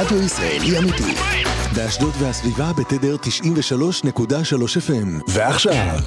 [0.00, 1.14] רדיו ישראלי אמיתי.
[1.74, 3.22] באשדוד והסביבה בתדר 93.3
[4.88, 5.22] FM.
[5.28, 5.98] ועכשיו,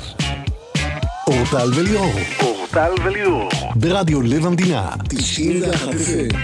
[1.28, 2.14] אורטל וליאור.
[2.40, 3.50] אורטל וליאור.
[3.76, 4.90] ברדיו לב המדינה.
[5.10, 6.38] 91 FM.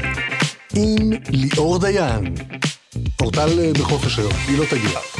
[0.75, 2.35] עם ליאור דיין.
[3.21, 5.14] אורטל אה, בחופש היום, היא לא תגיע.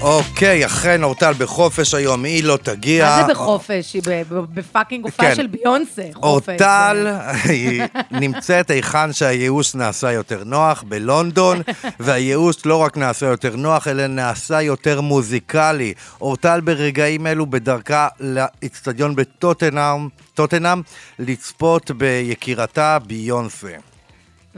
[0.00, 3.04] אוקיי, אכן אורטל בחופש היום, היא לא תגיע.
[3.04, 3.94] מה זה בחופש?
[3.94, 5.34] היא בפאקינג הופעה כן.
[5.34, 6.02] של ביונסה.
[6.14, 6.48] חופש.
[6.48, 7.06] אורטל
[7.44, 11.62] היא נמצאת היכן שהייאוש נעשה יותר נוח, בלונדון,
[12.00, 15.94] והייאוש לא רק נעשה יותר נוח, אלא נעשה יותר מוזיקלי.
[16.20, 20.82] אורטל ברגעים אלו בדרכה לאצטדיון בטוטנאם, טוטנאם,
[21.18, 23.87] לצפות ביקירתה ביונסה.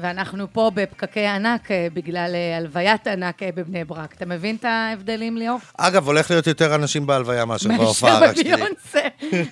[0.00, 4.14] ואנחנו פה בפקקי ענק אה, בגלל אה, הלוויית ענק אה, בבני ברק.
[4.16, 5.58] אתה מבין את ההבדלים, ליאור?
[5.78, 8.50] אגב, הולך להיות יותר אנשים בהלוויה מאשר בהופעה רק שלי.
[8.50, 9.00] מאשר בביונסה.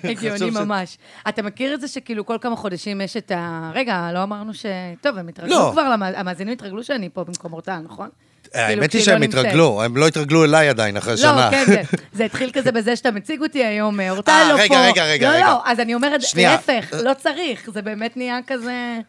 [0.03, 0.97] הגיוני ממש.
[1.29, 3.71] אתה מכיר את זה שכאילו כל כמה חודשים יש את ה...
[3.73, 4.65] רגע, לא אמרנו ש...
[5.01, 5.69] טוב, הם התרגלו לא.
[5.71, 8.09] כבר, המאזינים התרגלו שאני פה במקום אורטל, נכון?
[8.53, 9.25] האמת כאילו, היא כשהיא שהם לא.
[9.25, 11.45] התרגלו, הם לא התרגלו אליי עדיין אחרי שנה.
[11.45, 11.81] לא, כן, זה,
[12.17, 14.63] זה התחיל כזה בזה שאתה מציג אותי היום, אורטל לא פה.
[14.63, 15.47] רגע, רגע, לא, רגע.
[15.47, 16.21] לא, אז אני אומרת.
[16.35, 18.99] להפך, לא צריך, זה באמת נהיה כזה...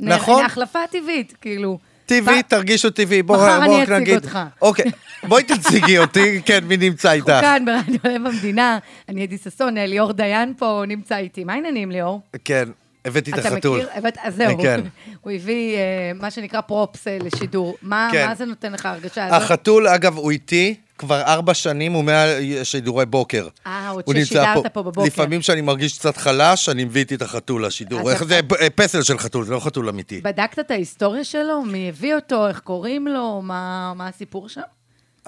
[0.00, 0.44] נכון.
[0.44, 1.78] החלפה טבעית, כאילו.
[2.06, 3.22] טבעי, תרגישו טבעי.
[3.22, 4.14] בואו מחר בוא אני רק אציג נגיד.
[4.14, 4.38] אותך.
[4.62, 4.90] אוקיי,
[5.28, 7.26] בואי תציגי אותי, כן, מי נמצא איתך?
[7.40, 8.78] כאן ברדיו לב המדינה,
[9.08, 11.44] אני אדי ששון, ליאור דיין פה נמצא איתי.
[11.44, 12.20] מה העניינים, ליאור?
[12.44, 12.68] כן,
[13.04, 13.78] הבאתי את אתה החתול.
[13.78, 13.88] מכיר?
[13.94, 14.62] הבאת- אז זהו.
[14.62, 14.80] כן.
[15.20, 15.80] הוא הביא אה,
[16.20, 17.76] מה שנקרא פרופס אה, לשידור.
[17.82, 18.26] מה כן.
[18.28, 19.42] מה זה נותן לך הרגשה הזאת?
[19.42, 23.48] החתול, אגב, הוא איתי כבר ארבע שנים, הוא מהשידורי בוקר.
[23.66, 25.06] אה, עוד ששידרת פה בבוקר.
[25.06, 28.10] לפעמים כשאני מרגיש קצת חלש, אני מביא איתי את החתול לשידור.
[28.10, 30.20] איך זה אה, פסל של חתול, זה לא חתול אמיתי.
[30.20, 31.62] בדקת את ההיסטוריה שלו?
[31.62, 32.48] מי הביא אותו?
[32.48, 33.42] איך קוראים לו?
[33.42, 34.60] מה מה הסיפור שם?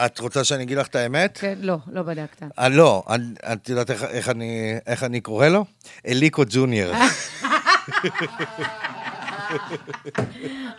[0.04, 1.38] את רוצה שאני אגיד לך את האמת?
[1.40, 2.42] כן, לא, לא בדקת.
[2.58, 5.64] אה, לא, אני- את יודעת איך- איך אני- איך אני קורא לו?
[6.08, 6.94] אליקו ג'וניור.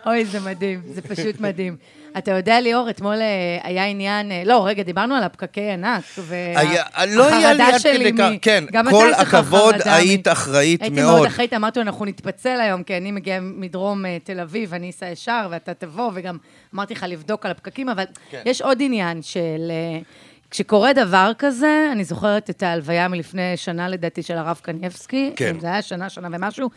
[0.05, 1.75] אוי, זה מדהים, זה פשוט מדהים.
[2.17, 6.03] אתה יודע, ליאור, אתמול אה, היה עניין, אה, לא, רגע, דיברנו על הפקקי ענק,
[7.07, 8.37] לא והחרדה עד שלי מ...
[8.41, 11.15] כן, כל הכבוד, היית אחראית הייתי מאוד.
[11.15, 14.89] מאוד אחראית, אמרתי לו, אנחנו נתפצל היום, כי אני מגיעה מדרום אה, תל אביב, אני
[14.89, 16.37] אסע ישר, ואתה תבוא, וגם
[16.75, 18.41] אמרתי לך לבדוק על הפקקים, אבל כן.
[18.45, 19.71] יש עוד עניין של...
[20.53, 25.31] כשקורה דבר כזה, אני זוכרת את ההלוויה מלפני שנה, לדעתי, של הרב קניבסקי.
[25.35, 25.59] כן.
[25.59, 26.69] זה היה שנה, שנה ומשהו.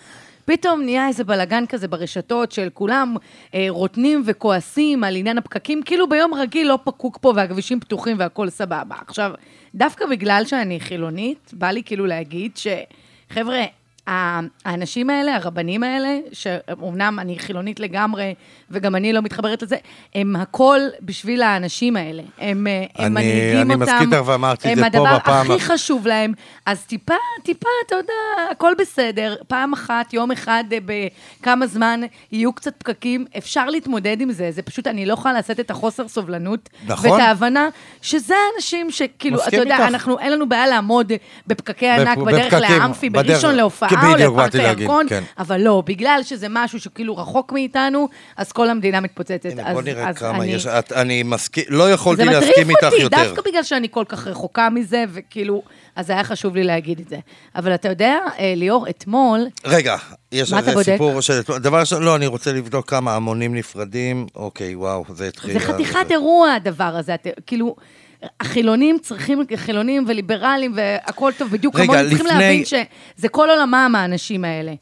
[0.46, 3.16] פתאום נהיה איזה בלאגן כזה ברשתות של כולם
[3.54, 8.50] אה, רוטנים וכועסים על עניין הפקקים, כאילו ביום רגיל לא פקוק פה והכבישים פתוחים והכול
[8.50, 8.94] סבבה.
[9.06, 9.30] עכשיו,
[9.74, 12.66] דווקא בגלל שאני חילונית, בא לי כאילו להגיד ש...
[13.30, 13.66] חבר'ה, ה-
[14.06, 18.34] האנשים האלה, הרבנים האלה, שאומנם אני חילונית לגמרי,
[18.70, 19.76] וגם אני לא מתחברת לזה,
[20.14, 22.22] הם הכל בשביל האנשים האלה.
[22.38, 23.82] הם, אה, הם אני- מנהיגים אני אותם.
[23.94, 26.32] מסכים איתך ואמרתי את זה פה הם הדבר בפעם הכי חשוב להם.
[26.66, 28.12] אז טיפה, טיפה, אתה יודע,
[28.50, 29.36] הכל בסדר.
[29.48, 30.78] פעם אחת, יום אחד, אה,
[31.40, 32.00] בכמה זמן,
[32.32, 34.50] יהיו קצת פקקים, אפשר להתמודד עם זה.
[34.50, 36.68] זה פשוט, אני לא יכולה לשאת את החוסר סובלנות.
[36.86, 37.10] נכון.
[37.10, 37.68] ואת ההבנה
[38.02, 39.86] שזה האנשים שכאילו, אתה יודע, איתך.
[39.88, 41.12] אנחנו, אין לנו בעיה לעמוד
[41.46, 45.22] בפקקי ענק בדרך לאמפי, בראשון להופעה בדיוק, לפארק באתי להגיד, כן.
[45.38, 49.46] אבל לא, בגלל שזה משהו שכאילו רחוק מאיתנו, אז כל המדינה מתפוצצת.
[49.52, 50.66] הנה, בוא נראה אז כמה אני- יש.
[50.66, 53.16] את- אני מסכים, לא יכולתי זה להסכים מטריף איתך אותי, יותר.
[53.24, 55.62] דווקא בגלל שאני כל כך רחוקה מזה, וכאילו,
[55.96, 57.18] אז היה חשוב לי להגיד את זה.
[57.56, 59.96] אבל אתה יודע, אה, ליאור, אתמול, רגע,
[60.32, 60.82] יש בודק?
[60.82, 61.40] סיפור של...
[61.60, 64.26] דבר ראשון, לא, אני רוצה לבדוק כמה המונים נפרדים.
[64.36, 65.52] אוקיי, וואו, זה התחיל...
[65.52, 67.76] זה חתיכת אירוע הדבר הזה, את- כאילו...
[68.40, 73.94] החילונים צריכים, חילונים וליברלים והכל טוב, בדיוק רגע, כמוני, צריכים לפני- להבין שזה כל עולמם,
[73.98, 74.72] האנשים האלה.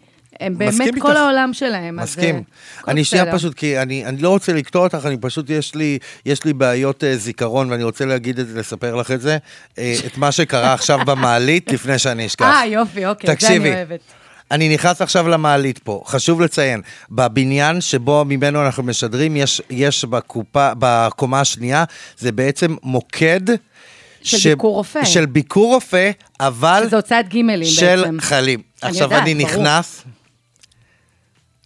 [0.41, 1.21] הם באמת כל איתך.
[1.21, 1.99] העולם שלהם.
[1.99, 2.35] אז, מסכים.
[2.37, 2.41] אה,
[2.81, 3.33] הכל אני שנייה.
[3.33, 7.05] פשוט, כי אני, אני לא רוצה לקטוע אותך, אני פשוט, יש לי, יש לי בעיות
[7.05, 9.39] אה, זיכרון, ואני רוצה להגיד את זה, לספר לך את זה,
[9.79, 12.45] אה, את מה שקרה עכשיו במעלית, לפני שאני אשכח.
[12.45, 14.01] אה, יופי, אוקיי, זה תקשיבי, אני אוהבת.
[14.55, 20.73] אני נכנס עכשיו למעלית פה, חשוב לציין, בבניין שבו ממנו אנחנו משדרים, יש, יש בקופה,
[20.79, 21.85] בקומה השנייה,
[22.19, 23.41] זה בעצם מוקד...
[24.23, 25.05] של ביקור רופא.
[25.05, 26.83] של ביקור רופא, אבל...
[26.87, 28.21] שזה הוצאת גימלים של בעצם.
[28.21, 28.63] חיילים.
[28.83, 29.51] אני עכשיו יודעת, אני ברור.
[29.51, 30.03] נכנס...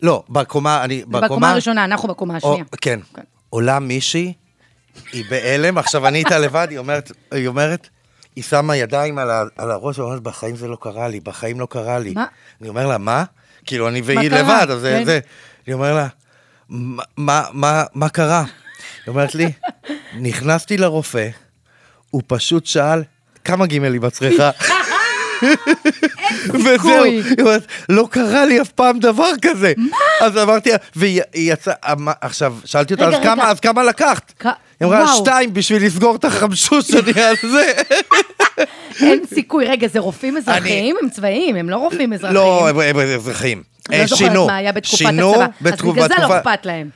[0.02, 1.02] לא, בקומה, אני...
[1.08, 2.64] בקומה הראשונה, אנחנו בקומה או, השנייה.
[2.80, 3.00] כן.
[3.14, 3.22] כן.
[3.50, 4.32] עולה מישהי,
[5.12, 7.88] היא בהלם, עכשיו אני איתה לבד, היא אומרת, היא אומרת,
[8.38, 11.66] היא שמה ידיים על, ה, על הראש, ואומרת, בחיים זה לא קרה לי, בחיים לא
[11.70, 12.12] קרה לי.
[12.14, 12.24] מה?
[12.60, 13.24] אני אומר לה, מה?
[13.66, 14.30] כאילו, אני והיא?
[14.30, 15.04] לבד, אז זה, כן.
[15.04, 15.20] זה.
[15.66, 16.06] אני אומר לה,
[16.68, 18.40] "מה- מה, מה, מה קרה?
[18.40, 18.48] היא
[19.08, 19.52] אומרת לי,
[20.20, 21.28] נכנסתי לרופא,
[22.10, 23.02] הוא פשוט שאל,
[23.44, 24.50] כמה גימלים את צריכה?
[26.54, 27.22] וזהו, סיכוי.
[27.40, 29.72] אומרת, לא קרה לי אף פעם דבר כזה.
[29.76, 29.96] מה?
[30.20, 33.22] אז אמרתי והיא היא יצאה, אמ- עכשיו, שאלתי אותה, אז רגע.
[33.22, 34.32] כמה, אז כמה לקחת?
[34.44, 34.52] היא
[34.88, 35.16] אמרה, וואו.
[35.16, 37.72] שתיים בשביל לסגור את החמשוש שאני על זה.
[39.00, 39.64] אין סיכוי.
[39.66, 40.96] רגע, זה רופאים אזרחיים?
[41.02, 42.34] הם צבאיים, הם לא רופאים אזרחיים.
[42.34, 42.92] לא, הם- אה,
[44.00, 44.46] לא זוכרת שינו.
[44.46, 45.46] מה היה בתקופת שינו הצבא.
[45.72, 46.88] אז בגלל זה לא אכפת להם.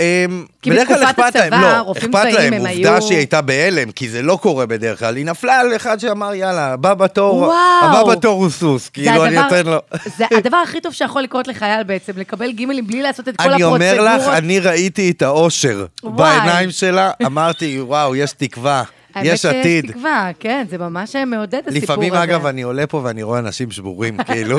[0.00, 3.00] אמ, כי בדרך כלל בתקופת אכפת להם, הצבא, לא, רופאים אכפת צבאיים להם, הם עובדה
[3.00, 6.72] שהיא הייתה בהלם, כי זה לא קורה בדרך כלל, היא נפלה על אחד שאמר, יאללה,
[6.72, 7.54] הבא בתור.
[7.82, 9.78] הבא בתור הוא סוס, כאילו אני אתן לו.
[10.16, 13.62] זה הדבר הכי טוב שיכול לקרות לחייל בעצם, לקבל גימלים בלי לעשות את כל אני
[13.62, 13.98] הפרוצדורות.
[13.98, 15.86] אומר לך, אני ראיתי את האושר.
[16.04, 18.82] בעיניים שלה, אמרתי, וואו, יש תקווה,
[19.24, 19.84] יש האמת עתיד.
[19.84, 21.78] שיש תקווה, כן, זה ממש מעודד הסיפור הזה.
[21.78, 24.58] לפעמים, אגב, אני עולה פה ואני רואה אנשים שבורים, כאילו.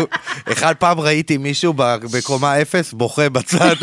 [0.52, 1.74] אחד פעם ראיתי מישהו
[2.14, 3.76] בקומה אפס בוכה בצד.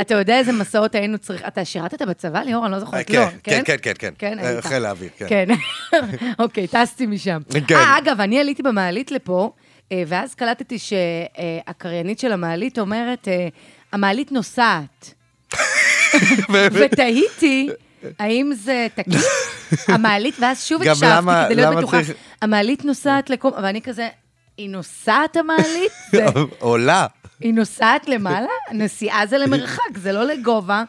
[0.00, 1.46] אתה יודע איזה מסעות היינו צריכים...
[1.46, 2.64] אתה שירתת בצבא, ליאור?
[2.64, 3.06] אני לא זוכרת.
[3.06, 4.12] כן, לא, כן, כן, כן, כן.
[4.18, 4.66] כן, אה, היית.
[4.66, 5.26] חיל האוויר, כן.
[5.28, 5.48] כן.
[6.42, 7.40] אוקיי, טסתי משם.
[7.66, 7.74] כן.
[7.74, 9.50] אה, אגב, אני עליתי במעלית לפה,
[9.92, 13.48] אה, ואז קלטתי שהקריינית של המעלית אומרת, אה,
[13.92, 15.14] המעלית נוסעת.
[16.72, 17.68] ותהיתי,
[18.18, 19.20] האם זה תקין?
[19.94, 21.06] המעלית, ואז שוב הקשבתי
[21.46, 21.98] כדי להיות בטוחה.
[22.42, 24.08] המעלית נוסעת לקום, ואני כזה,
[24.58, 25.92] היא נוסעת המעלית?
[26.12, 26.24] זה-
[26.58, 27.06] עולה.
[27.40, 28.46] היא נוסעת למעלה?
[28.72, 30.82] נסיעה זה למרחק, זה לא לגובה.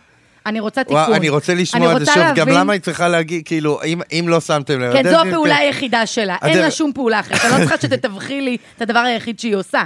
[0.45, 0.97] אני רוצה תיקון.
[1.01, 4.25] וואו, אני רוצה לשמוע את זה שוב, גם למה היא צריכה להגיד, כאילו, אם- אם
[4.27, 4.93] לא שמתם לב.
[4.93, 6.35] כן, זו הפעולה היחידה שלה.
[6.43, 7.39] אין לה שום פעולה אחרת.
[7.45, 9.83] אני לא צריכה שתתווכי לי את הדבר היחיד שהיא עושה.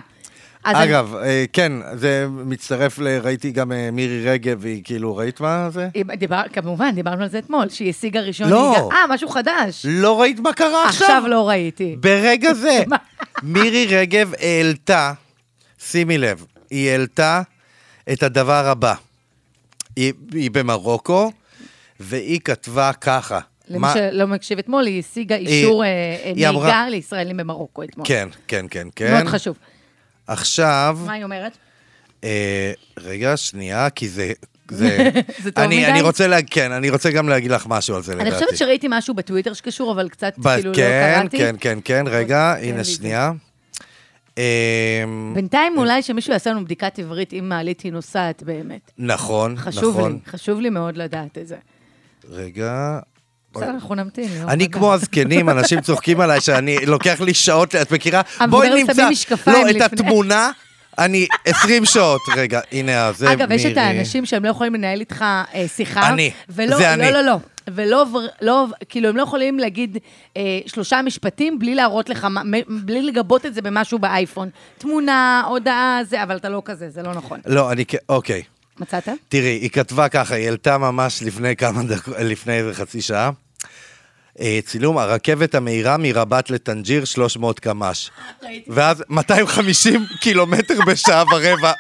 [0.64, 3.08] אז אני- אגב, אה, כן, זה מצטרף ל...
[3.08, 5.88] ראיתי גם אה, מירי רגב, והיא כאילו, ראית מה זה?
[5.94, 8.90] היא דיבר, כמובן, דיברנו על זה אתמול, שהיא השיגה ראשון לא.
[8.92, 9.86] אה, משהו חדש.
[9.90, 11.08] לא ראית מה קרה עכשיו?
[11.08, 11.96] עכשיו לא ראיתי.
[12.00, 12.84] ברגע זה?
[13.44, 15.14] מירי רגב העלתה,
[15.80, 17.42] שימי לב, היא העלתה
[18.14, 18.94] את הדבר הבא.
[19.96, 21.32] היא, היא במרוקו,
[22.00, 23.40] והיא כתבה ככה.
[23.70, 25.90] למי מה- שלא מקשיב אתמול, היא השיגה אישור אה,
[26.24, 28.08] היא נהיגה אמרה- לישראלים במרוקו אתמול.
[28.08, 29.14] כן, כן, כן, כן.
[29.14, 29.56] מאוד חשוב.
[30.32, 31.58] עכשיו, מה היא אומרת?
[32.24, 34.32] אה, רגע, שנייה, כי זה...
[34.72, 35.10] זה,
[35.44, 35.86] זה טוב אני, מדי?
[35.92, 38.30] אני רוצה להגיד, כן, אני רוצה גם להגיד לך משהו על זה, לדעתי.
[38.30, 41.38] אני חושבת שראיתי משהו בטוויטר שקשור, אבל קצת ב- כאילו לא כן, קראתי.
[41.38, 42.92] כן, כן, כן, רגע, לי הנה זה.
[42.92, 43.32] שנייה.
[44.38, 48.92] אמ, בינתיים אולי שמישהו יעשה לנו בדיקת עברית אם מעלית היא נוסעת באמת.
[48.98, 50.12] נכון, חשוב נכון.
[50.12, 51.58] לי, חשוב לי מאוד לדעת את זה.
[52.30, 53.00] רגע.
[53.56, 54.30] בסדר, אנחנו נמתין.
[54.48, 54.70] אני.
[54.70, 58.22] כמו הזקנים, אנשים צוחקים עליי שאני, לוקח לי שעות, את מכירה?
[58.50, 59.10] בואי נמצא,
[59.48, 59.82] לא, את.
[59.94, 60.52] התמונה,
[61.00, 63.32] אני 20 שעות, רגע, הנה, זה.
[63.32, 66.10] אגב, יש את האנשים שהם לא יכולים לנהל איתך אה, שיחה.
[66.10, 67.12] אני, ולא, זה לא, אני.
[67.12, 67.36] לא, לא.
[67.68, 69.98] ולא, ור- לא, כאילו, הם לא יכולים להגיד
[70.38, 72.28] אה, שלושה משפטים בלי להראות לך,
[72.70, 74.50] בלי לגבות את זה במשהו באייפון.
[74.78, 77.40] תמונה, הודעה, זה, אבל אתה לא כזה, זה לא נכון.
[77.46, 78.42] לא, אני, אוקיי.
[78.82, 79.10] מצאת?
[79.30, 83.30] תראי, היא כתבה ככה, היא העלתה ממש לפני כמה דקות, לפני איזה חצי שעה.
[84.40, 88.10] אה, צילום הרכבת המהירה מרבת לטנג'יר 300 קמ"ש.
[88.68, 91.72] ואז 250 קילומטר בשעה ורבע.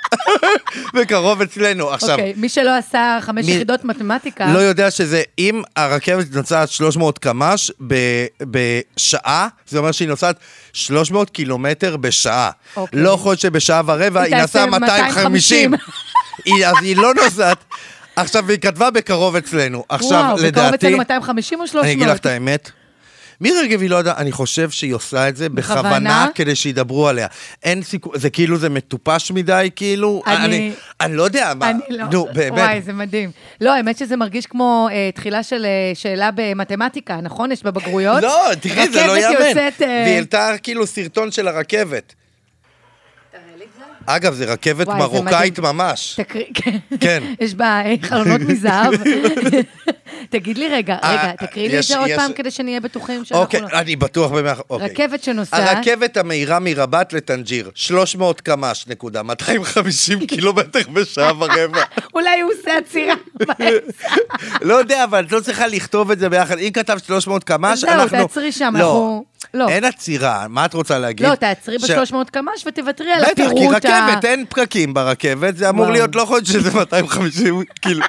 [0.95, 1.89] בקרוב אצלנו.
[1.89, 6.69] עכשיו, אוקיי, מי שלא עשה חמש מי- יחידות מתמטיקה, לא יודע שזה, אם הרכבת נוסעת
[6.69, 10.35] 300 קמ"ש ב- בשעה, זה אומר שהיא נוסעת
[10.73, 12.51] 300 קילומטר בשעה.
[12.75, 12.99] אוקיי.
[12.99, 15.73] לא יכול להיות שבשעה ורבע היא נסעה תעשה 250.
[16.39, 16.55] 250.
[16.55, 17.57] היא- אז היא לא נוסעת.
[18.15, 19.83] עכשיו, היא כתבה בקרוב אצלנו.
[19.89, 20.75] עכשיו, וואו, בקרוב לדעתי...
[20.75, 21.85] אצלנו 250 או 300?
[21.85, 22.71] אני אגיד לך את האמת.
[23.41, 25.81] מירי רגב היא לא יודעת, אני חושב שהיא עושה את זה בכוונה?
[25.81, 27.27] בכוונה כדי שידברו עליה.
[27.63, 31.79] אין סיכוי, זה כאילו, זה מטופש מדי, כאילו, אני- אני, אני לא יודע, מה, אני
[31.89, 32.03] לא.
[32.11, 32.51] נו, באמת.
[32.59, 33.31] וואי, זה מדהים.
[33.61, 37.51] לא, האמת שזה מרגיש כמו אה, תחילה של אה, שאלה במתמטיקה, נכון?
[37.51, 38.23] יש בבגרויות.
[38.23, 39.45] לא, תראי, זה לא רכבת יאמן.
[39.47, 42.13] יוצאת, אה, והיא העלתה כאילו סרטון של הרכבת.
[44.05, 45.75] אגב, זה רכבת וואי, זה מרוקאית מדהים.
[45.75, 46.13] ממש.
[46.17, 46.77] תקריא, כן.
[46.99, 47.23] כן.
[47.39, 48.93] יש בה אה, חלונות מזהב.
[50.29, 53.43] תגיד לי רגע, אה, רגע, תקריא לי את זה עוד פעם כדי שנהיה בטוחים שאנחנו
[53.43, 53.67] אוקיי, לא...
[53.73, 54.53] אני בטוח במאה...
[54.69, 54.87] אוקיי.
[54.87, 61.83] רכבת שנוסעת, הרכבת המהירה מרבת לטנג'יר, 300 קמ"ש, נקודה, 250 קילומטר בשעה ורבע.
[62.13, 63.15] אולי הוא עושה עצירה.
[64.61, 66.57] לא יודע, אבל את לא צריכה לכתוב את זה ביחד.
[66.57, 68.17] אם כתבת 300 קמ"ש, זהו, אנחנו...
[68.17, 69.69] תעצרי שם, לא, אנחנו- לא.
[69.69, 71.27] אין עצירה, מה את רוצה להגיד?
[71.27, 74.07] לא, תעצרי ש- ב-300 קמ"ש ותוותרי על בטח, כי הפירוט ה...
[74.09, 75.93] רכבת, אין פקקים ברכבת, זה אמור וואו.
[75.93, 78.01] להיות, לא יכול להיות שזה 250 קיל-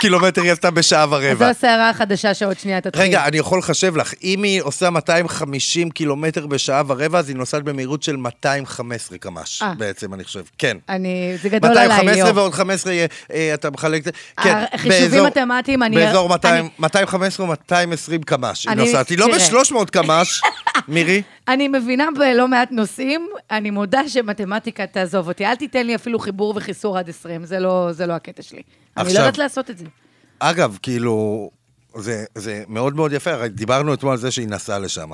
[0.00, 1.48] קילומטר היא עשתה בשעה אז זו ורבע.
[1.48, 3.02] הסערה החדשה שעוד שנייה תתחיל.
[3.02, 7.62] רגע, אני יכול לחשב לך, אם היא עושה 250 קילומטר בשעה ורבע, אז היא נוסעת
[7.62, 9.74] במהירות של 215 קמ"ש, אה.
[9.74, 10.42] בעצם, אני חושב.
[10.58, 10.76] כן.
[10.88, 11.36] אני...
[11.42, 12.36] זה גדול עליי, 215 ליאור.
[12.38, 14.10] ועוד 15, אה, אה, אתה מחלק את זה.
[14.42, 19.08] כן, החישובים באזור- מתמטיים, אני- באזור 200 אני- 215 או 220 קמ"ש היא נוסעת.
[19.08, 19.62] היא לא תראה.
[19.62, 20.40] ב-300 קמ"ש,
[20.90, 21.22] מירי.
[21.48, 25.46] אני מבינה בלא מעט נושאים, אני מודה שמתמטיקה תעזוב אותי.
[25.46, 28.56] אל תיתן לי אפילו חיבור וחיסור עד 20, זה לא, זה לא הקטע שלי.
[28.58, 28.64] אני
[28.96, 29.84] לא עכשיו- יודעת לעשות את זה.
[30.38, 31.50] אגב, כאילו,
[31.96, 35.10] זה, זה מאוד מאוד יפה, הרי דיברנו אתמול על זה שהיא נסעה לשם.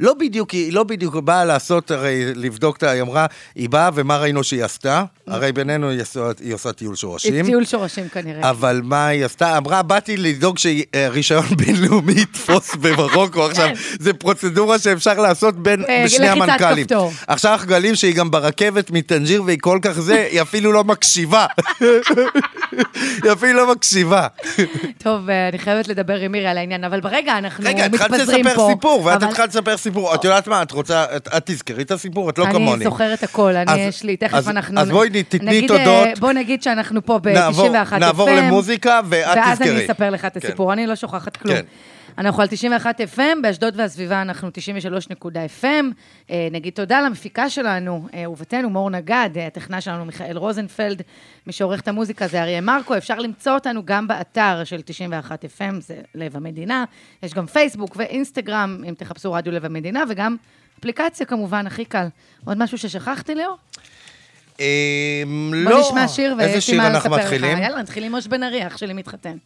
[0.00, 2.90] לא בדיוק, היא לא בדיוק באה לעשות, הרי לבדוק את ה...
[2.90, 5.04] היא אמרה, היא באה ומה ראינו שהיא עשתה?
[5.26, 7.44] הרי בינינו היא עושה- היא עושה טיול שורשים.
[7.46, 8.50] טיול שורשים כנראה.
[8.50, 9.56] אבל מה היא עשתה?
[9.58, 13.44] אמרה, באתי לדאוג שרישיון בינלאומי יתפוס במרוקו.
[13.46, 13.68] עכשיו,
[14.00, 16.86] זו פרוצדורה שאפשר לעשות בין אה, שני המנכ"לים.
[17.26, 21.46] עכשיו אנחנו גלים שהיא גם ברכבת מטנג'יר והיא כל כך זה, היא אפילו לא מקשיבה.
[23.22, 24.26] היא אפילו לא מקשיבה.
[24.98, 28.44] טוב, אה, אני חייבת לדבר עם מירי על העניין, אבל ברגע אנחנו רגע, התחלת מתפזרים
[28.44, 28.50] פה.
[28.50, 29.87] לספר סיפור, ואת התחלת לספר סיפור.
[30.14, 32.74] את יודעת מה, את רוצה, את את תזכרי את הסיפור, את לא כמוני.
[32.74, 34.80] אני זוכרת הכל, אני אז- יש לי, תכף אז- אנחנו...
[34.80, 36.18] אז בואי תתני נגיד, אה, תודות.
[36.18, 37.98] בוא נגיד שאנחנו פה נעבור- ב-91 FM.
[37.98, 39.70] נעבור למוזיקה, ואת ואז תזכרי.
[39.76, 40.46] אני אספר לך את כן.
[40.48, 41.54] הסיפור, אני לא שוכחת כלום.
[41.56, 41.62] כן.
[42.18, 45.64] אנחנו על 91 FM, באשדוד והסביבה אנחנו 93.FM.
[46.30, 51.02] אה, נגיד תודה למפיקה שלנו, אה, אהובתנו מור נגד, אה, הטכנה שלנו מיכאל רוזנפלד,
[51.46, 55.80] מי שעורך את המוזיקה זה אריה מרקו, אפשר למצוא אותנו גם באתר של 91 FM,
[55.80, 56.84] זה לב המדינה.
[57.22, 60.36] יש גם פייסבוק ואינסטגרם, אם תחפשו רדיו לב המדינה, וגם
[60.80, 62.06] אפליקציה כמובן, הכי קל.
[62.44, 63.56] עוד משהו ששכחתי, ליאור?
[64.60, 64.64] אמ,
[65.64, 65.80] בוא לא.
[65.80, 67.24] נשמע שיר ויש לי מה אנחנו לספר לך.
[67.24, 67.58] מתחילים?
[67.58, 69.36] יאללה, נתחיל עם מוש בן ארי, אח שלי מתחתן.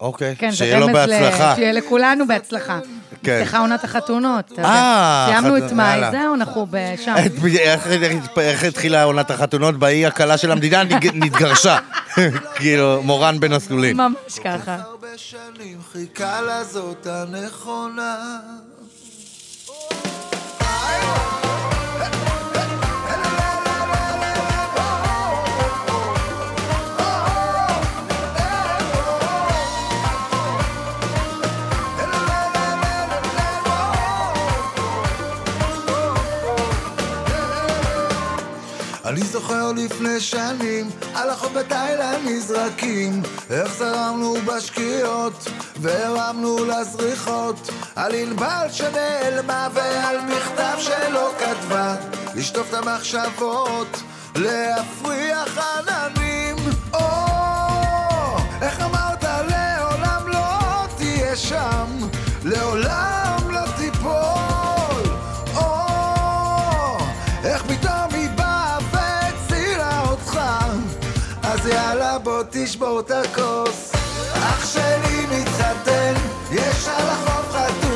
[0.00, 1.54] אוקיי, כן, זה שיהיה לו רמז ל- בהצלחה.
[1.56, 2.78] שיהיה לכולנו בהצלחה.
[3.22, 3.40] כן.
[3.42, 4.58] נפתחה עונת החתונות.
[4.58, 6.00] אה, סיימנו את מאי.
[6.10, 6.66] זהו, אנחנו.
[7.26, 8.02] את- איך- איך-
[8.38, 10.82] איך התחילה עונת החתונות באי הקלה של המדינה?
[11.14, 11.78] נתגרשה.
[12.56, 13.96] כאילו, מורן בין הסלולים.
[13.96, 14.74] ממש ככה.
[14.74, 18.16] הרבה שנים חיכה לזאת הנכונה.
[39.08, 48.66] אני זוכר לפני שנים, על החוף בתאילנד נזרקים, איך זרמנו בשקיעות, והרמנו לזריחות, על ענבל
[48.70, 51.96] שנעלמה ועל מכתב שלא כתבה,
[52.34, 54.02] לשטוף את המחשבות,
[54.36, 56.56] להפריח עננים.
[56.94, 56.98] או,
[58.62, 61.86] איך אמרת לעולם לא תהיה שם,
[62.44, 63.27] לעולם
[72.50, 73.92] תשבור את הכוס
[74.34, 76.14] אח שלי מתחתן,
[76.52, 77.87] יש על החוף חתונה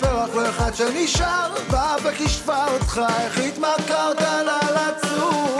[0.00, 1.54] מפרח לפרח לא אחד שנשאר.
[1.70, 5.59] באה וכישפה אותך, איך התמכרת לה לצוף.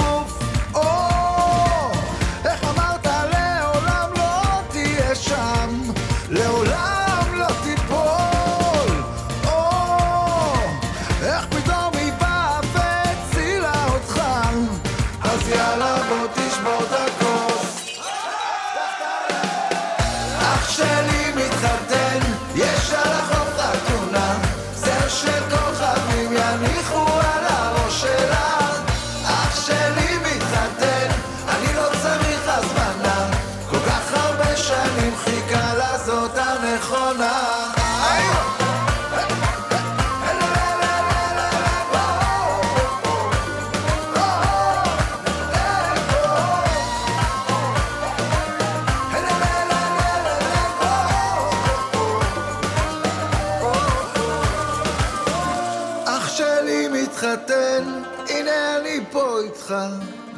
[59.41, 59.75] איתך,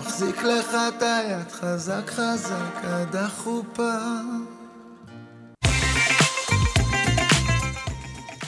[0.01, 3.93] מחזיק לך את היד חזק חזק עד החופה.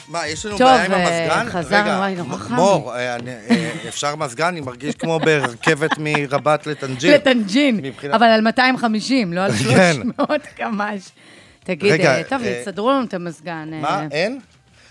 [0.07, 0.97] מה, יש לנו טוב, בעיה עם אה,
[1.41, 1.51] המזגן?
[1.51, 4.45] חזרנו, רגע, וואי, נורא חם מור, אה, אני- אה, אפשר מזגן?
[4.45, 7.15] אני מרגיש כמו ברכבת מרבת לטנג'יר.
[7.15, 9.93] לטנג'ין, מבחינת- אבל על 250, לא על כן.
[9.93, 11.09] 300 קמ"ש.
[11.63, 13.69] תגיד, רגע, טוב, אה, יסדרו לנו את המזגן.
[13.73, 14.39] אה, מה, אין?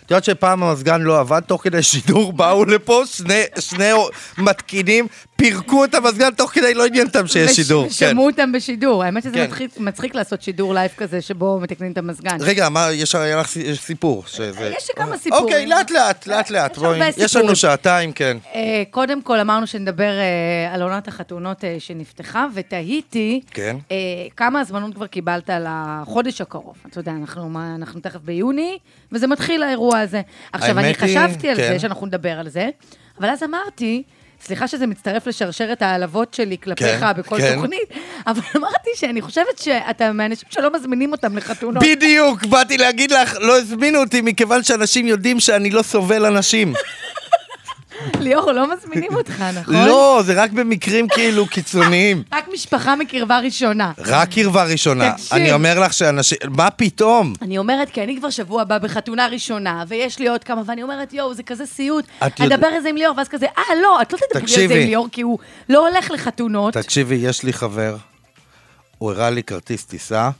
[0.06, 3.90] את יודעת שפעם המזגן לא עבד תוך כדי שידור, באו לפה שני, שני
[4.38, 5.06] מתקינים,
[5.36, 7.84] פירקו את המזגן תוך כדי, לא עניין אותם שיש שידור.
[7.84, 7.90] כן.
[7.90, 9.04] שמעו אותם בשידור.
[9.04, 9.44] האמת שזה כן.
[9.44, 12.36] מצחיק- מצחיק לעשות שידור לייב כזה, שבו מתקנים את המזגן.
[12.40, 14.22] רגע, מה, יש לך סי- סיפור.
[14.26, 14.72] שזה...
[14.76, 15.44] יש כמה סיפורים.
[15.44, 17.10] אוקיי, לאט לאט, לאט לאט, יש בואי.
[17.16, 17.56] יש לנו.
[17.56, 18.36] שעתיים, כן.
[18.54, 23.76] אה, קודם כל אמרנו שנדבר אה, על עונת החתונות אה, שנפתחה, ותהיתי כן.
[24.36, 26.74] כמה הזמנות כבר קיבלת לחודש הקרוב.
[26.90, 28.78] אתה יודע, אנחנו, מה, אנחנו תכף ביוני,
[29.12, 30.22] וזה מתחיל האירוע הזה.
[30.52, 31.72] עכשיו, אני חשבתי על כן.
[31.72, 32.68] זה, שאנחנו נדבר על זה,
[33.20, 34.02] אבל אז אמרתי...
[34.46, 37.54] סליחה שזה מצטרף לשרשרת העלבות שלי כלפיך כן, בכל כן.
[37.54, 37.88] תוכנית,
[38.26, 41.82] אבל אמרתי שאני חושבת שאתה מהאנשים שלא מזמינים אותם לחתונות.
[41.82, 46.74] בדיוק, באתי להגיד לך, לא הזמינו אותי מכיוון שאנשים יודעים שאני לא סובל אנשים.
[48.20, 49.74] ליאור, לא מזמינים אותך, נכון?
[49.74, 52.22] לא, זה רק במקרים כאילו קיצוניים.
[52.32, 53.92] רק משפחה מקרבה ראשונה.
[53.98, 55.12] רק קרבה ראשונה.
[55.12, 55.32] תקשיב.
[55.32, 56.38] אני אומר לך שאנשים...
[56.50, 57.32] מה פתאום?
[57.42, 61.12] אני אומרת, כי אני כבר שבוע הבא בחתונה ראשונה, ויש לי עוד כמה, ואני אומרת,
[61.12, 62.04] יואו, זה כזה סיוט.
[62.04, 64.40] את אני יודע- אדבר על זה עם ליאור, ואז כזה, אה, לא, את לא תדברי
[64.42, 64.82] על זה תקשיבי.
[64.82, 66.74] עם ליאור, כי הוא לא הולך לחתונות.
[66.74, 67.96] תקשיבי, יש לי חבר,
[68.98, 70.30] הוא הראה לי כרטיס טיסה,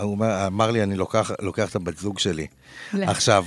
[0.00, 2.46] הוא אומר, אמר לי, אני לוקח, לוקח את הבת זוג שלי.
[2.94, 3.04] לא.
[3.06, 3.44] עכשיו,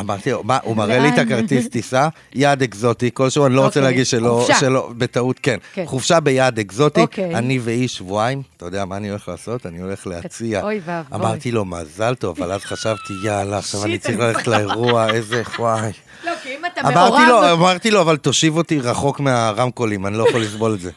[0.00, 1.18] אמרתי לו, מה, הוא מראה לי את?
[1.18, 4.46] הכרטיס טיסה, יעד אקזוטי, כלשהו, אני לא רוצה אוקיי, להגיד שלא.
[4.60, 5.56] שלא, בטעות, כן.
[5.74, 5.84] כן.
[5.86, 7.34] חופשה ביעד אקזוטי, אוקיי.
[7.34, 9.66] אני ואיש שבועיים, אתה יודע מה אני הולך לעשות?
[9.66, 10.62] אני הולך להציע.
[10.62, 11.18] אוי ואבוי.
[11.18, 15.42] אמרתי לו, מזל טוב, אבל אז חשבתי, יאללה, עכשיו אני צריך אני ללכת לאירוע, איזה,
[15.58, 15.90] וואי.
[16.24, 17.60] לא, כי אם אתה אמרתי לו, מעורב...
[17.60, 20.90] אמרתי לו, אבל תושיב אותי רחוק מהרמקולים, אני לא יכול לסבול את זה.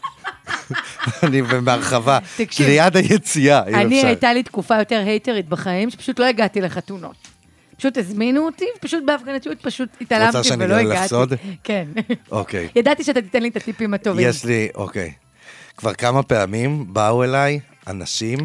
[1.23, 2.19] אני בהרחבה,
[2.59, 4.07] ליד היציאה, אני, אפשר.
[4.07, 7.32] הייתה לי תקופה יותר הייטרית בחיים, שפשוט לא הגעתי לחתונות.
[7.83, 11.07] פשוט הזמינו אותי, ופשוט בהפגנתיות פשוט התעלמתי שאני ולא אגלה לך הגעתי.
[11.07, 11.33] סוד?
[11.63, 11.87] כן.
[12.31, 12.69] אוקיי.
[12.75, 14.29] ידעתי שאתה תיתן לי את הטיפים הטובים.
[14.29, 15.13] יש לי, אוקיי.
[15.77, 18.37] כבר כמה פעמים באו אליי אנשים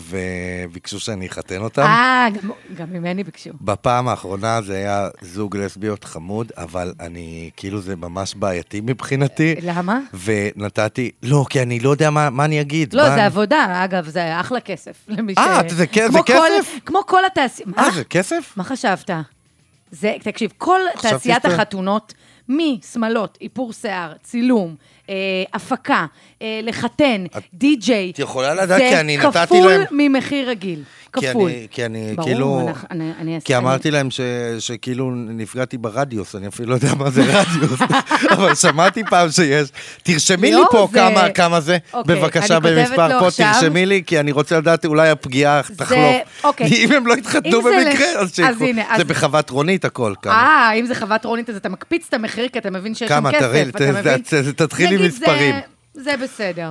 [0.00, 1.82] וביקשו שאני אחתן אותם.
[1.82, 3.50] אה, גם- גם ממני ביקשו.
[3.60, 9.54] בפעם האחרונה זה היה זוג לסביות חמוד, אבל אני, כאילו זה ממש בעייתי מבחינתי.
[9.62, 10.00] למה?
[10.24, 12.94] ונתתי, לא, כי אני לא יודע מה, מה אני אגיד.
[12.94, 14.96] לא, מה- זה עבודה, אגב, זה אחלה כסף.
[15.08, 15.38] למי ש...
[15.38, 16.72] אה, זה כ- זה כמו כל- כסף?
[16.86, 17.68] כמו כל התעשייה.
[17.78, 18.52] אה, זה כסף?
[18.56, 19.10] מה חשבת?
[19.90, 22.14] זה, תקשיב, כל תעשיית החתונות,
[22.48, 24.95] משמלות, איפור שיער, צילום, אה,
[25.54, 26.06] הפקה,
[26.42, 29.28] אה, לחתן, די-ג'יי, את יכולה לדעת, כי אני נתתי
[29.62, 30.82] זה להם- כפול ממחיר רגיל.
[31.20, 31.50] כי כפול.
[31.50, 32.64] אני, כי אני ברור, כאילו...
[32.68, 34.20] אנחנו- אני- אני כי אעשה- אמרתי להם ש,
[34.58, 37.80] שכאילו נפגעתי ברדיוס, אני אפילו לא יודע מה זה רדיוס,
[38.32, 39.68] אבל שמעתי פעם שיש.
[40.02, 43.52] תרשמי לי לא, פה זה- כמה, כמה זה, אוקיי, בבקשה, אני במספר פה, עכשיו.
[43.60, 46.00] תרשמי לי, כי אני רוצה לדעת אולי הפגיעה תחלוף.
[46.44, 46.66] אוקיי.
[46.84, 48.64] אם הם לא יתחתנו זה במקרה, לש- אז שיקחו.
[48.88, 50.32] אז זה בחוות רונית הכל כאן.
[50.32, 53.14] אה, אם זה חוות רונית, אז אתה מקפיץ את המחיר, כי אתה מבין שיש שם
[53.14, 53.32] כמה?
[53.32, 54.22] כסף, אתה מבין?
[54.56, 55.54] תתחילי מספרים.
[55.94, 56.70] זה- זה בסדר.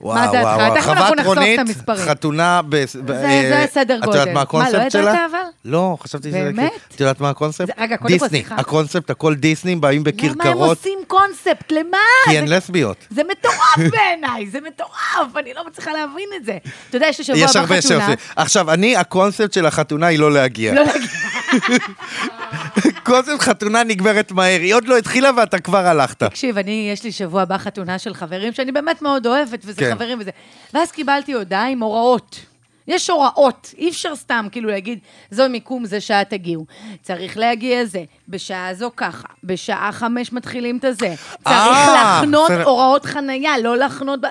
[0.00, 0.44] וואו, מה דעתך?
[0.46, 0.74] וואו, וואו.
[0.74, 2.06] תכף אנחנו נחשוף את המספרים.
[2.08, 2.76] חתונה ב...
[2.76, 4.24] ב- זה- אה, זה סדר את יודעת גודל.
[4.24, 5.26] מה מה, הקונספט לא ידעת שלה?
[5.30, 5.38] אבל?
[5.64, 6.38] לא, חשבתי שזה...
[6.44, 6.72] באמת?
[6.94, 7.66] את יודעת מה הקונספט?
[7.66, 8.28] זה- רגע, קודם כל, דיסני.
[8.28, 8.54] סליחה.
[8.54, 11.72] הקונספט, הכל דיסני, באים למה הם בכרכרות, עושים קונספט?
[11.72, 11.98] למה?
[12.24, 12.96] כי הן זה- לסביות.
[13.10, 16.58] זה מטורף בעיניי, זה מטורף, אני לא מצליחה להבין את זה.
[16.88, 17.82] אתה יודע, יש לי שבוע יש הבא הרבה.
[17.82, 18.14] שעושים.
[18.36, 20.74] עכשיו, אני, הקונספט של החתונה היא לא להגיע.
[20.74, 21.10] לא להגיד-
[23.06, 26.22] קונספט חתונה נגמרת מהר, היא עוד לא התחילה ואתה כבר הלכת.
[26.22, 29.94] תקשיב, אני, יש לי שבוע הבא חתונה של חברים שאני באמת מאוד אוהבת, וזה כן.
[29.94, 30.30] חברים וזה.
[30.74, 32.40] ואז קיבלתי הודעה עם הוראות.
[32.88, 34.98] יש הוראות, אי אפשר סתם כאילו להגיד,
[35.30, 36.66] זו מיקום, זה שעה תגיעו.
[37.02, 41.14] צריך להגיע זה, בשעה זו ככה, בשעה חמש מתחילים את הזה.
[41.44, 42.64] צריך אה, לחנות בסדר.
[42.64, 44.20] הוראות חנייה, לא לחנות...
[44.20, 44.26] ב...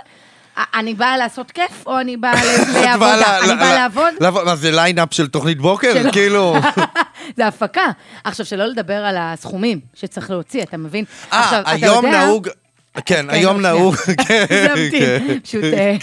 [0.57, 2.33] אני באה לעשות כיף, או אני באה
[2.85, 3.39] לעבודה?
[3.39, 4.13] אני באה לעבוד?
[4.45, 6.11] מה, זה ליינאפ של תוכנית בוקר?
[6.11, 6.55] כאילו...
[7.37, 7.85] זה הפקה.
[8.23, 11.05] עכשיו, שלא לדבר על הסכומים שצריך להוציא, אתה מבין?
[11.33, 12.49] אה, היום נהוג...
[12.93, 13.95] כן, כן, היום לא, נהוג...
[14.27, 14.99] כן, אמתין.
[14.99, 15.39] כן.
[15.43, 15.95] פשוט, אה,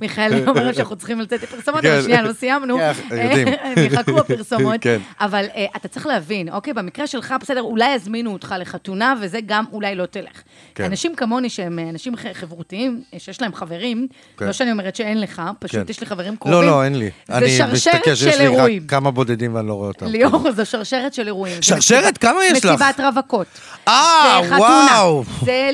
[0.00, 2.02] מיכאל אומר שאנחנו צריכים לצאת לפרסומות, אבל כן.
[2.02, 2.78] שנייה, לא סיימנו.
[2.78, 3.48] כן, יודעים.
[3.64, 4.80] הם יחכו הפרסומות.
[4.80, 4.98] כן.
[5.20, 9.64] אבל אה, אתה צריך להבין, אוקיי, במקרה שלך, בסדר, אולי יזמינו אותך לחתונה, וזה גם
[9.72, 10.42] אולי לא תלך.
[10.74, 10.84] כן.
[10.84, 14.46] אנשים כמוני, שהם אה, אנשים חברותיים, אה, שיש להם חברים, כן.
[14.46, 15.68] לא שאני אומרת שאין לך, כן.
[15.68, 16.60] פשוט יש לי חברים קרובים.
[16.60, 17.10] לא, לא, אין לי.
[17.30, 18.70] אני של שיש לי רק.
[18.88, 20.06] כמה בודדים ואני לא רואה אותם.
[20.06, 21.62] ליאור, זו שרשרת של אירועים.
[21.62, 22.18] שרשרת?
[22.18, 22.82] כמה יש לך?
[22.82, 23.46] מסיבת רווקות.
[23.88, 24.40] אה.
[24.48, 25.24] וואו.
[25.44, 25.70] זה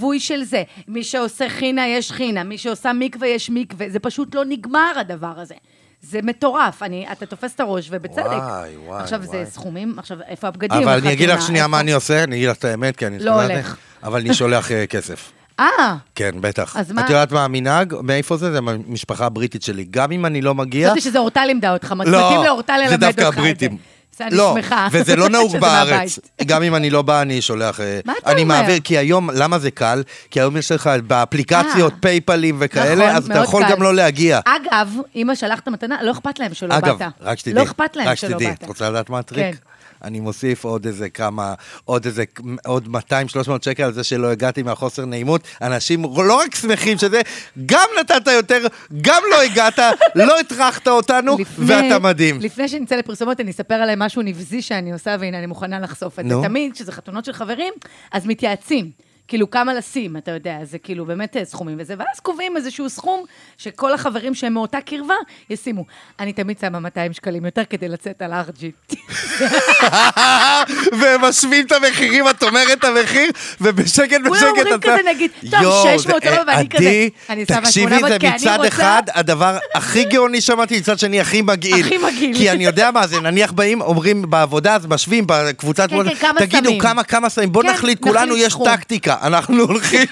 [0.00, 0.62] לי- ליווי של זה.
[0.88, 2.44] מי שעושה חינה, יש חינה.
[2.44, 3.86] מי שעושה מקווה, יש מקווה.
[3.88, 5.54] זה פשוט לא נגמר, הדבר הזה.
[6.02, 6.82] זה מטורף.
[6.82, 8.24] אני, אתה תופס את הראש, ובצדק.
[8.26, 9.44] וואי, וואי, עכשיו, וואי.
[9.44, 10.82] זה סכומים, עכשיו, איפה הבגדים?
[10.82, 11.42] אבל אני אגיד לך?
[11.42, 13.18] שנייה מה אני עושה, אני אגיד לך את האמת, כי אני...
[13.18, 13.76] לא הולך.
[14.02, 15.32] אבל אני שולח אה, כסף.
[15.60, 16.76] אה, כן, בטח.
[16.76, 17.04] אז מה?
[17.04, 17.94] את יודעת מה המנהג?
[18.02, 18.52] מאיפה זה?
[18.52, 19.86] זה מהמשפחה הבריטית שלי.
[19.90, 20.86] גם אם אני לא מגיע...
[20.88, 21.92] חשבתי שזה אורטל לימדה אותך.
[21.92, 23.40] מתאים לא, לאורטל ללמד זה אותך דווקא את זה.
[23.40, 23.76] הבריטים.
[24.20, 24.88] זה אני לא, שמחה.
[24.92, 26.18] וזה לא נהוג בארץ.
[26.46, 27.80] גם אם אני לא בא, אני שולח...
[27.80, 28.60] אה, מה אתה אני אומר?
[28.60, 30.02] מעביר, כי היום, למה זה קל?
[30.30, 31.98] כי היום יש לך באפליקציות, אה.
[32.00, 33.70] פייפלים וכאלה, נכון, אז אתה יכול קל.
[33.70, 34.40] גם לא להגיע.
[34.44, 36.84] אגב, אמא שלחת מתנה, לא אכפת להם שלא באת.
[36.84, 38.62] אגב, רק שתדעי, לא אכפת להם רק שלא שתדעי, באת.
[38.62, 39.54] את רוצה לדעת מה הטריק?
[39.54, 39.70] כן.
[40.04, 42.24] אני מוסיף עוד איזה כמה, עוד איזה,
[42.66, 42.90] עוד 200-300
[43.64, 45.42] שקל על זה שלא הגעתי מהחוסר נעימות.
[45.62, 47.20] אנשים לא רק שמחים שזה,
[47.66, 48.66] גם נתת יותר,
[49.02, 49.78] גם לא הגעת,
[50.14, 52.40] לא הטרחת אותנו, ואתה מדהים.
[52.40, 56.24] לפני שנצא לפרסומות, אני אספר עליי משהו נבזי שאני עושה, והנה, אני מוכנה לחשוף את.
[56.28, 56.34] זה.
[56.42, 57.72] תמיד, כשזה חתונות של חברים,
[58.12, 59.09] אז מתייעצים.
[59.30, 63.24] כאילו, כמה לשים, אתה יודע, זה כאילו באמת אה, סכומים וזה, ואז קובעים איזשהו סכום
[63.58, 65.14] שכל החברים שהם מאותה קרבה
[65.50, 65.84] ישימו.
[66.20, 68.70] אני תמיד שמה 200 שקלים יותר כדי לצאת על ארג'י.
[71.00, 74.88] והם משווים את המחירים, את אומרת את המחיר, ובשקט בשקט כולם אומרים אתה...
[74.92, 78.28] כזה, נגיד, טוב, יואו, 600, זה- סבבה, ואני כזה, אני שמה תקשיבי, 800, זה כי
[78.28, 81.86] אני מצד רוצה- אחד הדבר הכי גאוני שמעתי, מצד שני הכי מגעיל.
[81.86, 82.36] הכי מגעיל.
[82.36, 85.90] כי אני יודע מה זה, נניח באים, אומרים בעבודה, אז משווים בקבוצת...
[85.90, 86.80] כן, כן, כמה תגידו, שמים.
[86.80, 88.56] כמה, כמה שמים, בוא כן, נחליט, כולנו יש.
[88.64, 89.16] טקטיקה.
[89.20, 90.06] אנחנו הולכים,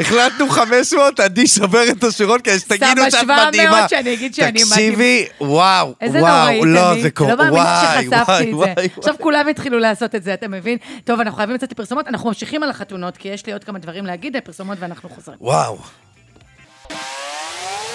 [0.00, 3.88] החלטנו 500, עדי שובר את השורות, כדי שתגידו שאת 700, מדהימה.
[3.88, 7.02] שאני אגיד שאני תקשיבי, וואו, וואו, לא, אני.
[7.02, 8.74] זה קורה, לא מאמינה וואי, שחשפתי וואי, וואי.
[8.74, 8.94] זה.
[8.96, 10.78] עכשיו כולם התחילו לעשות את זה, אתה מבין?
[11.04, 14.06] טוב, אנחנו חייבים לצאת לפרסומות, אנחנו ממשיכים על החתונות, כי יש לי עוד כמה דברים
[14.06, 15.38] להגיד, פרסומות ואנחנו חוזרים.
[15.40, 15.78] וואו.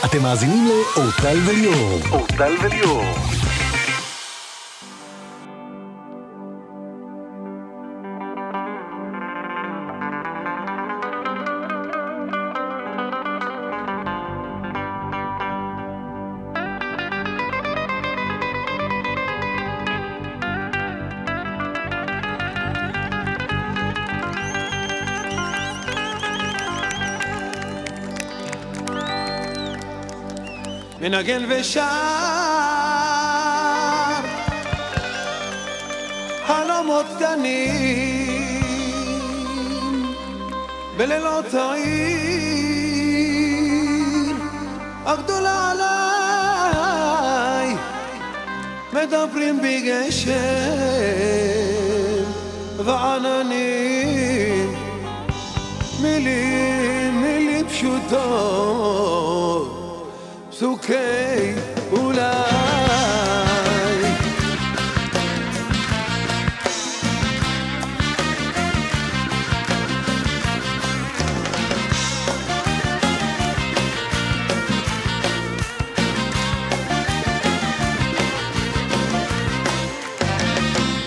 [0.06, 2.00] אתם מאזינים לאורטל וליאור.
[2.12, 3.04] אורטל וליאור.
[31.14, 31.82] מנגן ושר.
[36.46, 38.54] חלומות קטנים
[40.98, 41.96] בלילות העיר
[45.06, 46.96] הגדולה עליי
[48.94, 50.34] מדברים בגשם
[52.86, 54.74] ועננים
[56.02, 59.33] מילים, מילים פשוטות
[60.64, 61.54] פסוקי
[61.92, 62.24] אולי.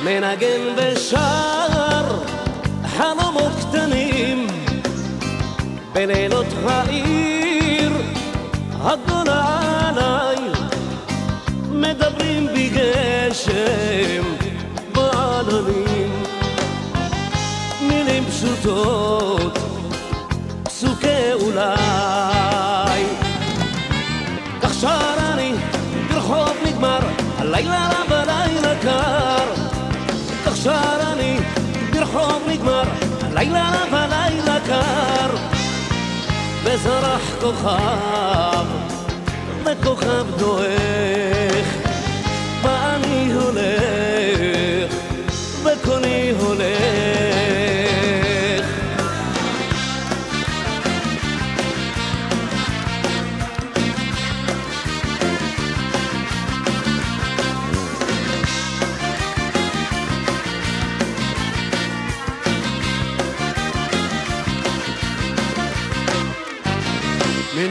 [0.04, 2.22] מנגן ושר
[2.86, 4.46] חלומות קטנים
[5.92, 7.05] בלילות העיר
[8.86, 10.36] הגדולה עליי.
[11.70, 14.24] מדברים בגשם
[14.92, 16.22] בעננים.
[17.82, 19.58] מילים פשוטות
[20.62, 23.04] פסוקי אולי.
[24.62, 25.52] כך שר אני
[26.08, 26.98] ברחוב נגמר
[27.38, 29.54] הלילה רע בלילה קר.
[30.46, 31.38] כך שר אני
[31.92, 32.82] ברחוב נגמר
[33.22, 35.55] הלילה רע בלילה קר
[36.66, 38.66] וזרח כוכב
[39.64, 41.66] וכוכב דועך.
[42.62, 44.94] ואני הולך
[45.64, 47.05] וקולי הולך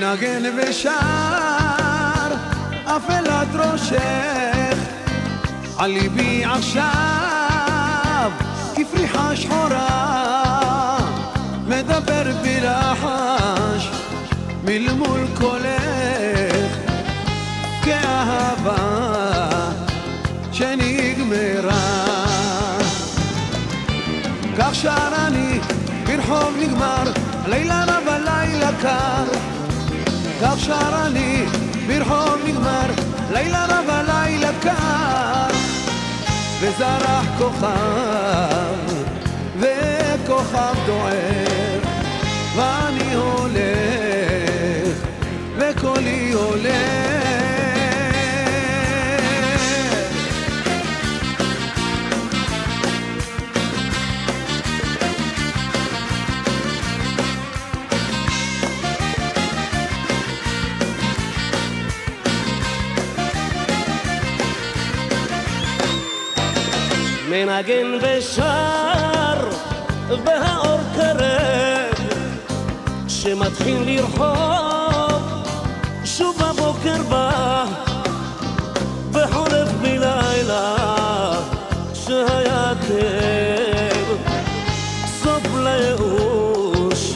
[0.05, 0.91] מנגן ושר
[2.85, 4.77] אפלת ראשך
[5.77, 8.31] על ליבי עכשיו
[8.75, 10.97] כפריחה שחורה
[11.67, 13.89] מדבר בלחש
[14.63, 16.77] מלמול קולך
[17.83, 19.47] כאהבה
[20.51, 22.05] שנגמרה
[24.57, 25.59] כך שר אני
[26.05, 27.03] ברחוב נגמר,
[27.47, 29.44] לילה רע בלילה קר.
[30.41, 31.45] כך שר אני
[31.87, 32.89] ברחוב נגמר,
[33.31, 35.55] לילה רע בלילה קר.
[36.59, 37.67] וזרח כוכב,
[39.59, 41.79] וכוכב דוער,
[42.55, 44.97] ואני הולך,
[45.57, 47.24] וקולי הולך.
[67.35, 69.49] מנגן ושר,
[70.25, 71.93] והאור קרב,
[73.07, 75.21] שמתחיל לרחוב,
[76.05, 77.65] שוב בבוקר בא,
[79.11, 80.75] וחולף בלילה,
[82.09, 83.89] לוותר,
[85.23, 87.13] סוף לייאוש,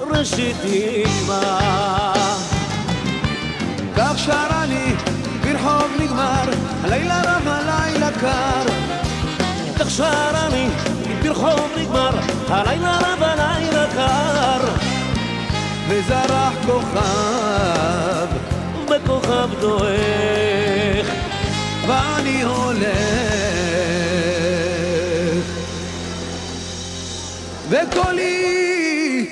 [0.00, 1.58] ראשית תקווה.
[3.96, 4.94] כך שר אני,
[5.42, 6.44] ברחוב נגמר,
[6.84, 8.97] הלילה רב, הלילה קר.
[9.78, 10.68] כך שר אני,
[11.22, 12.10] ברחוב נגמר,
[12.48, 14.64] הלילה רב, הלילה קר,
[15.88, 18.26] וזרח כוכב,
[18.88, 21.06] בכוכב דועך.
[21.88, 22.88] ואני הולך.
[27.68, 29.28] וקולי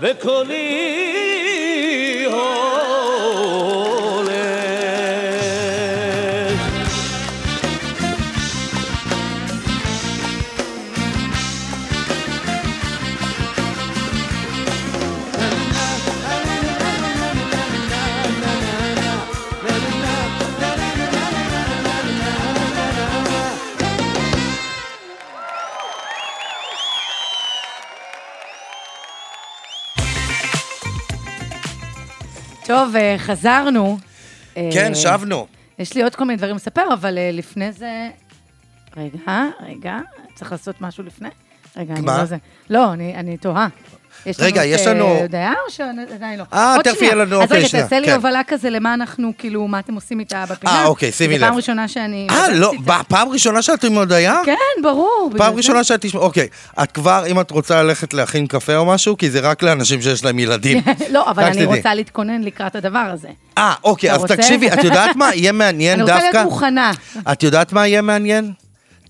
[0.00, 1.19] וקולי
[32.70, 33.98] טוב, אה, חזרנו.
[34.54, 35.46] כן, אה, שבנו.
[35.78, 38.08] יש לי עוד כל מיני דברים לספר, אבל אה, לפני זה...
[38.96, 39.98] רגע, רגע,
[40.34, 41.28] צריך לעשות משהו לפני?
[41.76, 42.06] רגע, אני?
[42.06, 42.36] לא זה.
[42.70, 43.68] לא, אני, אני תוהה.
[44.26, 46.44] יש רגע, יש אה, לנו- הודעה או שעדיין לא?
[46.52, 47.02] אה, תכף.
[47.02, 48.14] יהיה לנו, אז אוקיי, רגע, שנייה, תעשה לי כן.
[48.14, 50.72] הובלה כזה למה אנחנו, כאילו, מה אתם עושים איתה בפינה.
[50.72, 51.56] אה, אוקיי, שימי זו פעם לב.
[51.56, 52.26] ראשונה שאני...
[52.30, 52.72] אה, לא,
[53.08, 54.40] פעם ראשונה שאת עם הודיה?
[54.44, 55.30] כן, ברור.
[55.36, 55.54] פעם.
[55.54, 56.48] ראשונה שאת תשמע, אוקיי,
[56.82, 60.24] את כבר, אם את רוצה ללכת להכין קפה או משהו, כי זה רק לאנשים שיש
[60.24, 60.82] להם ילדים.
[61.14, 61.64] לא, אבל אני.
[61.64, 63.28] רוצה להתכונן לקראת הדבר הזה.
[63.58, 64.24] אה, אוקיי, אז?
[64.24, 65.34] תקשיבי, את יודעת מה?
[65.34, 66.36] יהיה מעניין אני רוצה דווקא...
[66.36, 66.92] להיות מוכנה.
[67.32, 68.52] את יודעת מה יהיה מעניין?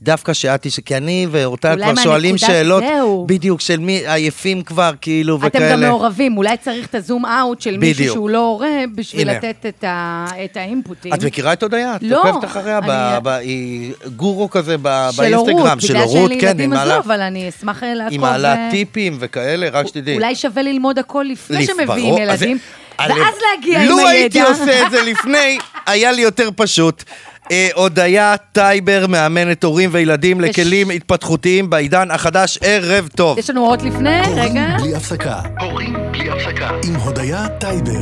[0.03, 3.25] דווקא שאת, תש- כי אני ואורטל כבר שואלים שאלות, זהו.
[3.29, 5.67] בדיוק, של מי עייפים כבר, כאילו, וכאלה.
[5.75, 8.15] אתם גם מעורבים, אולי צריך את הזום אאוט של מישהו בדיוק.
[8.15, 9.39] שהוא לא הורה בשביל הנה.
[9.39, 11.13] לתת את ה- את האינפוטים.
[11.15, 11.97] את מכירה את הודיה?
[11.97, 12.81] את לא, עוקבת אחריה?
[12.81, 16.41] ב- אני- ב- היא גורו כזה ב- של הורות, באינסטגרם, של בגלל שאין הורות, לי
[16.41, 18.11] כן, היא ילדים מעלה- לא, אבל אני אשמח אה, לעקוב.
[18.13, 20.15] היא מעלה אה, טיפים וכאלה, רק שתדעי.
[20.15, 22.59] אולי שווה ללמוד הכל לפני לפ- שמביאים ילדים,
[22.99, 23.11] ואז
[23.57, 23.95] להגיע עם הידע.
[24.03, 27.05] לו הייתי עושה את זה לפני, היה לי יותר פשוט.
[27.51, 33.39] אה, הודיה טייבר, מאמנת הורים וילדים לכלים התפתחותיים בעידן החדש, ערב טוב.
[33.39, 34.61] יש לנו אורות לפני, רגע.
[34.67, 35.41] הורים בלי הפסקה.
[35.61, 36.69] הורים בלי הפסקה.
[36.89, 38.01] עם הודיה טייבר.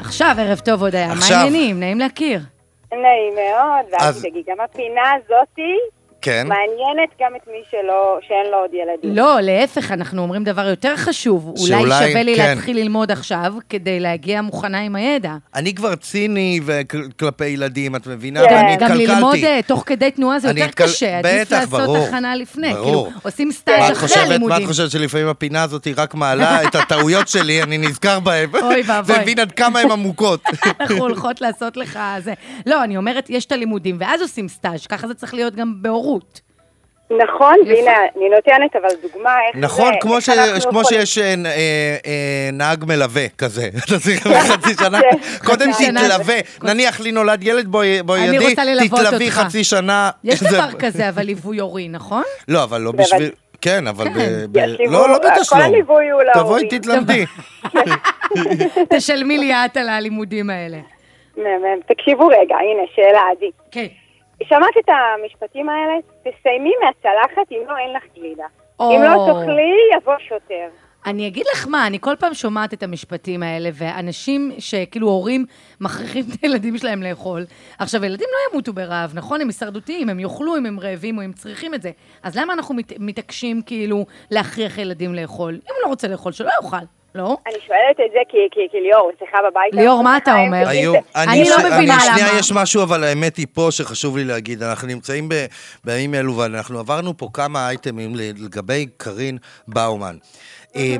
[0.00, 1.14] עכשיו, ערב טוב, הודיה.
[1.14, 1.24] מה.
[1.30, 1.80] העניינים?
[1.80, 2.40] נעים להכיר.
[2.92, 5.74] נעים מאוד, ואז אז- תגיד, גם הפינה הזאתי
[6.24, 6.46] כן.
[6.48, 9.16] מעניינת גם את מי שלא, שאין לו עוד ילדים.
[9.16, 11.46] לא, להפך, אנחנו אומרים דבר יותר חשוב.
[11.46, 12.50] אולי שאולי, שווה לי כן.
[12.54, 15.32] להתחיל ללמוד עכשיו, כדי להגיע מוכנה עם הידע.
[15.54, 16.60] אני כבר ציני
[17.18, 18.40] כלפי ילדים, את מבינה?
[18.40, 18.54] כן.
[18.54, 19.06] ואני גם התקלקלתי.
[19.06, 21.96] ללמוד אה, תוך כדי תנועה זה יותר התקל- קשה, עדיף בטח, לעשות ברור.
[21.96, 22.72] הכנה לפני.
[22.72, 22.84] ברור.
[22.84, 24.66] כאילו, עושים מה סטאז' אחרי חושבת, מה את הלימודים.
[24.66, 28.48] חושבת שלפעמים הפינה הזאת היא רק מעלה את הטעויות שלי, אני נזכר בהן.
[28.62, 29.16] אוי ואבוי.
[29.16, 30.40] ומבין עד כמה הן עמוקות.
[30.80, 32.32] אנחנו הולכות לעשות לך זה.
[32.66, 36.13] לא, אני אומרת, יש את הלימודים, ואז עושים סטאז', ככה זה צריך להיות גם בהורות.
[37.10, 37.74] נכון, יפה.
[37.74, 40.28] והנה, אני נותנת אבל דוגמה איך נכון, זה, כמו, ש...
[40.28, 43.68] אנחנו כמו שיש אה, אה, אה, נהג מלווה כזה.
[43.84, 45.16] אתה צריך חצי שנה, כן.
[45.44, 46.00] קודם שנה.
[46.00, 46.34] תתלווה.
[46.62, 47.86] נניח לי נולד ילד, בואי
[48.20, 48.54] ידי,
[48.88, 49.30] תתלווי.
[49.30, 50.10] חצי שנה.
[50.24, 52.22] יש דבר כזה, אבל ליווי הורי, נכון?
[52.48, 52.92] לא, אבל לא.
[52.92, 53.30] בשביל...
[53.60, 54.46] כן, אבל כן.
[54.52, 54.58] ב...
[54.58, 55.60] לא, לא כל בתשלום.
[55.60, 56.68] הליווי הוא תבואי, להורים.
[56.68, 57.24] תתלמדי.
[58.96, 60.78] תשלמי לי את על הלימודים האלה.
[61.86, 63.50] תקשיבו רגע, הנה, שאלה עדי.
[63.70, 64.03] כן.
[64.48, 65.94] שמעת את המשפטים האלה?
[66.20, 68.46] תסיימי מהצלחת, אם לא, אין לך גלידה.
[68.80, 68.96] או.
[68.96, 70.68] אם לא תאכלי, יבוא שוטר.
[71.06, 75.46] אני אגיד לך מה, אני כל פעם שומעת את המשפטים האלה, ואנשים שכאילו הורים
[75.80, 77.44] מכריחים את הילדים שלהם לאכול.
[77.78, 79.40] עכשיו, ילדים לא ימותו ברעב, נכון?
[79.40, 81.90] הם הישרדותיים, הם יאכלו אם הם רעבים או אם צריכים את זה.
[82.22, 85.54] אז למה אנחנו מת, מתעקשים כאילו להכריח ילדים לאכול?
[85.54, 86.76] אם הוא לא רוצה לאכול, שלא יאכל,
[87.14, 87.36] לא?
[87.46, 89.74] אני שואלת את זה כי, כי, כי ליאור, אצלך בבית...
[89.74, 90.68] ליאור, מה אתה אומר?
[90.68, 92.38] היו, אני לא ש- מבינה אני, שנייה, למה.
[92.38, 94.62] יש משהו, אבל האמת היא פה שחשוב לי להגיד.
[94.62, 95.34] אנחנו נמצאים ב,
[95.84, 100.16] בימים אלו, ואנחנו עברנו פה כמה אייטמים לגבי קארין באומן.
[100.76, 100.96] אה,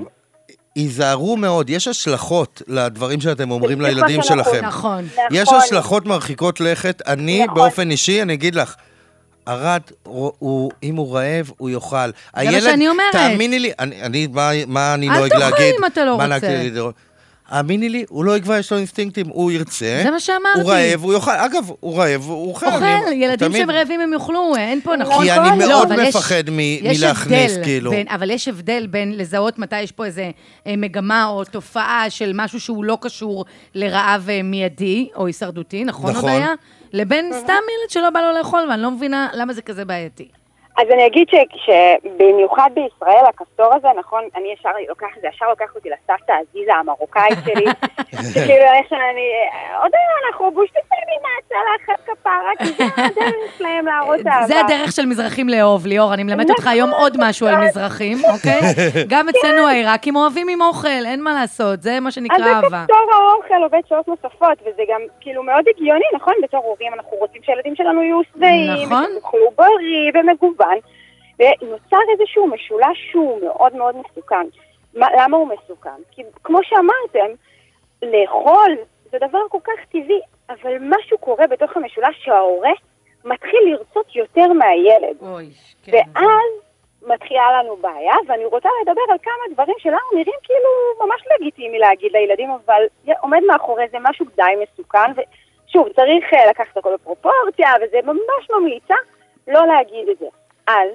[0.76, 4.64] היזהרו מאוד, יש השלכות לדברים שאתם אומרים לילדים שלכם.
[4.64, 5.04] נכון.
[5.30, 5.58] יש נכון.
[5.58, 7.02] השלכות מרחיקות לכת.
[7.06, 7.54] אני, נכון.
[7.54, 8.74] באופן אישי, אני אגיד לך,
[9.46, 10.32] ערד, הוא,
[10.82, 11.96] אם הוא רעב, הוא יאכל.
[12.36, 13.12] מה שאני אומרת.
[13.12, 15.74] תאמיני לי, אני, אני, מה, מה אני אל נוהג תאכל להגיד?
[15.80, 16.90] אם אתה לא רוצה.
[17.48, 20.00] האמיני לי, הוא לא יקבע, יש לו אינסטינקטים, הוא ירצה.
[20.04, 20.60] זה מה שאמרתי.
[20.60, 21.30] הוא רעב, הוא יאכל.
[21.30, 22.66] אגב, הוא רעב, הוא אוכל.
[22.66, 25.24] אוכל, אני- ילדים תמיד- שהם רעבים הם יאכלו, אין פה נכון.
[25.24, 27.90] כי אני לא, מאוד יש- מפחד מ- יש מלהכניס, הבדל כאילו.
[27.90, 30.30] בין- אבל יש הבדל בין לזהות מתי יש פה איזה
[30.66, 36.10] אה, מגמה או תופעה של משהו שהוא לא קשור לרעב אה, מיידי או הישרדותי, נכון,
[36.10, 36.30] נכון.
[36.30, 36.48] הודיה?
[36.94, 40.28] לבין סתם ילד שלא בא לו לאכול, ואני לא מבינה למה זה כזה בעייתי.
[40.78, 45.74] אז אני אגיד ש- שבמיוחד בישראל, הכפתור הזה, נכון, אני ישר לוקח זה, ישר לוקח
[45.74, 47.66] אותי לסבתא עזיזה המרוקאית שלי,
[48.32, 49.26] שכאילו איך שאני,
[49.82, 54.46] עוד היום אנחנו בושטים עם לאחד כפרה, כי זה הדרך שלהם להראות אהבה.
[54.46, 56.72] זה הדרך של מזרחים לאהוב, ליאור, אני מלמדת אותך נכון.
[56.72, 58.60] היום עוד משהו על מזרחים, אוקיי?
[59.12, 62.84] גם אצלנו העיראקים אוהבים עם אוכל, אין מה לעשות, זה מה אז שנקרא זה אהבה.
[62.84, 66.34] כפתור האוכל עובד שעות נוספות, וזה גם כאילו מאוד הגיוני, נכון?
[66.42, 69.04] בתור הורים אנחנו רוצים שהילדים שלנו יהיו שבעים, נכון.
[69.16, 70.63] יאכלו בריא ומגוון,
[71.38, 74.46] ונוצר איזשהו משולש שהוא מאוד מאוד מסוכן.
[74.94, 76.02] מה, למה הוא מסוכן?
[76.10, 77.34] כי כמו שאמרתם,
[78.02, 78.76] לאכול
[79.10, 82.72] זה דבר כל כך טבעי, אבל משהו קורה בתוך המשולש שההורה
[83.24, 85.16] מתחיל לרצות יותר מהילד.
[85.22, 85.50] אוי,
[85.84, 85.92] כן.
[85.92, 86.64] ואז
[87.06, 90.68] מתחילה לנו בעיה, ואני רוצה לדבר על כמה דברים שלנו נראים כאילו
[91.06, 92.82] ממש לגיטימי להגיד לילדים, אבל
[93.20, 98.94] עומד מאחורי זה משהו די מסוכן, ושוב, צריך אה, לקחת הכל בפרופורציה, וזה ממש ממליצה
[99.48, 100.26] לא להגיד את זה.
[100.66, 100.88] אז,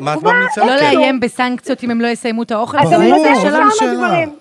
[0.00, 0.60] מה את לדוגמה, ממליצה?
[0.60, 0.96] לא כן.
[0.96, 3.30] לאיים בסנקציות אם הם לא יסיימו את האוכל, אז אני לא שלנו.
[3.34, 4.06] איזה כמה.
[4.08, 4.36] דברים.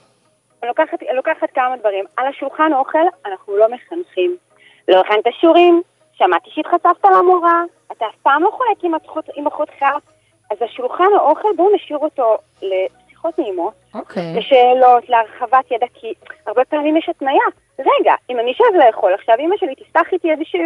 [0.64, 2.06] אני לוקחת, לוקחת כמה דברים.
[2.18, 4.36] על השולחן אוכל אנחנו לא מחנכים.
[4.88, 5.82] לא הכנת שיעורים,
[6.14, 9.86] שמעתי שהתחצפת למורה, אתה אף פעם לא חולק עם אחות- עם אחותך,
[10.52, 14.34] אז השולחן האוכל, בואו נשאיר אותו לשיחות נעימות, אוקיי.
[14.36, 16.14] לשאלות, להרחבת ידע, כי
[16.48, 17.44] הרבה פעמים יש התניה.
[17.80, 20.60] רגע, אם אני אשב לאכול, עכשיו אמא שלי תפתח איתי איזושהי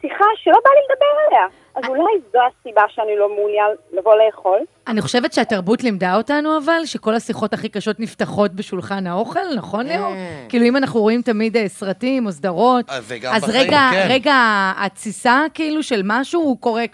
[0.00, 1.46] שיחה שלא בא לי לדבר עליה.
[1.74, 4.58] אז אולי זו הסיבה שאני לא מעוניין לבוא לאכול.
[4.88, 10.12] אני חושבת שהתרבות לימדה אותנו אבל, שכל השיחות הכי קשות נפתחות בשולחן האוכל, נכון ליאור?
[10.48, 12.96] כאילו אם אנחנו רואים תמיד אה, סרטים או סדרות, אה,
[13.32, 14.06] אז רגע, כן.
[14.10, 14.34] רגע
[14.76, 16.84] התסיסה כאילו של משהו הוא קורה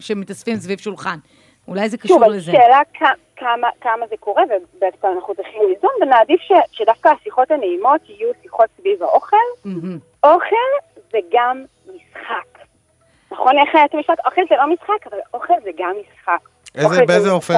[0.00, 1.16] כשמתאספים סביב שולחן.
[1.68, 2.52] אולי זה קשור שוב, לזה.
[2.52, 8.00] שאלה כ- כמה, כמה זה קורה, ובעצם אנחנו צריכים ליזום, ונעדיף ש, שדווקא השיחות הנעימות
[8.08, 9.36] יהיו שיחות סביב האוכל.
[10.24, 10.56] אוכל
[11.12, 12.64] זה גם משחק.
[13.32, 14.18] נכון, איך היה את המשפט?
[14.26, 16.38] אוכל זה לא משחק, אבל אוכל זה גם משחק.
[16.74, 17.30] איזה- אוכל זה באיזה.
[17.30, 17.54] אופן?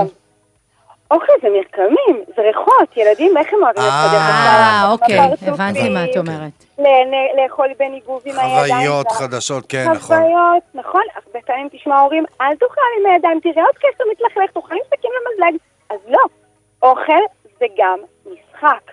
[1.10, 4.88] אוכל זה מרקמים, זה ריחות, ילדים, איך הם אוהבים לפתח אה?
[4.92, 6.52] אוקיי, הבנתי מה את אומרת.
[7.42, 8.74] לאכול בניגוב עם הידיים.
[8.74, 9.08] חוויות.
[9.08, 10.16] חדשות, כן, נכון.
[10.16, 14.74] חוויות, נכון, הרבה פעמים תשמע הורים, אל תאכל עם הידיים, תראה עוד קסר מתלכלך, תאכל
[14.74, 15.60] עם סכין ומזלג.
[15.90, 16.18] אז לא,
[16.82, 17.22] אוכל
[17.58, 18.90] זה גם משחק.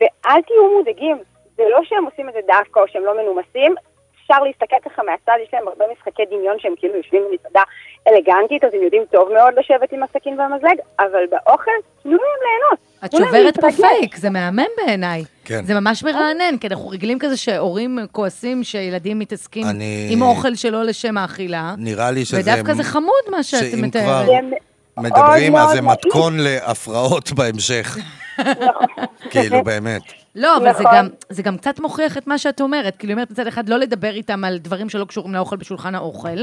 [0.00, 1.16] ואל תהיו מודאגים,
[1.56, 3.74] זה לא שהם עושים את זה דווקא או שהם לא מנומסים,
[4.24, 7.62] אפשר להסתכל ככה מהצד, יש להם הרבה משחקי דמיון שהם כאילו יושבים במסעדה
[8.08, 11.70] אלגנטית, אז הם יודעים טוב מאוד לשבת עם הסכין והמזלג, אבל באוכל,
[12.02, 12.78] תנו להם ליהנות.
[13.04, 13.66] את שוברת פה.
[13.72, 15.24] פייק, זה מהמם בעיניי.
[15.44, 15.64] כן.
[15.64, 20.82] זה ממש מרענן, כי אנחנו רגילים כזה שהורים כועסים שילדים מתעסקים אני- עם אוכל שלא
[20.84, 21.74] לשם האכילה.
[21.78, 22.40] נראה לי שזה...
[22.40, 24.04] ודווקא זה חמוד מה שאת שאם מתארת.
[24.04, 25.80] כבר- זה מאוד מדברים, אז זה.
[25.82, 27.96] מתכון להפרעות בהמשך.
[28.38, 28.86] נכון.
[29.30, 30.23] כאילו, באמת.
[30.36, 30.96] לא, אבל זה נכון.
[30.96, 32.96] גם, זה גם קצת מוכיח את מה שאת אומרת.
[32.96, 36.38] כאילו, היא אומרת מצד אחד לא לדבר איתם על דברים שלא קשורים לאוכל בשולחן האוכל,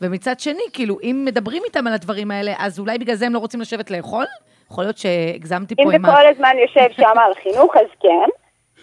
[0.00, 3.38] ומצד שני, כאילו, אם מדברים איתם על הדברים האלה, אז אולי בגלל זה הם לא
[3.38, 4.24] רוצים לשבת לאכול?
[4.70, 6.16] יכול להיות שהגזמתי אם פה זה עם ה...
[6.16, 8.28] כל הזמן יושב שם על חינוך, אז כן.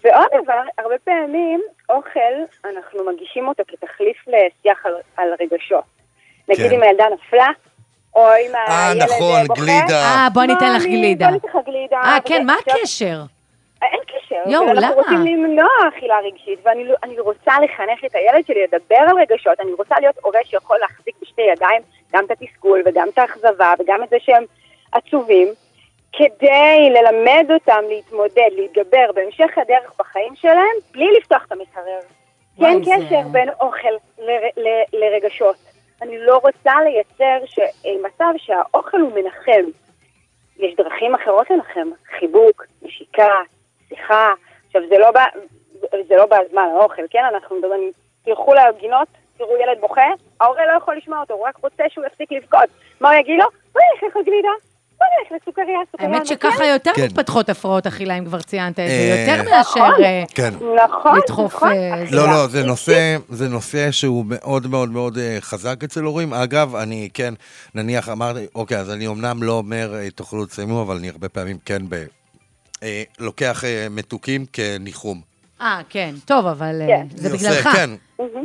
[0.03, 5.83] ועוד דבר, הרבה פעמים אוכל, אנחנו מגישים אותו כתחליף לשיח על, על רגשות.
[6.49, 6.75] נגיד כן.
[6.75, 7.47] אם הילדה נפלה,
[8.15, 9.61] או אם אה, הילד נכון, בוכה.
[9.61, 10.03] גלידה.
[10.03, 11.25] אה, בוא ניתן לך "מאמי, גלידה.
[11.25, 11.97] בוא ניתן לך גלידה.
[11.97, 13.21] אה, כן, מה הקשר?
[13.81, 14.35] אין קשר.
[14.51, 14.71] יואו, למה?
[14.71, 19.59] אנחנו רוצים למנוע אכילה רגשית, ואני לא- רוצה לחנך את הילד שלי לדבר על רגשות,
[19.59, 21.81] אני רוצה להיות הורה שיכול להחזיק בשתי ידיים
[22.13, 24.43] גם את התסכול וגם את האכזבה וגם את זה שהם
[24.91, 25.47] עצובים,
[26.13, 31.99] כדי ללמד אותם להתמודד, להתגבר בהמשך הדרך בחיים שלהם, בלי לפתוח את המקרר.
[32.61, 33.87] אין וואי, זה- קשר בין אוכל
[34.19, 35.55] ל- ל- לרגשות.
[36.01, 39.69] אני לא רוצה לייצר ש- אה, מצב שהאוכל הוא מנחם.
[40.59, 43.31] יש דרכים אחרות לנחם, חיבוק, נשיקה,
[43.89, 44.33] שיחה.
[44.67, 45.25] עכשיו, זה לא, בא,
[46.07, 47.23] זה לא בזמן האוכל, כן?
[47.33, 47.91] אנחנו מדברים,
[48.25, 50.01] תלכו לגינות, תראו ילד בוכה,
[50.41, 52.69] ההורה לא יכול לשמוע אותו, הוא רק רוצה שהוא יפסיק לבכות.
[53.01, 53.45] מה הוא יגיד לו?
[53.73, 54.49] בוא נלך לאכול גלידה,
[54.97, 56.09] בוא נלך לסוכריה, סוכריה.
[56.09, 57.05] האמת נותנת." שככה יותר כן.
[57.05, 60.53] מתפתחות הפרעות אכילה, אם כבר ציינת את זה, אה, יותר מאשר אה, כן.
[60.85, 61.55] נכון, לדחוף...
[61.55, 61.71] נכון.
[61.71, 62.03] אה.
[62.11, 66.33] לא, לא, זה נושא, זה נושא שהוא מאוד מאוד מאוד חזק אצל הורים.
[66.33, 67.33] אגב, אני כן,
[67.75, 71.81] נניח אמרתי, אוקיי, אז אני אמנם לא אומר, תאכלו תסיימו, אבל אני הרבה פעמים כן
[71.89, 72.05] ב...
[72.83, 75.21] אה, לוקח אה, מתוקים כניחום.
[75.61, 77.05] אה, כן, טוב, אבל אה, כן.
[77.15, 77.67] זה אני עושה, בגללך.
[77.75, 77.89] כן,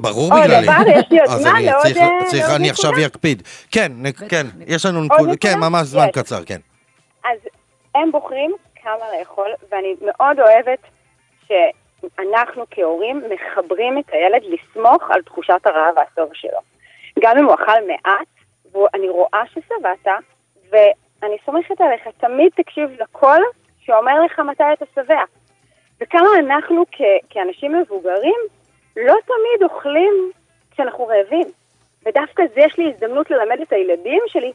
[0.00, 0.62] ברור עוד בגללי.
[0.66, 2.90] דבר, יש לי עוד אז זמן אני לעוד, צריך- אה, צריך- לעוד אני עכשיו?
[3.06, 3.42] אקפיד.
[3.70, 5.36] כן, נ- כן, יש לנו נקודה, נקודה?
[5.40, 6.10] כן, ממש זמן יש.
[6.18, 6.58] קצר, כן.
[7.24, 7.38] אז
[7.94, 10.78] הם בוחרים כמה לאכול, ואני מאוד אוהבת
[11.48, 16.58] שאנחנו כהורים מחברים את הילד לסמוך על תחושת הרעב והסוב שלו.
[17.22, 18.26] גם אם הוא אכל מעט,
[18.74, 20.06] ואני רואה ששבעת,
[20.72, 23.40] ואני סומכת עליך, תמיד תקשיב לקול
[23.86, 25.20] שאומר לך מתי אתה שבע.
[26.00, 28.34] וכמה אנחנו כ- כאנשים מבוגרים
[28.96, 30.30] לא תמיד אוכלים
[30.70, 31.46] כשאנחנו רעבים.
[32.06, 34.52] ודווקא זה יש לי הזדמנות ללמד את הילדים שלי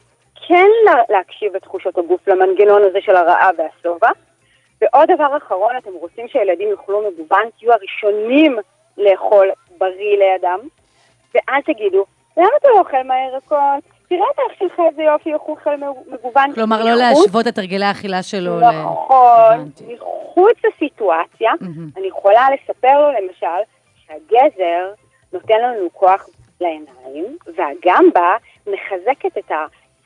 [0.48, 4.08] כן לה- להקשיב לתחושות הגוף, למנגנון הזה של הרעב והשובע.
[4.80, 8.56] ועוד דבר אחרון, אתם רוצים שהילדים יאכלו מגוון, תהיו הראשונים
[8.98, 9.48] לאכול
[9.78, 10.58] בריא לידם,
[11.34, 12.04] ואז תגידו,
[12.36, 13.97] למה אתה לא אוכל מהירקות?
[14.08, 15.70] תראה את האח שלך איזה יופי, איך הוא אוכל
[16.12, 16.52] מגוון.
[16.54, 18.60] כלומר, לא להשוות את הרגלי האכילה שלו.
[18.60, 19.70] נכון.
[19.88, 21.52] מחוץ לסיטואציה.
[21.96, 23.62] אני יכולה לספר לו למשל
[24.06, 24.92] שהגזר
[25.32, 26.26] נותן לנו כוח
[26.60, 27.24] לעיניים,
[27.56, 28.36] והגמבה
[28.66, 29.50] מחזקת את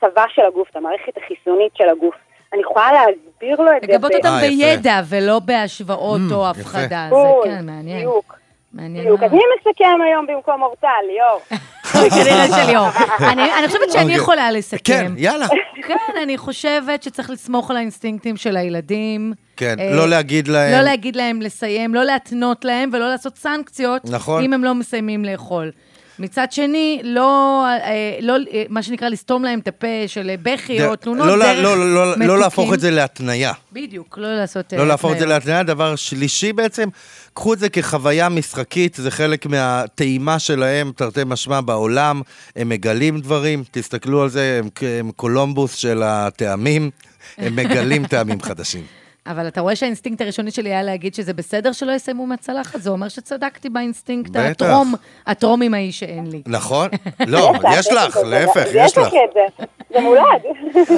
[0.03, 2.15] הצבא של הגוף, את המערכת החיסונית של הגוף.
[2.53, 3.93] אני יכולה להסביר לו את זה.
[3.93, 4.41] לגבות אותם אה.
[4.49, 6.49] בידע ולא בהשוואות Mm, או.
[6.49, 7.07] הפחדה.
[7.09, 7.15] זה
[7.49, 7.97] כן, מעניין.
[7.97, 8.35] בדיוק.
[8.73, 9.19] מעניין בדיוק.
[9.19, 9.31] מאוד.
[9.31, 11.39] אז מי מסכם היום במקום אורטל, ליאור?
[11.93, 12.87] כנראה של ליאור.
[13.19, 14.15] אני אני חושבת שאני אוקיי.
[14.15, 14.77] יכולה לסכם.
[14.83, 15.47] כן, יאללה.
[15.87, 19.33] כן, אני חושבת שצריך לסמוך על האינסטינקטים של הילדים.
[19.57, 20.71] כן, אה, לא להגיד להם.
[20.71, 24.43] לא להגיד להם לסיים, לא להתנות להם ולא לעשות סנקציות, נכון.
[24.43, 25.71] אם הם לא מסיימים לאכול.
[26.19, 30.95] מצד שני, לא, אה, לא, אה, מה שנקרא, לסתום להם את הפה של בכי או
[30.95, 32.39] תלונות לא, דרך לא, לא, לא, לא מתוקים.
[32.39, 33.53] להפוך את זה להתניה.
[33.71, 34.73] בדיוק, לא לעשות...
[34.73, 35.25] לא אה, להפוך את זה.
[35.25, 35.63] להתניה.
[35.63, 36.89] דבר שלישי בעצם,
[37.33, 42.21] קחו את זה כחוויה משחקית, זה חלק מהטעימה שלהם, תרתי משמע, בעולם.
[42.55, 46.89] הם מגלים דברים, תסתכלו על זה, הם, הם קולומבוס של הטעמים,
[47.37, 48.83] הם מגלים טעמים חדשים.
[49.27, 52.81] אבל אתה רואה שהאינסטינקט הראשוני שלי היה להגיד שזה בסדר שלא יסיימו מהצלחת?
[52.81, 54.35] זה אומר שצדקתי באינסטינקט.
[54.35, 54.93] הטרום,
[55.27, 56.41] הטרום אימהי שאין לי.
[56.47, 56.89] נכון?
[57.27, 59.09] לא, יש לך, להפך, יש לך.
[59.33, 59.65] זה.
[59.93, 60.21] זה מולד.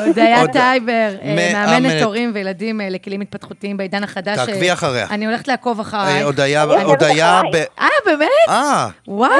[0.07, 2.01] הודיה עוד- טייבר, אה, מאמנת.
[2.01, 4.37] הורים וילדים אה, לכלים התפתחותיים בעידן החדש.
[4.39, 5.07] תעקבי אה, אחריה.
[5.09, 6.21] אני הולכת לעקוב אה, אחריי.
[6.21, 8.27] הודיה, הודיה, ב- אה, באמת?
[8.49, 9.31] אה, וואו,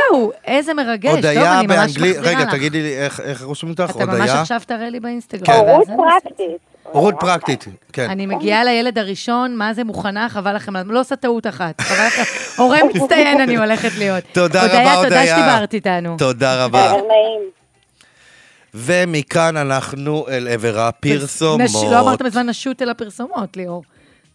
[0.48, 1.06] איזה מרגש.
[1.10, 2.46] טוב, הודיה אני ממש באנגלית, רגע.
[2.52, 3.96] תגידי לי, איך- רושמים אותך?
[3.96, 4.42] אתה ממש הודיה?
[4.42, 5.46] עכשיו תראה לי באינסטגרם.
[5.46, 5.54] כן.
[5.54, 6.75] הורות פרקטית.
[6.92, 8.10] הורות פרקטית, כן.
[8.10, 11.82] אני מגיעה לילד הראשון, מה זה מוכנה, חבל לכם, לא עושה טעות אחת.
[12.58, 14.24] הורה מצטיין אני הולכת להיות.
[14.34, 15.26] תודה רבה, הודיה, תודה.
[15.26, 16.16] שדיברת איתנו.
[16.18, 16.94] תודה רבה.
[18.74, 21.92] ומכאן אנחנו אל עבר הפרסומות.
[21.92, 23.84] לא אמרת בזמן נשוט אל הפרסומות, ליאור.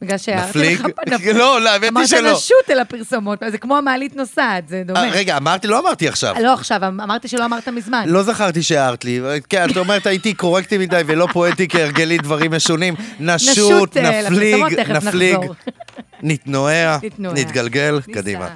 [0.02, 0.58] בגלל שהערתי?
[0.74, 1.28] לך נפליג.
[1.36, 2.32] לא, לא, האמת היא אמרת שלא.
[2.32, 5.04] נשוט אל הפרסומות, זה כמו המעלית נוסעת, זה דומה.
[5.04, 6.34] אה, רגע, אמרתי, לא אמרתי עכשיו.
[6.42, 8.04] לא עכשיו, אמרתי שלא אמרת מזמן.
[8.06, 9.20] לא זכרתי שהערת לי.
[9.48, 12.94] כן, את אומרת, הייתי קורקטי מדי ולא פואטי כהרגלי דברים משונים.
[13.20, 15.38] נשוט, אה, נפליג, נפליג.
[16.22, 16.98] נתנועע.
[17.18, 18.00] נתגלגל.
[18.12, 18.48] קדימה.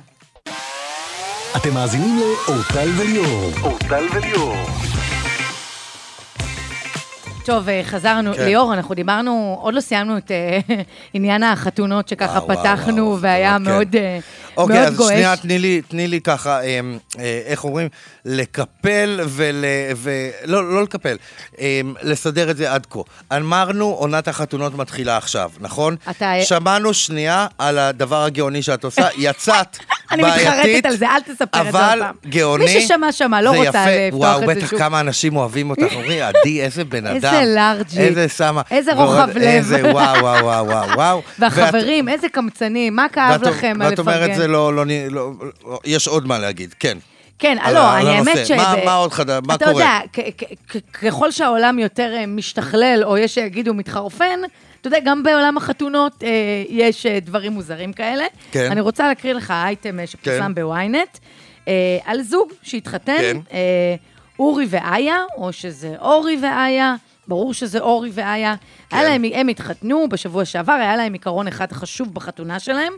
[1.57, 3.53] אתם מאזינים לאורטל וליאור.
[3.63, 4.94] אורטל וליאור.
[7.45, 8.35] טוב, אה, חזרנו.
[8.35, 8.45] כן.
[8.45, 10.59] ליאור, אנחנו דיברנו, עוד לא סיימנו את אה,
[11.15, 13.63] עניין החתונות שככה וואו, וואו, פתחנו, וואו, והיה כן.
[13.63, 14.19] מאוד אה,
[14.57, 15.11] אוקיי, מאוד אז גועש.
[15.13, 16.81] שנייה, תני לי, תני לי ככה, אה,
[17.19, 17.89] אה, איך אומרים?
[18.25, 19.65] לקפל ול...
[19.97, 20.11] ו...
[20.45, 21.17] לא, לא לקפל,
[21.61, 23.01] אה, לסדר את זה עד כה.
[23.37, 25.97] אמרנו, עונת החתונות מתחילה עכשיו, נכון?
[26.11, 29.77] אתה- שמענו שנייה על הדבר הגאוני שאת עושה, יצאת
[30.13, 32.15] אני בעייתית, מתחרטת על זה, אל תספר את זה עוד אבל פעם.
[32.31, 32.65] גאוני.
[32.65, 33.81] מי ששמע, שמע, לא זה רוצה יפה.
[34.09, 34.79] לפתוח וואו, את זה בטח שוב.
[34.79, 37.15] כמה אנשים אוהבים אותך, אומרים, עדי, איזה בן אדם.
[37.35, 37.99] איזה לארג'י.
[38.01, 38.63] איזה שמה.
[38.71, 39.43] איזה רוחב לב.
[39.43, 41.23] איזה וואו, וואו, וואו, וואו, וואו.
[41.39, 44.41] והחברים, איזה קמצנים, מה כאב לכם ואת אומרת, לפרגן?
[44.45, 45.31] זה לא, לא, לא,
[45.65, 46.99] לא, יש עוד מה להגיד, כן.
[47.39, 48.47] כן, על לא, ה- אני על האמת.
[48.47, 48.51] ש...
[48.51, 49.41] מה- מה עוד חדש?
[49.47, 49.75] מה אתה קורה?
[49.83, 54.41] יודע, כ- כ- ככל שהעולם יותר אה, משתכלל, או יש שיגידו מתחרפן,
[54.81, 56.29] אתה יודע, גם בעולם החתונות אה,
[56.69, 58.25] יש אה, דברים מוזרים כאלה.
[58.51, 58.69] כן.
[58.71, 60.55] אני רוצה להקריא לך אייטם אה, שפורסם כן.
[60.55, 61.19] בוויינט,
[61.69, 61.73] אה,
[62.05, 63.37] על זוג שהתחתן, כן.
[63.53, 63.95] אה,
[64.39, 66.95] אורי ואיה, או שזה אורי ואיה,
[67.29, 68.55] ברור שזה אורי ואיה.
[68.91, 68.97] כן.
[69.05, 72.93] להם, הם התחתנו בשבוע שעבר, היה להם עיקרון אחד חשוב בחתונה שלהם,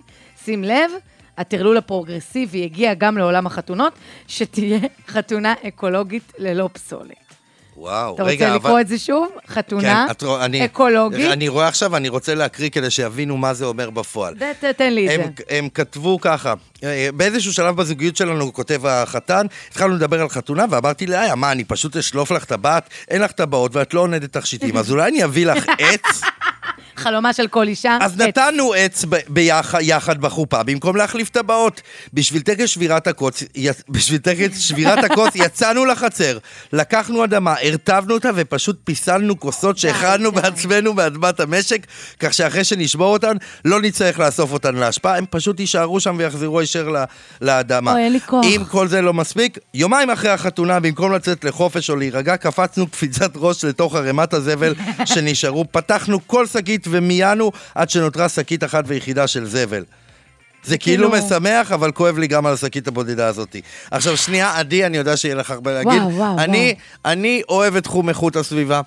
[0.45, 0.91] שים לב,
[1.39, 3.93] הטרלול הפרוגרסיבי הגיע גם לעולם החתונות,
[4.27, 4.79] שתהיה
[5.09, 7.11] חתונה אקולוגית ללא פסולת.
[7.79, 8.57] וואו, אתה רגע, רוצה אבל...
[8.57, 9.29] לקרוא את זה שוב?
[9.49, 11.31] חתונה כן, את רוא- אני, אקולוגית?
[11.33, 14.35] אני רואה עכשיו, אני רוצה להקריא כדי שיבינו מה זה אומר בפועל.
[14.35, 15.45] ת- ת- תן לי את הם, זה.
[15.59, 21.07] הם כתבו ככה, אה, באיזשהו שלב בזוגיות שלנו, כותב החתן, התחלנו לדבר על חתונה, ואמרתי
[21.07, 24.91] לאיה, מה, אני פשוט אשלוף לך טבעת, אין לך טבעות ואת לא עונדת תכשיטים, אז
[24.91, 26.21] אולי אני אביא לך עץ?
[26.99, 27.99] חלומה של כל אישה.
[28.01, 28.21] אז עץ.
[28.21, 31.81] נתנו עץ ב- ביחד, יחד בחופה, במקום להחליף טבעות.
[32.13, 36.39] בשביל טקס שבירת הכוס, י- בשביל טקס שבירת הכוס יצאנו לחצר,
[36.73, 40.33] לקחנו אדמה, הרטבנו אותה ופשוט פיסלנו כוסות שהכנו.
[40.33, 41.87] בעצמנו באדמת המשק,
[42.21, 46.89] כך שאחרי שנשבור אותן, לא נצטרך לאסוף אותן להשפעה, הם פשוט יישארו שם ויחזרו הישר
[46.89, 47.05] ל-
[47.41, 47.93] לאדמה.
[47.93, 48.45] אוי, אין לי כוח.
[48.45, 53.31] אם כל זה לא מספיק, יומיים אחרי החתונה, במקום לצאת לחופש או להירגע, קפצנו קפיצת
[53.37, 54.75] ראש לתוך ערימת הזבל
[55.05, 59.85] שנשארו, פתחנו כל שקית ומיינו עד שנותרה שקית אחת ויחידה של זבל.
[60.67, 63.57] זה כאילו כאילו- משמח, אבל כואב לי גם על השקית הבודדה הזאת.
[63.91, 66.03] עכשיו, שנייה, עדי, אני יודע שיהיה לך הרבה להגיד.
[66.03, 66.75] וואו, וואו, אני,
[67.05, 68.81] אני אוהב את תחום איכות הסביבה.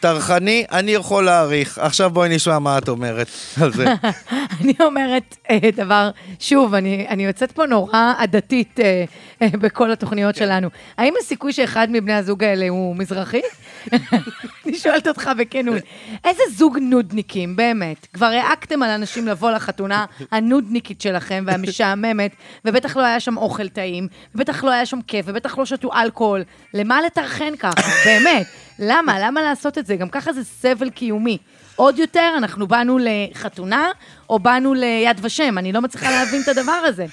[0.00, 1.78] טרחני, אני יכול להעריך.
[1.78, 3.26] עכשיו בואי נשמע מה את אומרת
[3.60, 3.86] על זה.
[4.60, 9.04] אני אומרת אה, דבר, שוב, אני, אני יוצאת פה נורא עדתית אה,
[9.42, 10.68] אה, בכל התוכניות שלנו.
[10.98, 13.40] האם הסיכוי שאחד מבני הזוג האלה הוא מזרחי?
[14.66, 15.82] אני שואלת אותך בכנות.
[16.24, 18.06] איזה זוג נודניקים, באמת?
[18.12, 21.44] כבר העקתם על אנשים לבוא לחתונה הנודניקית שלכם.
[21.46, 22.32] והמשעממת,
[22.64, 26.42] ובטח לא היה שם אוכל טעים, ובטח לא היה שם כיף, ובטח לא שתו אלכוהול.
[26.74, 27.90] למה לטרחן ככה?
[28.06, 28.46] באמת.
[28.78, 29.16] למה?
[29.20, 29.96] למה לעשות את זה?
[29.96, 31.38] גם ככה זה סבל קיומי.
[31.76, 33.90] עוד יותר, אנחנו באנו לחתונה,
[34.30, 35.58] או באנו ליד ושם.
[35.58, 37.06] אני לא מצליחה להבין את הדבר הזה.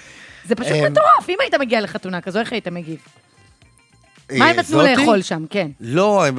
[0.45, 1.29] זה פשוט אמ, מטורף.
[1.29, 2.99] אם היית מגיע לחתונה כזו, איך היית מגיב?
[4.37, 4.81] מה הם אה, נתנו?
[4.81, 5.45] לאכול שם?
[5.49, 5.67] כן.
[5.81, 6.37] לא, הם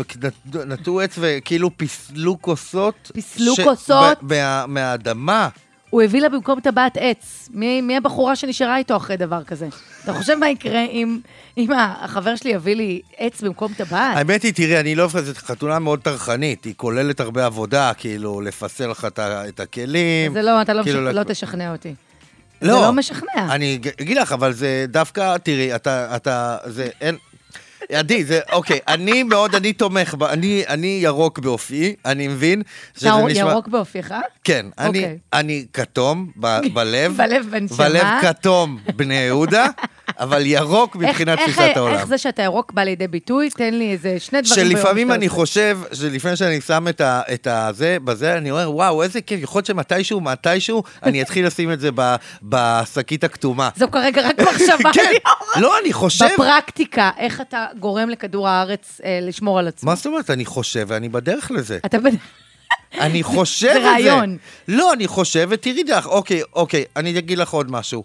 [0.67, 3.11] נטעו עץ וכאילו פיסלו כוסות.
[3.15, 4.19] פיסלו כוסות?
[4.67, 5.49] מהאדמה.
[5.91, 7.49] הוא הביא לה במקום טבעת עץ.
[7.53, 9.69] מי, מי הבחורה שנשארה איתו אחרי דבר כזה?
[10.05, 11.21] אתה חושב מה יקרה אם,
[11.59, 14.17] אם החבר שלי יביא לי עץ במקום טבעת?
[14.17, 17.93] האמת היא, תראי, אני לא אוהב את זה, חתונה מאוד טרחנית, היא כוללת הרבה עבודה,
[17.99, 20.33] כאילו, לפסל לך את הכלים.
[20.33, 21.09] זה לא, אתה לא, כאילו, משכ...
[21.11, 21.95] לק- לא תשכנע אותי.
[22.63, 22.75] לא.
[22.75, 23.55] זה לא משכנע.
[23.55, 27.17] אני אג- אגיד לך, אבל זה דווקא, תראי, אתה, אתה, זה, אין...
[27.93, 32.63] עדי, זה, אוקיי, אני מאוד, אני תומך, ב, אני, אני ירוק באופיי, אני מבין
[32.99, 33.51] אתה נשמע...
[33.51, 34.15] ירוק באופייך?
[34.45, 35.19] כן, אני, אוקיי.
[35.33, 37.17] אני כתום ב, בלב.
[37.23, 37.89] בלב בנשמה.
[37.89, 39.67] בלב כתום בני יהודה,
[40.19, 41.95] אבל ירוק מבחינת איך, תפיסת איך, העולם.
[41.95, 43.51] איך זה שאתה ירוק בא לידי ביטוי?
[43.51, 45.29] תן לי איזה שני דברים שלפעמים אני.
[45.29, 49.59] חושב, שלפני שאני שם את ה- את הזה, בזה, אני אומר, וואו, איזה כיף, יכול
[49.59, 51.91] להיות שמתישהו, מתישהו, אני אתחיל לשים את זה
[52.43, 53.69] בשקית הכתומה.
[53.77, 54.91] זו כרגע רק מחשבה.
[54.95, 55.13] כן,
[55.57, 56.27] לא, אני חושב...
[56.35, 59.91] בפרקטיקה, איך אתה גורם לכדור הארץ אה, לשמור על עצמו?
[59.91, 60.31] מה זאת אומרת?
[60.31, 61.79] אני חושב ואני בדרך לזה.
[61.87, 62.11] אתה בן...
[63.01, 63.89] אני חושב את זה זה.
[63.91, 64.37] רעיון.
[64.69, 68.05] לא, אני חושב, ותראי לך, אוקיי, אוקיי, אני אגיד לך עוד משהו.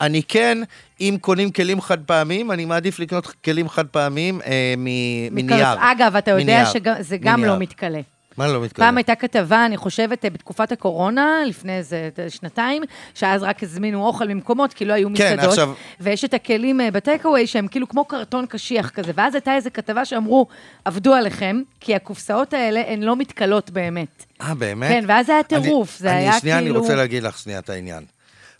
[0.00, 0.58] אני כן,
[1.00, 5.66] אם קונים כלים חד פעמיים, אני מעדיף לקנות כלים חד פעמיים אה, מ- מנייר.
[5.92, 6.64] אגב, אתה יודע מנייר.
[6.98, 7.52] שזה גם מנייר.
[7.54, 8.00] לא מתכלה.
[8.36, 8.86] מה לא מתכוון?
[8.86, 12.82] פעם הייתה כתבה, אני חושבת, אה, בתקופת הקורונה, לפני איזה שנתיים,
[13.14, 15.44] שאז רק הזמינו אוכל ממקומות, כי לא היו כן, מסעדות.
[15.50, 19.12] עכשיו- ויש את הכלים אה, בטייקאווי שהם כאילו כמו קרטון קשיח כזה.
[19.14, 20.46] ואז הייתה איזו כתבה שאמרו,
[20.84, 24.24] עבדו עליכם, כי הקופסאות האלה הן לא מתכלות באמת.
[24.40, 24.90] אה, באמת?
[24.90, 27.70] כן, ואז היה טירוף, זה אני, היה שנייה, כאילו- אני רוצה להגיד לך שנייה את
[27.70, 28.04] העניין.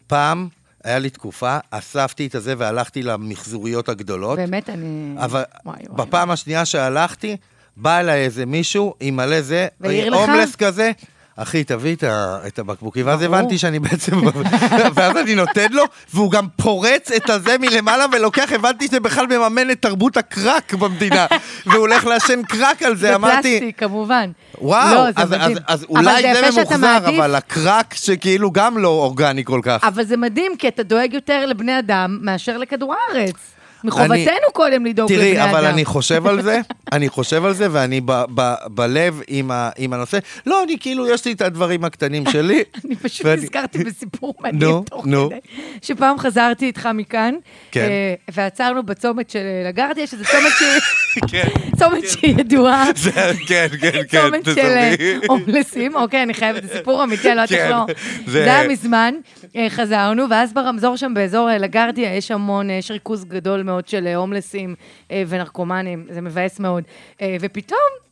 [0.06, 0.48] פעם,
[0.84, 4.38] היה לי תקופה, אספתי את הזה והלכתי למחזוריות הגדולות.
[4.38, 5.14] באמת, אני...
[5.18, 6.06] אבל וואי, וואי.
[6.06, 7.36] בפעם השנייה שהלכתי,
[7.76, 9.68] בא אליי איזה מישהו עם מלא זה?
[10.12, 10.90] הומלס כזה.
[11.36, 11.96] אחי, תביא
[12.46, 13.06] את, הבקבוקים.
[13.06, 13.22] ואז.
[13.22, 14.16] הבנתי שאני בעצם...
[14.94, 19.70] ואז אני נותן לו, והוא גם פורץ את הזה מלמעלה ולוקח, הבנתי שזה בכלל מממן
[19.70, 21.26] את תרבות הקרק במדינה.
[21.66, 23.58] והוא הולך לעשן קרק על זה, זה אמרתי...
[23.60, 24.30] פלסטיק, כמובן.
[24.60, 29.84] וואו, לא, זה אז, אולי זה ממוחזר, אבל הקרק שכאילו גם לא אורגני כל כך.
[29.84, 33.53] אבל זה מדהים, כי אתה דואג יותר לבני אדם מאשר לכדור הארץ.
[33.84, 34.14] מחובתנו
[34.52, 35.48] קודם לדאוג לבני תראי, אדם.
[35.48, 36.60] אבל אני חושב על זה,
[36.92, 40.18] אני חושב על זה, ואני ב, ב, בלב עם, ה, עם הנושא.
[40.46, 42.62] לא, אני כאילו, יש לי את הדברים הקטנים שלי.
[42.84, 45.04] אני פשוט ואני- נזכרתי בסיפור מעניין תוך.
[45.04, 45.38] כדי,
[45.82, 47.34] שפעם חזרתי איתך מכאן,
[47.70, 47.80] כן.
[47.80, 52.84] אה, ועצרנו בצומת של לגרדיה, שזה צומת שהיא- כן, צומת שהיא ידועה.
[53.48, 54.94] כן, כן, כן, צומת של אה.
[55.28, 57.86] הומלסים, אוקיי, אני חייבת, זה סיפור אמיתי, אני לא יודעת איך כן, לא.
[58.26, 59.14] זה- היה מזמן,
[59.56, 64.16] אה, חזרנו, ואז ברמזור שם באזור לגרדיה יש המון, יש ריכוז גדול מאוד של אה,
[64.16, 64.74] הומלסים
[65.10, 66.84] אה, ונרקומנים, זה מבאס מאוד.
[67.22, 68.03] אה, ופתאום...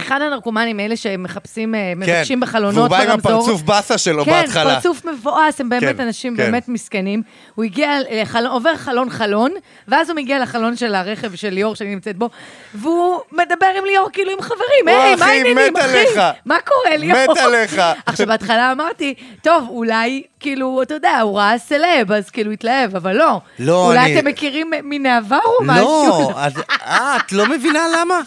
[0.00, 3.06] אחד הנרקומנים, אלה שמחפשים, אה, מבקשים בחלונות והוא ברמזור.
[3.06, 4.74] בא עם הפרצוף באסה שלו כן, בהתחלה.
[4.74, 6.42] פרצוף מבואס, הם באמת כן, אנשים כן.
[6.42, 7.22] באמת מסכנים.
[7.54, 9.50] הוא הגיע, לחלון, עובר חלון-חלון,
[9.88, 12.28] ואז הוא מגיע לחלון של הרכב של ליאור שאני נמצאת בו,
[12.74, 15.88] והוא מדבר עם ליאור כאילו עם חברים, היי, מה העניינים, אחי?
[15.98, 16.20] עליך.
[16.46, 17.32] מה קורה, ליאור?
[17.32, 17.82] מת עליך.
[18.06, 23.16] עכשיו, בהתחלה אמרתי, טוב, אולי, כאילו, אתה יודע, הוא ראה סלב, אז כאילו התלהב, אבל
[23.16, 23.40] לא.
[23.58, 25.84] לא, אולי אני- אתם מכירים מן העבר או משהו?
[26.08, 26.52] לא, אז,
[26.86, 28.20] אה, את לא מבינה למה?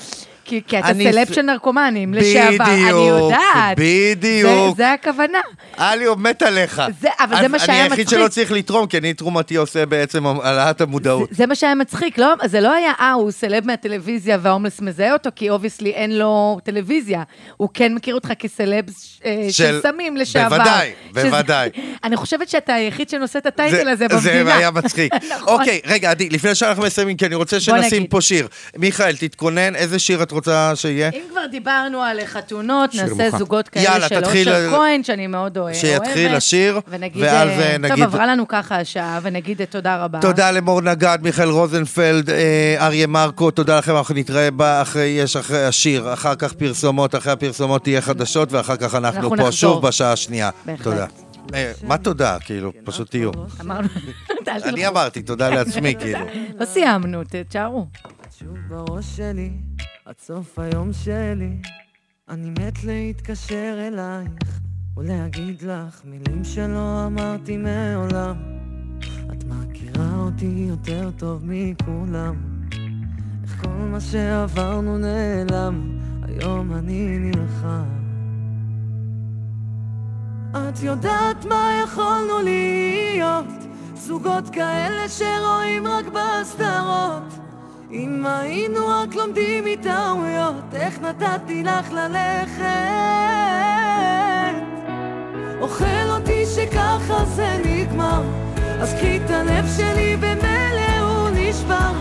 [0.48, 3.78] כי, כי אתה אני סלב של נרקומנים, לשעבר, אני יודעת.
[3.78, 4.52] בדיוק.
[4.78, 5.38] זה, זה הכוונה.
[5.80, 6.82] אליו מת עליך.
[7.02, 8.20] זה- אבל זה אז מה שהיה אני היחיד מצחיק.
[8.20, 11.30] שלא צריך לתרום, כי אני תרומתי עושה בעצם העלאת המודעות.
[11.32, 15.30] זה מה שהיה מצחיק, לא, זה לא היה, אה, הוא סלב מהטלוויזיה וההומלס מזהה אותו,
[15.36, 17.24] כי obviously אין לו טלוויזיה.
[17.58, 18.86] הוא כן מכיר אותך כסלב
[19.26, 20.58] אה, של של- סמים לשעבר.
[20.58, 21.70] בוודאי, שזה- בוודאי.
[22.04, 24.44] אני חושבת שאתה היחיד שנושא את ה title הזה במדינה.
[24.44, 25.14] זה היה מצחיק.
[25.36, 25.60] נכון.
[25.60, 28.08] אוקיי, רגע, עדי, לפני שאנחנו מסיימים, כי אני רוצה שנשים.
[28.08, 28.48] פה שיר.
[28.78, 31.10] מיכאל, תתכונן, איזה שיר את רוצה שיהיה?
[31.10, 33.38] אם כבר דיברנו על חתונות, נעשה מוכן.
[33.38, 35.76] זוגות כאלה יאללה, של אושר ל- כהן, שאני מאוד אוהבת.
[35.76, 40.20] שיתחיל השיר, ואז, אה, אה, טוב, נגיד- עברה לנו ככה השעה, ונגיד אה, תודה רבה.
[40.22, 45.36] תודה למור נגד, מיכאל רוזנפלד, אה, אריה מרקו, תודה לכם, אנחנו נתראה בה אחרי, יש
[45.36, 49.52] אחרי השיר, אחר כך פרסומות, אחרי הפרסומות תהיה חדשות, ואחר כך אנחנו, אנחנו פה נחזור.
[49.52, 50.50] שוב בשעה השנייה.
[50.66, 50.84] בהחלט.
[50.84, 51.06] תודה.
[51.84, 52.38] מה תודה?
[52.40, 53.32] כאילו, פשוט תהיו.
[53.62, 53.88] אמרנו,
[54.32, 54.70] אל תלכו.
[54.70, 56.20] אני אמרתי, תודה לעצמי, כאילו.
[56.60, 57.86] לא סיימנו, תשארו.
[58.40, 59.50] שוב בראש שלי,
[60.08, 61.58] עד סוף היום שלי.
[62.30, 64.60] אני מת להתקשר אלייך,
[64.98, 68.36] ולהגיד לך מילים שלא אמרתי מעולם.
[69.32, 72.36] את מכירה אותי יותר טוב מכולם.
[73.44, 77.86] איך כל מה שעברנו נעלם, היום אני נלחם.
[80.52, 83.46] את יודעת מה יכולנו להיות?
[83.96, 87.47] זוגות כאלה שרואים רק בסדרות.
[87.92, 92.64] אם היינו רק לומדים מטעויות, איך נתתי לך ללכת?
[95.62, 98.22] אוכל אותי שככה זה נגמר,
[98.80, 101.92] אז קחי את הלב שלי במילא הוא נשבר.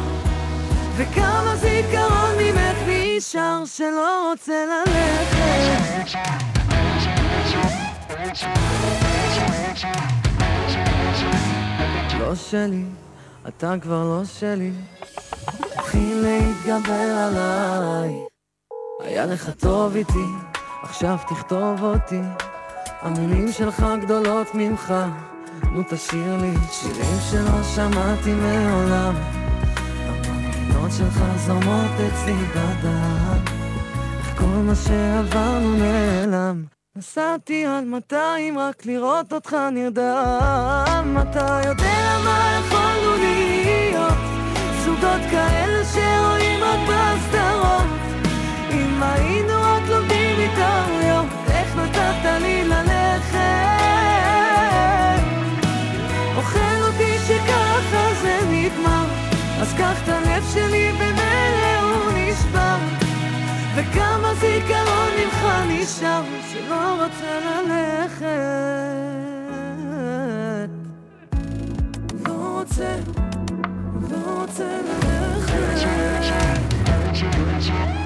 [0.97, 6.19] וכמה זיכרון ממך נשאר שלא רוצה ללכת.
[12.19, 12.85] לא שלי,
[13.49, 14.71] אתה כבר לא שלי.
[15.77, 18.15] תתחיל להתגבר עליי.
[19.01, 20.27] היה לך טוב איתי,
[20.83, 22.21] עכשיו תכתוב אותי.
[23.01, 24.95] המילים שלך גדולות ממך,
[25.73, 29.15] נו תשאיר לי שירים שלא שמעתי מעולם.
[30.07, 33.39] המנגינות שלך זורמות אצלי בדם.
[34.19, 36.65] איך כל מה שעברנו נעלם.
[36.97, 41.17] נסעתי עד 200 רק לראות אותך נרדם.
[41.23, 43.86] אתה יודע מה יכולנו להיות?
[45.07, 47.87] זוגות כאלה שרואים רק בסדרות.
[48.71, 53.37] אם היינו רק לומדים מטעויות, איך נתת לי ללכת?
[56.37, 59.07] אוכל אותי שככה זה נגמר,
[59.61, 62.77] אז קח את הלב שלי במילא הוא נשבר.
[63.75, 68.27] וכמה זיכרון ממך נשאר, שלא רוצה ללכת.
[72.27, 72.97] לא רוצה,
[74.27, 75.55] לא רוצה ללכת.
[77.19, 78.06] אוי,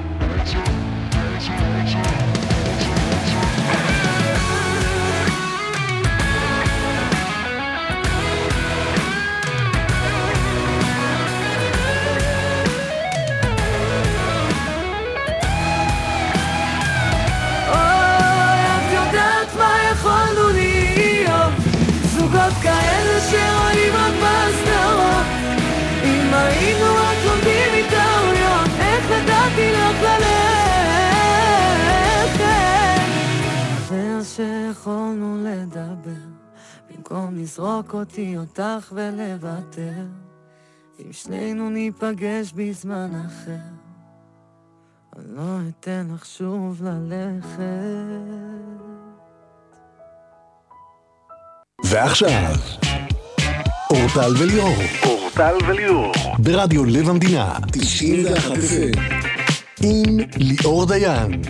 [37.11, 40.05] במקום לזרוק אותי אותך ולוותר.
[40.99, 43.51] אם שנינו ניפגש בזמן אחר.
[45.15, 47.61] אני לא אתן לך שוב ללכת.
[51.83, 52.55] ועכשיו,
[53.89, 54.75] אורטל וליאור.
[55.03, 56.11] אורטל וליאור.
[56.39, 58.99] ברדיו לב המדינה, 91 FM.
[59.83, 61.41] עם ליאור דיין.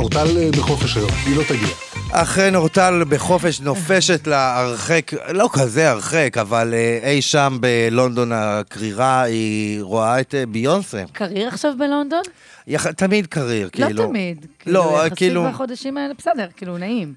[0.00, 1.91] אורטל אה, בחופש היום, היא לא תגיע.
[2.14, 9.22] אכן אורטל בחופש נופשת לה הרחק, לא כזה הרחק, אבל אה, אי שם בלונדון הקרירה,
[9.22, 11.02] היא רואה את אה, ביונסה.
[11.12, 12.22] קרייר עכשיו בלונדון?
[12.66, 12.86] יח...
[12.86, 13.88] תמיד קרייר, כאילו.
[13.88, 14.46] לא תמיד.
[14.66, 15.44] לא, יחסית כאילו...
[15.48, 17.14] בחודשים האלה, בסדר, כאילו, נעים.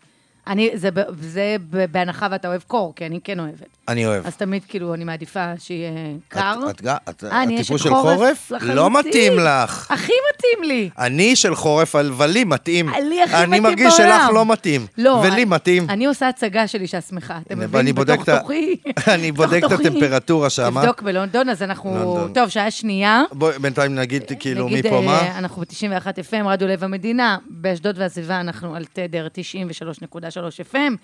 [0.47, 0.89] אני, זה,
[1.21, 1.55] זה
[1.91, 3.65] בהנחה ואתה אוהב קור, כי אני כן אוהבת.
[3.87, 4.25] אני אוהב.
[4.27, 5.91] אז תמיד, כאילו, אני מעדיפה שיהיה
[6.27, 6.55] קר.
[6.69, 8.51] את, את, את, אה, אני הטיפוס של חורף חורף?
[8.51, 8.75] לחלוטין.
[8.77, 9.91] לא מתאים לך.
[9.91, 10.89] הכי מתאים לי.
[10.99, 12.89] אני של חורף, אבל לי מתאים.
[13.09, 14.19] לי הכי אני מתאים מרגיש בעולם.
[14.25, 14.85] שלך לא מתאים.
[14.97, 15.09] לא.
[15.09, 15.89] ולי אני- מתאים.
[15.89, 17.95] אני עושה הצגה של אישה שמחה, אתם מבינים?
[17.95, 18.75] בתוך את תוכי.
[19.07, 19.71] אני בודק את.
[19.71, 20.81] הטמפרטורה שם.
[20.81, 22.17] תבדוק בלונדון, אז אנחנו...
[22.33, 23.23] טוב, שעה שנייה.
[23.31, 25.37] בואי בינתיים נגיד כאילו נגיד, מפה אה, מה.
[25.37, 29.27] אנחנו ב-91 FM, רדיו לב המדינה, באשדוד והסביבה אנחנו על תדר
[30.34, 30.34] 93.3
[30.71, 30.97] FM.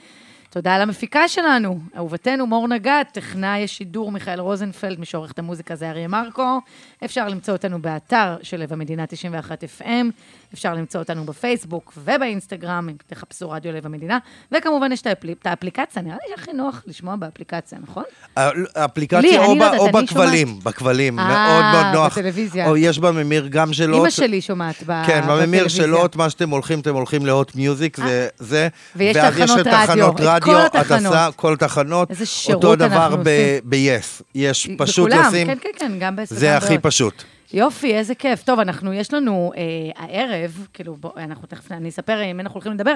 [0.50, 5.76] תודה על המפיקה שלנו, אהובתנו מור נגת, טכנאי השידור מיכאל רוזנפלד, מי שעורך את המוזיקה
[5.76, 6.60] זה אריה מרקו.
[7.06, 10.06] אפשר למצוא אותנו באתר של לב המדינה 91 FM,
[10.54, 14.18] אפשר למצוא אותנו בפייסבוק ובאינסטגרם, אם תחפשו רדיו לב המדינה,
[14.52, 18.04] וכמובן יש את האפלי- את האפליקציה, נראה לי שהכי נוח לשמוע באפליקציה, נכון?
[18.38, 18.43] לי,
[18.76, 22.18] האפליקציה או אני ב- לא או בכבלים, בכבלים, אה, מאוד מאוד נוח.
[22.18, 22.68] בטלוויזיה.
[22.68, 24.12] או יש בממיר גם של אימא הוט.
[24.12, 25.70] שלי שומעת ב- כן, בממיר בטלוויזיה.
[25.84, 28.68] של הוט, מה שאתם הולכים, אתם הולכים להוט מיוזיק, זה זה.
[28.95, 29.68] ויש תחנות
[30.20, 30.91] רדיו, את.
[31.06, 32.10] עושה כל תחנות.
[32.12, 33.26] איזה שירות אותו דבר אנחנו עושים.
[33.64, 34.24] ב-yes.
[34.36, 37.24] יש פשוט בכולם, לשים, כן, כן, כן, גם ב-10 זה הכי פשוט.
[37.54, 38.43] יופי, איזה כיף.
[38.43, 39.62] טוב, אנחנו, יש לנו אה,
[39.95, 42.95] הערב, כאילו, בוא, אנחנו תכף, אני אספר עם מי אנחנו הולכים לדבר.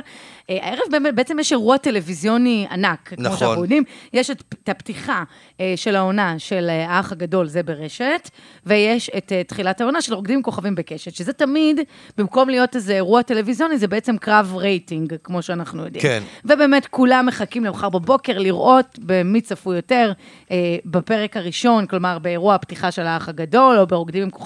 [0.49, 3.37] אה, הערב באמת, בעצם יש אירוע טלוויזיוני ענק, כמו נכון.
[3.37, 3.83] שאנחנו יודעים.
[4.13, 5.23] יש את, את הפתיחה
[5.59, 8.29] אה, של העונה של אה, האח הגדול, זה ברשת,
[8.65, 11.79] ויש את אה, תחילת העונה של רוקדים כוכבים בקשת, שזה תמיד,
[12.17, 16.01] במקום להיות איזה אירוע טלוויזיוני, זה בעצם קרב רייטינג, כמו שאנחנו יודעים.
[16.01, 16.23] כן.
[16.45, 20.11] ובאמת, כולם מחכים למחר בבוקר לראות במי צפוי יותר
[20.51, 24.44] אה, בפרק הראשון, כלומר, באירוע הפתיחה של האח הגדול, או ברוקדים עם כוכבים.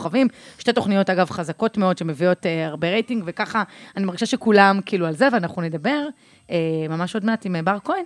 [0.59, 3.63] שתי תוכניות, אגב, חזקות מאוד, שמביאות אה, הרבה רייטינג, וככה,
[3.97, 6.07] אני מרגישה שכולם כאילו על זה, ואנחנו נדבר
[6.51, 6.57] אה,
[6.89, 8.03] ממש עוד מעט עם אה, בר כהן.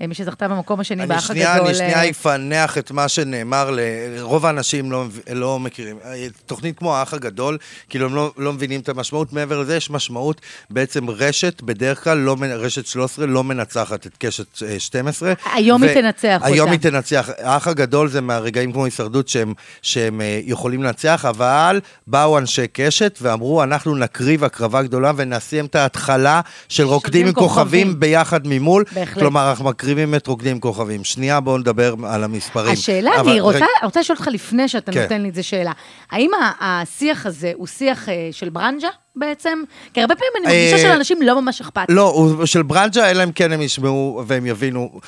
[0.00, 1.66] אה, מי שזכתה במקום השני באח הגדול.
[1.66, 3.76] אני שנייה אה, אפענח את מה שנאמר,
[4.20, 5.96] רוב האנשים לא, לא מכירים.
[6.04, 9.90] אה, תוכנית כמו האח הגדול, כאילו הם לא, לא מבינים את המשמעות, מעבר לזה יש
[9.90, 10.40] משמעות,
[10.70, 15.32] בעצם רשת, בדרך כלל, לא, רשת 13 לא מנצחת את קשת אה, 12.
[15.54, 16.70] היום היא תנצח היום אותה.
[16.70, 17.30] היא תנצח.
[17.38, 23.62] האח הגדול זה מהרגעים כמו הישרדות שהם, שהם יכולים לנצח, אבל באו אנשי קשת ואמרו,
[23.62, 27.32] אנחנו נקריב הקרבה גדולה ונשים את ההתחלה של רוקדים עם.
[27.32, 28.84] כוכבים ביחד ממול.
[28.94, 29.18] בהחלט.
[29.18, 31.04] כלומר, אנחנו מקריבים את רוקדים כוכבים.
[31.04, 32.72] שנייה, בואו נדבר על המספרים.
[32.72, 35.02] השאלה, אבל אני רוצה, רגע, רוצה לשאול אותך לפני שאתה כן.
[35.02, 35.72] נותן לי את זה שאלה.
[36.10, 36.30] האם
[36.60, 39.62] השיח הזה הוא שיח אה, של ברנז'ה בעצם?
[39.94, 41.86] כי הרבה פעמים אני מרגישה אה, שלאנשים לא ממש אכפת.
[41.88, 45.00] לא, הוא של ברנג'ה, אלא אם כן הם ישמעו והם יבינו.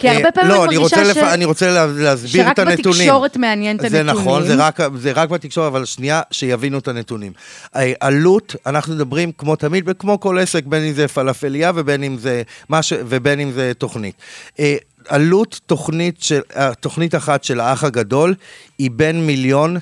[0.00, 1.14] כי הרבה אה, פעמים לא, אני מרגישה לפ...
[1.14, 2.98] ש- אני רוצה לה- להסביר שרק את הנתונים.
[3.00, 4.20] בתקשורת מעניין את זה הנתונים.
[4.20, 7.32] נכון, זה רק, זה רק בתקשורת, אבל שנייה, שיבינו את הנתונים.
[7.76, 12.16] אה, עלות, אנחנו מדברים כמו תמיד, וכמו כל עסק, בין אם זה פלאפליה ובין אם
[12.18, 12.92] זה, מש...
[13.06, 14.14] ובין אם זה תוכנית.
[15.08, 18.34] עלות תוכנית, של, אה, תוכנית אחת של האח הגדול
[18.78, 19.76] היא בין מיליון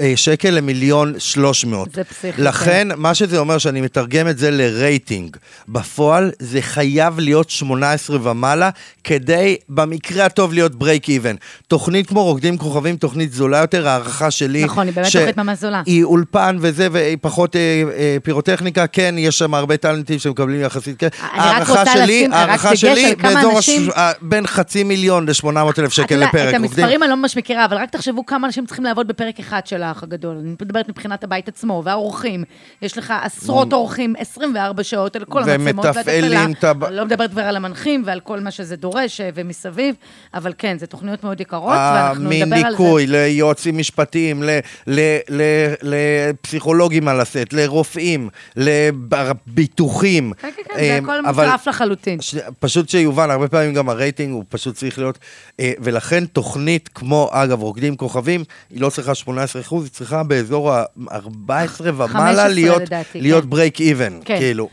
[0.00, 1.88] אה, שקל למיליון שלוש מאות.
[1.94, 5.36] זה פסיכי, לכן, מה שזה אומר, שאני מתרגם את זה לרייטינג.
[5.68, 8.70] בפועל, זה חייב להיות 18 ומעלה,
[9.04, 11.36] כדי, במקרה הטוב, להיות break even.
[11.68, 14.64] תוכנית כמו רוקדים כוכבים, תוכנית זולה יותר, הערכה שלי...
[14.64, 15.82] נכון, היא באמת ש- תוכנית ממש זולה.
[15.86, 17.60] היא אולפן וזה, והיא פחות אה,
[17.96, 21.08] אה, פירוטכניקה, כן, יש שם הרבה טאלנטים שמקבלים יחסית, כן.
[21.22, 25.26] אני רק רוצה לשים- רק דגש שלי, על כמה אנשים- הש- אה, בין חצי מיליון
[25.28, 25.46] ל-800
[25.78, 26.48] אלף אתה שקל יודע, לפרק.
[26.48, 29.60] את המספרים אני לא ממש מכירה, אבל רק תחשבו כמה אנשים צריכים לעבוד בפרק אחד
[29.66, 30.36] של האח הגדול.
[30.36, 32.44] אני מדברת מבחינת הבית עצמו, והאורחים.
[32.82, 38.02] יש לך עשרות אורחים, 24 שעות על כל המצלמות אני לא מדברת כבר על המנחים
[38.06, 39.94] ועל כל מה שזה דורש אה, ומסביב,
[40.34, 42.66] אבל כן, זה תוכניות מאוד יקרות, ואנחנו נדבר על זה.
[42.78, 44.42] מניקוי, ליועצים משפטיים,
[45.82, 50.32] לפסיכולוגים על הסט, לרופאים, לביטוחים.
[50.40, 52.18] כן, כן, כן, זה אה, הכל אבל- מוטרף לחלוטין.
[52.58, 55.18] פשוט שיובן, הרבה פעמים גם הרייטינג הוא פשוט צריך להיות,
[55.60, 60.72] אה, ולכן תוכנית כמו, אגב, רוקדים כוכבים, היא לא צריכה 18 אחוז, היא צריכה באזור
[60.72, 61.10] ה-14
[61.80, 63.50] ומעלה 15 להיות, לדעתי, להיות כן.
[63.50, 64.38] break even, כן.
[64.38, 64.68] כאילו.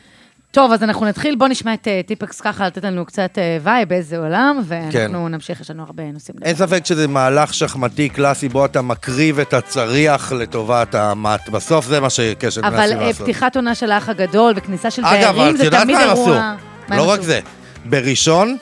[0.51, 3.93] טוב, אז אנחנו נתחיל, בוא נשמע את אה, טיפקס ככה, לתת לנו קצת אה, vibe,
[3.93, 5.33] איזה עולם, ואנחנו כן.
[5.33, 6.37] נמשיך, יש לנו הרבה נושאים.
[6.41, 11.49] אין ספק שזה מהלך שחמטי קלאסי, בו אתה מקריב את הצריח לטובת המט.
[11.49, 13.21] בסוף זה מה שקשת אבל מנסים לעשות.
[13.21, 16.09] פתיחת עונה של האח הגדול וכניסה של אגב, דיירים את זה יודעת תמיד מה הם
[16.09, 16.21] עשו?
[16.21, 16.55] אירוע...
[16.87, 17.27] מה הם לא רק עשו?
[17.27, 17.39] זה.
[17.85, 18.57] בראשון,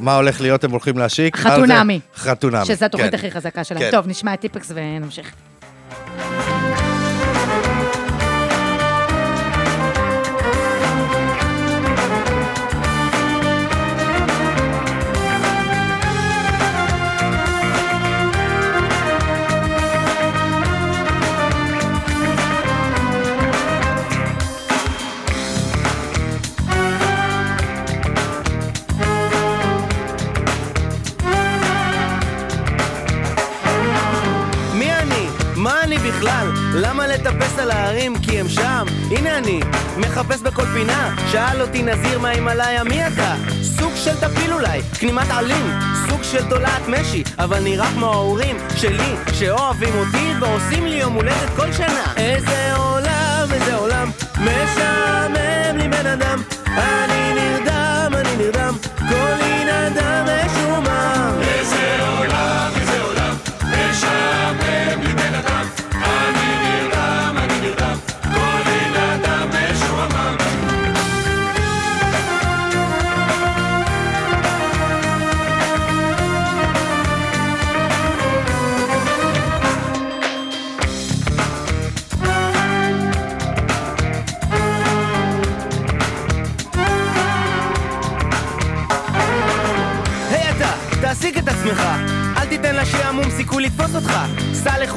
[0.00, 0.64] מה הולך להיות?
[0.64, 1.36] הם הולכים להשיק?
[1.36, 2.00] חתונמי.
[2.16, 2.64] חתונמי.
[2.64, 3.16] שזו התוכנית כן.
[3.16, 3.82] הכי חזקה שלהם.
[3.82, 3.90] כן.
[3.90, 5.32] טוב, נשמע את טיפקס ונמשיך.
[37.20, 38.18] לטפס על ההרים?
[38.22, 38.84] כי הם שם.
[39.10, 39.60] הנה אני,
[39.96, 41.16] מחפש בכל פינה.
[41.32, 43.34] שאל אותי נזיר מההימאליה, מי אתה?
[43.62, 45.70] סוג של טפיל אולי, כנימת עלים.
[46.08, 51.50] סוג של תולעת משי, אבל נראה כמו ההורים שלי, שאוהבים אותי ועושים לי יום הולדת
[51.56, 52.12] כל שנה.
[52.16, 56.42] איזה עולם, איזה עולם, משעמם לי בן אדם.
[56.66, 57.09] אני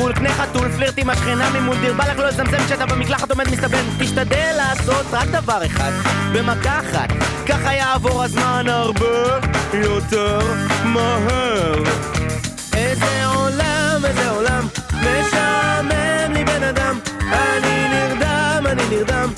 [0.03, 3.47] לחו"ל, קנה חתול, פלירט עם השכנה ממול דיר בא לך לא לזמזם כשאתה במקלחת עומד
[3.51, 5.91] מסתבן תשתדל לעשות רק דבר אחד
[6.33, 7.09] במכה אחת.
[7.47, 9.39] ככה יעבור הזמן הרבה
[9.73, 10.39] יותר
[10.83, 11.83] מהר.
[12.73, 16.99] איזה עולם, איזה עולם משעמם לי בן אדם.
[17.21, 19.29] אני נרדם, אני נרדם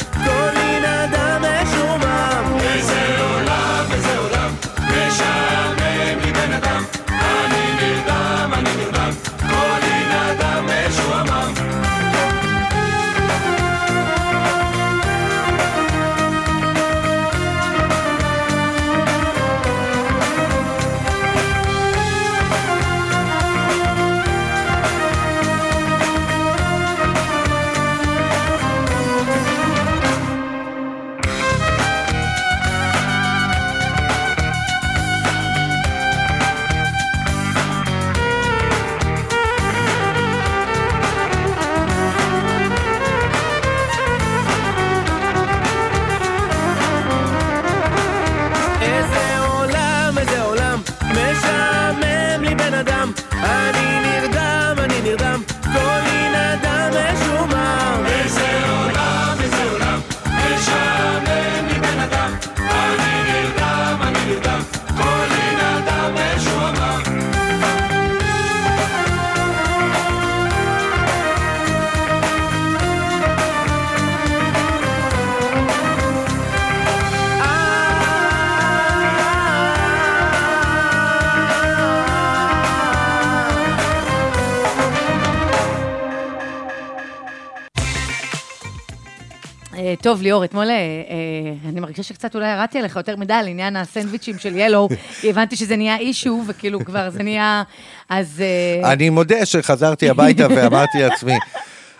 [90.05, 93.75] טוב, ליאור, אתמול אה, אה, אני מרגישה שקצת אולי ירדתי עליך יותר מדי על עניין
[93.75, 94.89] הסנדוויצ'ים של ילו,
[95.29, 97.63] הבנתי שזה נהיה אישו, וכאילו כבר זה נהיה...
[98.09, 98.43] אז...
[98.83, 101.33] אה, אני מודה שחזרתי הביתה ואמרתי לעצמי,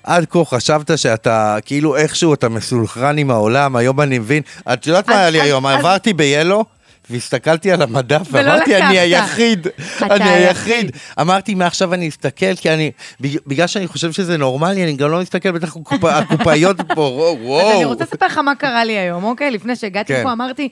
[0.04, 4.42] עד כה חשבת שאתה, כאילו איכשהו אתה מסונכרן עם העולם, היום אני מבין.
[4.74, 5.66] את יודעת מה היה לי היום?
[5.66, 6.75] עברתי ב-Yellow.
[7.10, 9.00] והסתכלתי על המדף ואמרתי, אני.
[9.00, 9.68] היחיד,
[10.02, 10.92] אני היחיד.
[11.22, 12.92] אמרתי, מעכשיו אני אסתכל, כי אני,
[13.22, 17.02] בג- בגלל שאני חושב שזה נורמלי, אני גם לא מסתכל, בטח הקופ- הקופאיות פה,
[17.42, 17.62] וואו.
[17.70, 19.52] אז אני רוצה לספר לך מה קרה לי היום, אוקיי?
[19.52, 20.24] לפני שהגעתי כן.
[20.24, 20.70] פה אמרתי,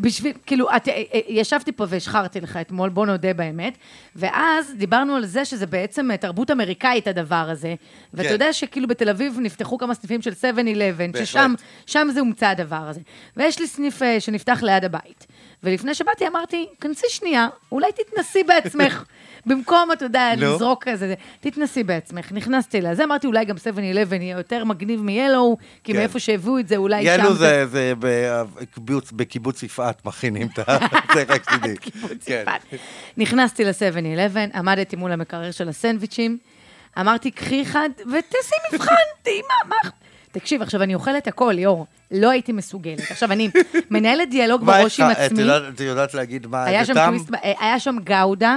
[0.00, 3.78] בשביל, כאילו, את, אה, אה, ישבתי פה והשחרתי לך אתמול, בוא נודה באמת,
[4.16, 7.74] ואז דיברנו על זה שזה בעצם אה, תרבות אמריקאית הדבר הזה,
[8.14, 8.32] ואתה כן.
[8.32, 10.34] יודע שכאילו בתל אביב נפתחו כמה סניפים של 7-11,
[11.12, 11.26] בהחלט.
[11.26, 11.54] ששם
[11.86, 13.00] שם זה הומצא הדבר הזה.
[13.36, 15.26] ויש לי סניף שנפתח ליד הבית.
[15.64, 19.04] ולפני שבאתי אמרתי, כנסי שנייה, אולי תתנסי בעצמך.
[19.46, 20.54] במקום, אתה יודע, נו.
[20.54, 22.32] לזרוק כזה, זה, תתנסי בעצמך.
[22.32, 23.60] נכנסתי לזה, אמרתי, אולי גם 7-11
[24.14, 25.98] יהיה יותר מגניב מ-Yellow, כי כן.
[25.98, 30.78] מאיפה שהביאו את זה, אולי שם ילו זה, זה בקיבוץ, בקיבוץ יפעת מכינים את ה...
[31.14, 31.76] זה רק שתדעי.
[31.90, 32.42] קיבוץ כן.
[32.42, 32.80] יפעת.
[33.16, 36.38] נכנסתי ל-7-11, עמדתי מול המקרר של הסנדוויצ'ים,
[37.00, 39.90] אמרתי, קחי אחד ותעשי מבחן, תהי מה, מה...
[40.34, 43.10] תקשיב, עכשיו, אני אוכלת הכל, ליאור, לא הייתי מסוגלת.
[43.10, 43.50] עכשיו, אני
[43.90, 45.42] מנהלת דיאלוג בראש עם עצמי.
[45.74, 46.94] את יודעת להגיד מה היה שם
[47.44, 48.56] אה, היה שם גאודה,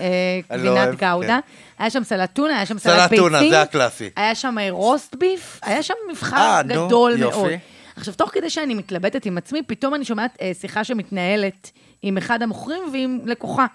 [0.00, 1.82] אה, אני לא גבינת אוהב, גאודה, כן.
[1.82, 3.24] היה שם סלט טונה, היה שם סלט ביצים.
[3.24, 4.10] טונה, זה הקלאסי.
[4.16, 7.16] היה שם אה, רוסט ביף, היה שם אה, מבחר גדול.
[7.16, 7.50] מאוד.
[7.96, 11.70] עכשיו, תוך כדי שאני מתלבטת עם עצמי, פתאום אני שומעת אה, שיחה שמתנהלת
[12.02, 13.66] עם אחד המוכרים ועם לקוחה,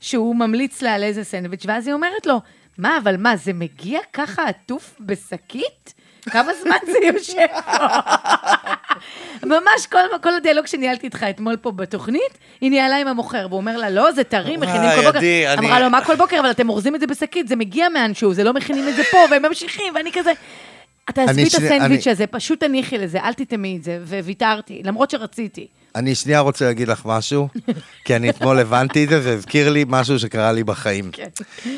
[0.00, 2.40] שהוא ממליץ לה על איזה סנדוויץ', ואז היא אומרת לו,
[2.78, 5.94] מה, אבל מה, זה מגיע ככה עטוף בשקית?
[6.30, 7.46] כמה זמן זה יושב
[7.76, 7.86] פה?
[9.42, 13.76] ממש כל, כל הדיאלוג שניהלתי איתך אתמול פה בתוכנית, היא ניהלה עם המוכר, והוא אומר
[13.76, 15.18] לה, לא, זה טרי, מכינים וואי, כל בוקר.
[15.18, 16.40] עדי, אני- אמרה לו, מה כל בוקר?
[16.40, 19.18] אבל אתם אורזים את זה בשקית, זה מגיע מאנשהו, זה לא מכינים את זה פה,
[19.30, 20.32] והם ממשיכים, ואני כזה...
[21.14, 25.10] תעזבי אני את הסנדוויץ' אני- הזה, פשוט תניחי לזה, אל תטמי את זה, וויתרתי, למרות
[25.10, 25.66] שרציתי.
[25.96, 27.48] אני שנייה רוצה להגיד לך משהו,
[28.04, 31.10] כי אני אתמול הבנתי את זה, זה הזכיר לי משהו שקרה לי בחיים.
[31.12, 31.28] כן.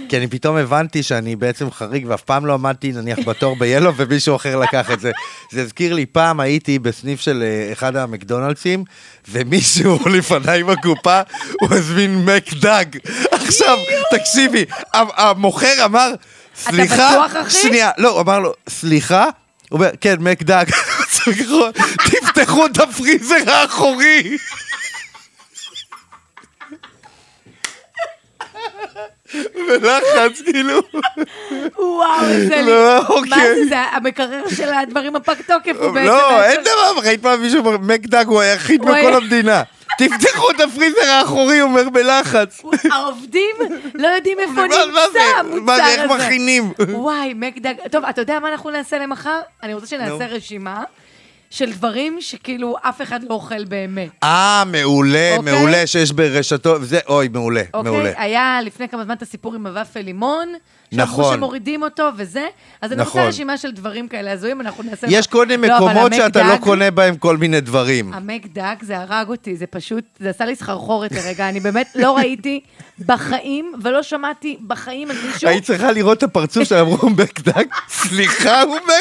[0.08, 4.36] כי אני פתאום הבנתי שאני בעצם חריג, ואף פעם לא עמדתי נניח בתור ב-Yellow ומישהו
[4.36, 5.10] אחר לקח את זה.
[5.52, 8.84] זה הזכיר לי, פעם הייתי בסניף של אה, אחד המקדונלדסים,
[9.28, 11.20] ומישהו לפניי בקופה,
[11.60, 12.84] הוא הזמין מקדג.
[13.30, 13.78] עכשיו,
[14.10, 16.12] תקשיבי, המוכר אמר,
[16.56, 17.50] סליחה, בטוח, אחי?
[17.50, 19.24] שנייה, לא, הוא אמר לו, סליחה?
[19.68, 20.64] הוא אומר, כן, מקדג.
[22.38, 24.36] תפתחו את הפריזר האחורי.
[29.68, 30.80] ולחץ, כאילו.
[31.78, 32.62] וואו, איזה לי...
[32.62, 33.54] לא, מה אוקיי.
[33.54, 36.06] זה, זה המקרר של הדברים הפג תוקף, הוא בעצם...
[36.06, 39.62] לא, אין דבר, ראית פעם מישהו אומר, מקדג הוא היחיד בכל המדינה.
[39.98, 42.62] תפתחו את הפריזר האחורי, הוא אומר בלחץ.
[42.92, 43.56] העובדים
[43.94, 45.20] לא יודעים איפה מה- מה נמצא זה?
[45.38, 46.14] המוצר מה זה, איך הזה.
[46.26, 46.72] מכינים?
[46.88, 47.74] וואי, מקדג...
[47.90, 49.40] טוב, אתה יודע מה אנחנו נעשה למחר?
[49.62, 50.82] אני רוצה שנעשה רשימה
[51.50, 54.08] של דברים שכאילו אף אחד לא אוכל באמת.
[54.22, 55.52] אה, מעולה, אוקיי.
[55.54, 58.08] מעולה שיש ברשתות, זה, אוי, מעולה, מעולה.
[58.08, 58.14] אוקיי?
[58.16, 60.48] היה לפני כמה זמן את הסיפור עם הוואפל לימון.
[60.92, 61.24] נכון.
[61.24, 62.46] שאמרו שמורידים אותו וזה,
[62.82, 63.20] אז אני נכון.
[63.20, 65.06] רוצה רשימה של דברים כאלה הזויים, אנחנו נעשה...
[65.10, 68.12] יש כל מיני לא, מקומות שאתה לא המקדג- קונה בהם כל מיני דברים.
[68.14, 72.60] המקדק, זה הרג אותי, זה פשוט, זה עשה לי סחרחורת לרגע, אני באמת לא ראיתי
[73.06, 75.48] בחיים, ולא שמעתי בחיים על מישהו...
[75.48, 78.94] היית צריכה לראות את הפרצוף שלהם, אמרו מקדג, סליחה, הוא אומר,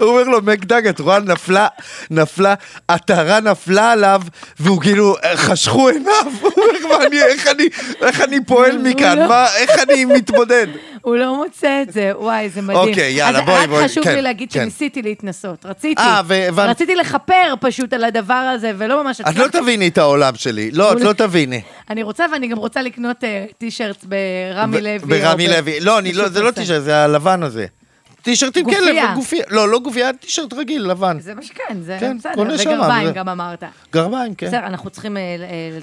[0.00, 1.66] הוא אומר לו, מקדג, את רואה, נפלה,
[2.10, 2.54] נפלה,
[2.88, 4.22] עטרה נפלה עליו,
[4.60, 7.22] והוא כאילו, חשכו עיניו, הוא אומר, "מה אני-
[8.02, 9.28] איך אני, פועל מכאן, לא.
[9.28, 10.66] מה, איך אני מתמודד?
[11.02, 12.88] הוא לא מוצא את זה, וואי, זה מדהים.
[12.88, 14.60] אוקיי, יאללה, אז בואי, רק בואי, חשוב כן, לי להגיד כן.
[14.60, 16.02] שניסיתי להתנסות, רציתי.
[16.02, 16.70] אה, והבנתי.
[16.70, 19.48] רציתי לכפר פשוט על הדבר הזה, ולא ממש את לא.
[19.48, 21.60] תביני את העולם שלי, לא, את לא תביני.
[21.90, 24.98] אני רוצה, ואני גם רוצה לקנות אה, טישרטס ברמי לוי.
[24.98, 25.80] ברמי לוי.
[25.80, 26.50] לא, לא, זה לא.
[26.50, 27.66] טישרט, זה הלבן הזה.
[28.22, 28.82] טישרטים גופייה.
[29.02, 29.44] כאלה, גופייה.
[29.48, 31.20] לא, לא גופייה, טישרט רגיל, לבן.
[31.20, 32.34] זה מה שכן, זה כן, בסדר.
[32.34, 33.64] קונה שם, וגרביים זה- גם אמרת.
[33.92, 34.46] גרביים, כן.
[34.46, 35.16] בסדר, אנחנו צריכים...
[35.16, 35.36] אה, אה,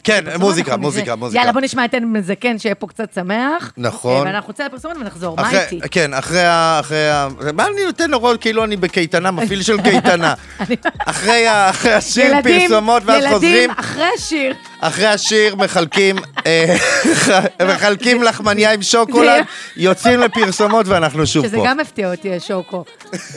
[0.03, 1.39] כן, לצאת לפרסומות, מוזיקה, מוזיקה, נראה- מוזיקה.
[1.39, 3.73] יאללה, בוא נשמע את עדן זקן, שיהיה פה קצת שמח.
[3.77, 4.27] נכון.
[4.27, 5.35] אה, ואנחנו נצא לפרסומות ונחזור.
[5.35, 5.79] מה איתי?
[5.91, 6.77] כן, אחרי ה...
[6.79, 7.27] אחרי ה...
[7.53, 10.33] מה אני נותן לו רול כאילו אני בקייטנה, מפעיל של קייטנה.
[11.05, 14.53] אחרי ה- אחרי השיר ילדים, פרסומות ואז חוזרים, ילדים, אחרי השיר.
[14.81, 16.15] אחרי השיר מחלקים
[16.45, 16.75] אה,
[17.75, 19.43] מחלקים לחמניה עם שוקולד,
[19.77, 21.63] יוצאים לפרסומות ואנחנו שוב שזה פה.
[21.67, 22.84] גם הפתיע אותי, השוקו.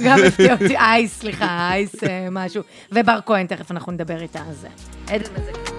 [0.04, 2.62] גם הפתיע אותי, אייס, סליחה, אייס אה, משהו.
[2.92, 4.68] ובר כהן, תכף אנחנו נדבר איתה על זה.
[5.08, 5.72] עדן מזקן.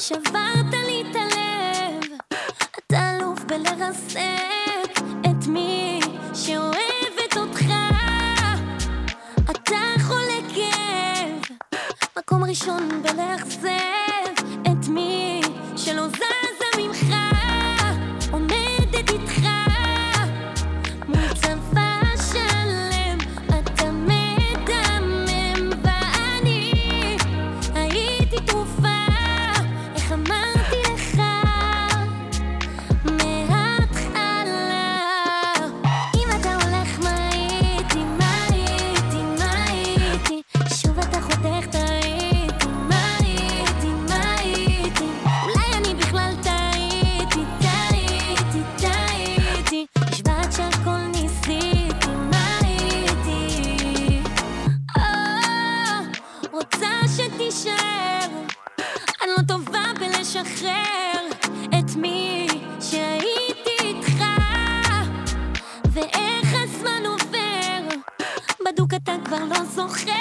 [0.00, 2.18] שברת לי את הלב,
[2.86, 6.00] אתה אלוף בלרסק את מי
[6.34, 7.09] שאוהבת
[12.20, 13.68] מקום ראשון בלאכזב
[14.62, 15.40] את מי
[15.76, 16.49] שלא זזה
[60.32, 61.26] טובה בלשחרר
[61.78, 62.46] את מי
[62.80, 64.24] שהייתי איתך,
[65.92, 67.96] ואיך הזמן עובר,
[68.66, 70.12] בדוק אתה כבר לא זוכר,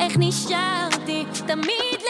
[0.00, 2.01] איך נשארתי תמיד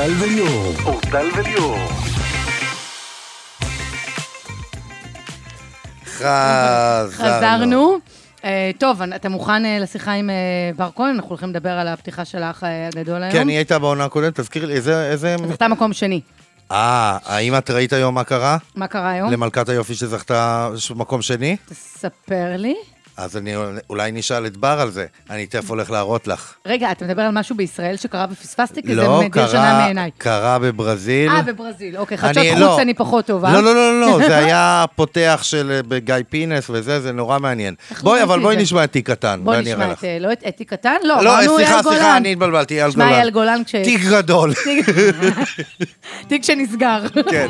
[0.00, 0.74] לאורטל וליאור.
[0.84, 1.78] אורטל וליאור.
[6.04, 7.10] חזרנו.
[7.12, 7.98] חזרנו.
[8.44, 10.34] אה, טוב, אתה מוכן אה, לשיחה עם אה,
[10.76, 11.14] בר כהן?
[11.14, 13.32] אנחנו הולכים לדבר על הפתיחה של האח הגדול היום.
[13.32, 15.10] כן, היא הייתה בעונה הקודמת, תזכיר לי, איזה...
[15.10, 15.36] איזה...
[15.48, 16.20] זכתה מקום שני.
[16.70, 18.56] אה, האם את ראית היום מה קרה?
[18.76, 19.32] מה קרה היום?
[19.32, 21.56] למלכת היופי שזכתה מקום שני?
[21.68, 22.74] תספר לי.
[23.20, 23.54] אז אני
[23.90, 25.06] אולי נשאל את בר על זה.
[25.30, 26.54] אני תכף הולך להראות לך.
[26.66, 28.82] רגע, אתה מדבר על משהו בישראל שקרה ופספסתי?
[28.82, 30.10] כי זה לא, מדיר שינה קרה, מעיניי.
[30.18, 31.30] קרה בברזיל.
[31.30, 31.96] אה, בברזיל.
[31.96, 32.80] אוקיי, חדשות אני- חוץ לא.
[32.82, 33.52] אני פחות טובה.
[33.52, 37.74] לא, לא, לא, לא, זה היה פותח של אה, בגיא פינס וזה, זה נורא מעניין.
[38.02, 38.62] בואי, לא אבל בואי זה?
[38.62, 39.92] נשמע את תיק קטן, בוא ואני אראה נשמע.
[39.92, 40.04] את...
[40.04, 40.96] אה, לא את אתי קטן?
[41.04, 41.82] לא, לא, סליחה.
[41.82, 43.16] סליחה, אני התבלבלתי, אייל שמע, גולן.
[43.16, 43.74] אייל גולן כש...
[43.84, 44.52] תיק גדול.
[46.28, 47.02] תיק שנסגר.
[47.30, 47.46] כן.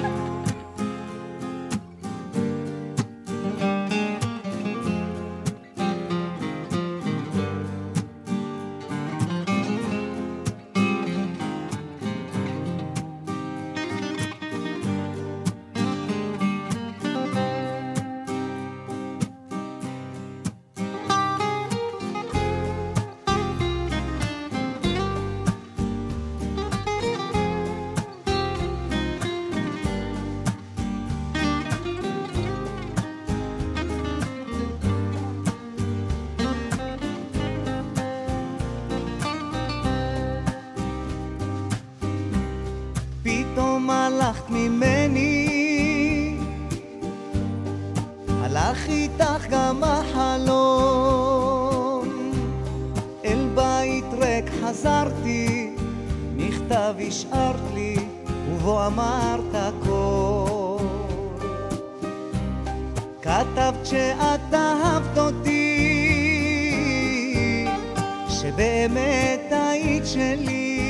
[68.41, 70.81] שבאמת היית שלי.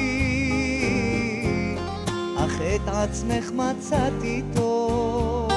[2.39, 5.49] אך את עצמך מצאת איתו,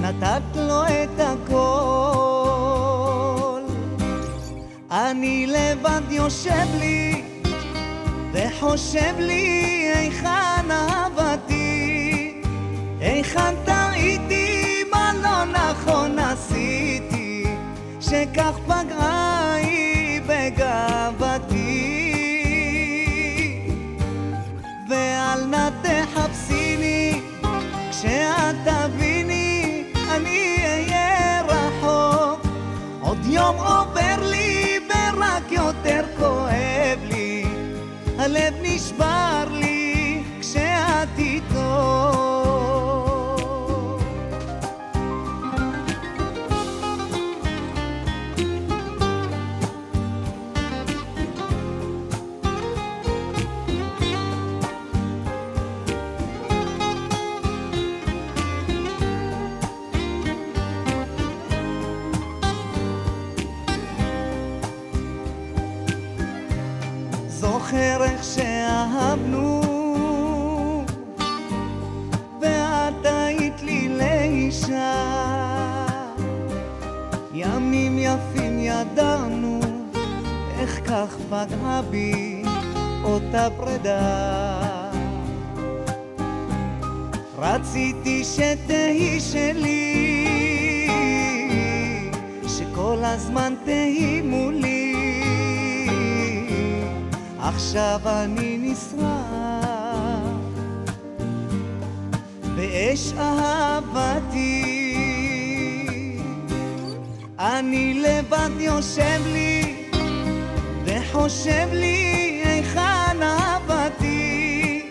[0.00, 1.56] נתת לו את הכל.
[4.90, 7.22] אני לבד יושב לי,
[8.32, 12.42] וחושב לי היכן אהבתי,
[13.00, 17.44] היכן טעיתי, מה לא נכון עשיתי,
[18.00, 19.45] שכך פגעה
[20.56, 21.92] בגאוותי.
[24.88, 27.20] ואל נא תחפשיני,
[27.90, 32.46] כשאת תביני, אני אהיה רחוק.
[33.00, 37.44] עוד יום עובר לי, ורק יותר כואב לי.
[38.18, 39.25] הלב נשבר
[80.96, 82.42] כך פגעה בי
[83.04, 84.60] אותה פרידה.
[87.38, 90.88] רציתי שתהי שלי
[92.48, 94.94] שכל הזמן תהי מולי.
[97.38, 99.00] עכשיו אני נשרף
[102.56, 104.62] באש אהבתי.
[107.38, 109.75] אני לבד יושב לי
[111.16, 114.82] וחושב לי היכן אהבתי?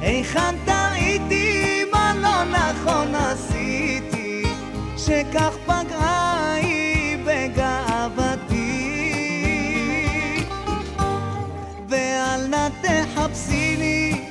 [0.00, 1.84] היכן טעיתי?
[1.92, 4.42] מה לא נכון עשיתי?
[4.96, 8.66] שכך פגעה היא בגאוותי.
[11.88, 14.24] ואל נא תחפשיני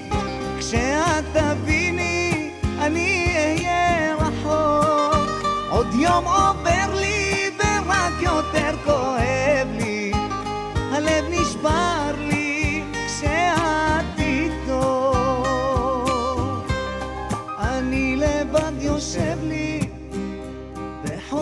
[0.59, 6.84] כשאת תביני אני אהיה רחוק עוד יום עובר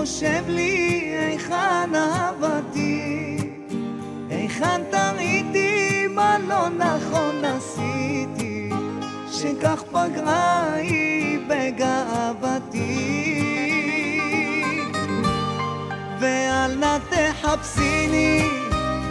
[0.04, 3.38] וחושב לי היכן אהבתי?
[4.30, 8.70] היכן טעיתי מה לא נכון עשיתי?
[9.32, 12.94] שכך פגעה היא בגאוותי.
[16.20, 18.50] ואל נא תחפשיני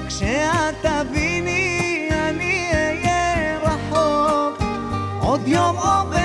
[0.08, 4.62] כשאת תביני אני אהיה רחוק.
[5.20, 6.21] עוד יום עובר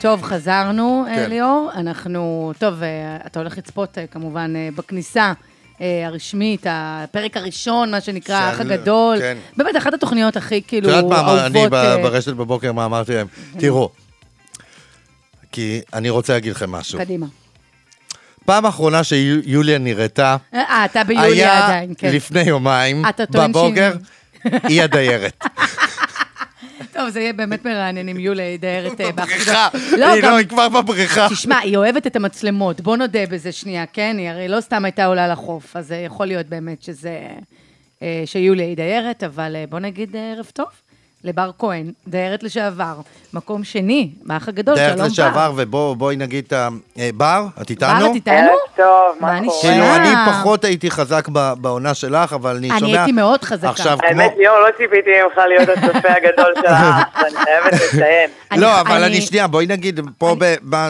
[0.00, 1.14] טוב, חזרנו, כן.
[1.16, 1.30] כן.
[1.30, 1.70] ליאור.
[1.76, 2.88] אנחנו, טוב, אה,
[3.26, 5.32] אתה הולך לצפות אה, כמובן אה, בכניסה.
[5.80, 9.18] אה, הרשמית, הפרק הראשון, מה שנקרא, האח הגדול.
[9.20, 9.36] כן.
[9.56, 11.72] באמת, אחת התוכניות הכי כאילו את יודעת מה אני אהובות.
[11.74, 13.26] אה, ברשת בבוקר, מה אמרתי להם?
[13.58, 13.90] תראו,
[15.52, 16.98] כי אני רוצה להגיד לכם משהו.
[16.98, 17.26] קדימה.
[18.44, 22.12] פעם אחרונה שיוליה נראתה, אה, אתה ביולי היה עדיין, כן.
[22.12, 23.92] לפני יומיים, בבוקר,
[24.42, 25.44] שהיא- היא הדיירת.
[26.94, 29.68] טוב, זה יהיה באמת מרענן אם יוליה היא דיירת אה, בבריכה.
[29.72, 29.80] היא
[30.22, 31.26] גם- לא, היא כבר בבריכה.
[31.30, 34.16] תשמע, היא אוהבת את המצלמות, בוא נודה בזה שנייה, כן?
[34.18, 37.18] היא הרי לא סתם הייתה עולה לחוף, אז אה, יכול להיות באמת שזה...
[38.02, 40.66] אה, שיוליה היא דיירת, אבל בוא נגיד ערב טוב
[41.24, 42.94] לבר כהן, דיירת לשעבר,
[43.34, 44.94] מקום שני, באח הגדול, שלום בר.
[44.94, 46.68] דיירת לשעבר, ובואי נגיד, אה,
[46.98, 48.00] אה, בר, את איתנו?
[48.00, 48.50] בר, את איתנו?
[48.76, 48.86] טוב,
[49.20, 49.40] מה?
[49.44, 49.60] קורה?
[49.62, 50.08] כאילו, אני.
[50.32, 51.28] פחות הייתי חזק
[51.58, 52.92] בעונה שלך, אבל אני אני שומע...
[52.98, 53.68] הייתי מאוד חזקה.
[53.70, 54.08] עכשיו, כמו...
[54.08, 58.30] האמת, ליאור, לא ציפיתי ממך להיות הצופה הגדול של האח, אני חייבת לציין.
[58.52, 60.36] אני- לא, אבל אני- אני שנייה, בואי נגיד, פה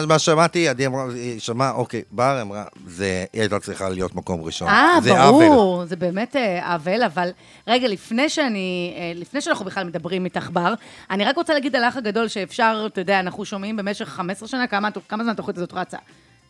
[0.07, 4.41] מה שמעתי, עדי אמרה, היא שמעה, אוקיי, בר אמרה, זה, היא הייתה צריכה להיות מקום
[4.43, 4.67] ראשון.
[4.67, 5.45] אה, זה עוול.
[5.47, 7.29] ברור, זה באמת אה, עוול, אבל
[7.67, 10.73] רגע, לפני שאני, לפני שאנחנו בכלל מדברים איתך בר,
[11.09, 14.67] אני רק רוצה להגיד על האח הגדול שאפשר, אתה יודע, אנחנו שומעים במשך 15 שנה,
[14.67, 15.97] כמה, כמה זמן התוכנית הזאת רצה?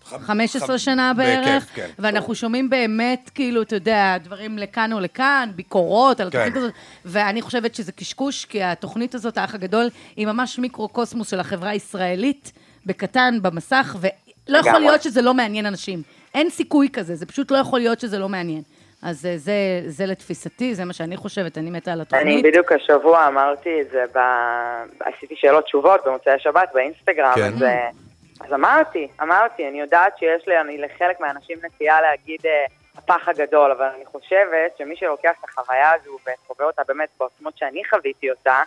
[0.06, 1.90] 15 שנה בערך, כן.
[2.00, 6.38] ואנחנו שומעים באמת, כאילו, אתה יודע, דברים לכאן או לכאן, ביקורות על כן.
[6.38, 6.74] התוכנית הזאת,
[7.06, 12.52] ואני חושבת שזה קשקוש, כי התוכנית הזאת, האח הגדול, היא ממש מיקרוקוסמוס של החברה הישראלית,
[12.86, 14.80] בקטן, במסך, ולא יכול.
[14.80, 16.02] להיות שזה לא מעניין אנשים.
[16.34, 18.62] אין סיכוי כזה, זה פשוט לא יכול להיות שזה לא מעניין.
[19.06, 19.54] אז אה, זה,
[19.88, 22.46] זה לתפיסתי, זה מה שאני חושבת, אני מתה על אני התוכנית.
[22.46, 24.20] בדיוק השבוע אמרתי את זה, ב...
[25.00, 27.42] עשיתי שאלות תשובות במוצאי השבת באינסטגרם, כן.
[27.42, 27.90] אז, אה,
[28.42, 32.66] אז אמרתי, אמרתי, אני יודעת שיש לי, אני לחלק מהאנשים נטייה להגיד אה,
[32.98, 37.82] הפח הגדול, אבל אני חושבת שמי שלוקח את החוויה הזו וחווה אותה באמת בעוצמות שאני
[37.90, 38.62] חוויתי אותה,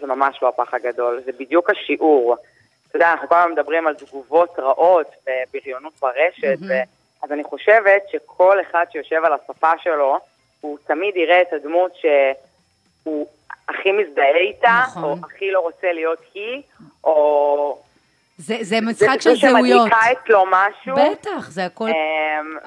[0.00, 2.36] זה ממש לא הפח הגדול, זה בדיוק השיעור.
[2.88, 6.72] אתה יודע, אנחנו כל הזמן מדברים על תגובות רעות ובריונות ברשת, ו...
[7.26, 10.18] אז אני חושבת שכל אחד שיושב על השפה שלו,
[10.60, 13.26] הוא תמיד יראה את הדמות שהוא
[13.68, 15.04] הכי מזדהה איתה, נכון.
[15.04, 16.62] או הכי לא רוצה להיות היא,
[17.04, 17.78] או...
[18.38, 19.88] זה, זה משחק זה של זהויות.
[19.90, 20.94] שמדליקה אצלו משהו.
[20.96, 21.88] בטח, זה הכל...
[21.88, 21.94] אמ,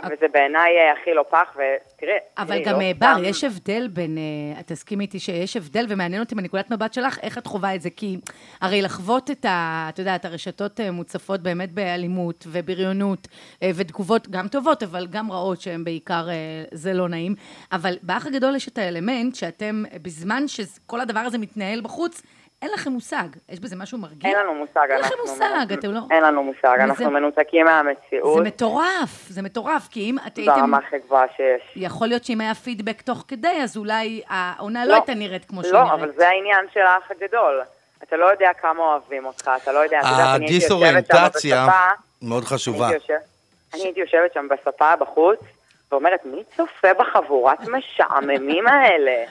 [0.06, 3.88] וזה בעיניי אה, הכי לא פח, ותראה, אבל גם, לא אה, בר, סתם- יש הבדל
[3.88, 7.76] בין, אה, את תסכימי איתי שיש הבדל, ומעניין אותי מנקודת מבט שלך, איך את חווה
[7.76, 8.18] את זה, כי
[8.62, 9.86] הרי לחוות את ה...
[9.90, 13.28] את יודעת, הרשתות אה, מוצפות באמת באלימות ובריונות,
[13.64, 16.34] אה, ותגובות גם טובות, אבל גם רעות, שהן בעיקר, אה,
[16.72, 17.36] זה לא נעים.
[17.72, 22.22] אבל באח הגדול יש את האלמנט שאתם, אה, בזמן שכל הדבר הזה מתנהל בחוץ,
[22.62, 23.28] אין לכם מושג.
[23.50, 24.30] יש בזה משהו מרגיע?
[24.32, 24.88] אין לנו מושג.
[24.90, 26.00] אין לכם מושג, מנ- אתם לא...
[26.12, 28.38] אין לנו מושג, אנחנו זה- מנותקים מהמציאות.
[28.38, 30.54] זה מטורף, זה מטורף, כי אם את הייתם...
[30.56, 31.62] ברמה הכי גבוהה שיש.
[31.76, 34.96] יכול להיות שאם היה פידבק תוך כדי, אז אולי העונה לא לא.
[34.96, 35.94] הייתה נראית כמו שהיא לא, נראית.
[35.94, 37.62] אבל זה העניין של האח הגדול.
[38.04, 41.68] אתה לא יודע כמה אוהבים אותך, אתה לא יודע, הדיסאוריינטציה
[42.22, 42.90] מאוד חשובה.
[43.74, 45.40] אני הייתי יושבת שם בספה בחוץ,
[45.92, 49.24] ואומרת, מי צופה בחבורת משעממים האלה?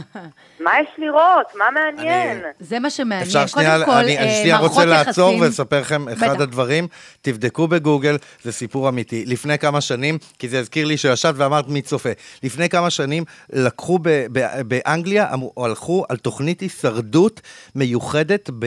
[0.64, 1.46] מה יש לראות?
[1.54, 2.42] מה מעניין?
[2.60, 3.26] זה מה שמעניין.
[3.26, 6.40] אפשר שנייה, קודם כל, אני, אני אה, שנייה רוצה לעצור ולספר לכם אחד בטח.
[6.40, 6.88] הדברים.
[7.22, 9.24] תבדקו בגוגל, זה סיפור אמיתי.
[9.26, 12.10] לפני כמה שנים, כי זה הזכיר לי שישבת ואמרת מי צופה.
[12.42, 15.26] לפני כמה שנים לקחו ב, ב, באנגליה,
[15.56, 17.40] הלכו על תוכנית הישרדות
[17.74, 18.66] מיוחדת ב...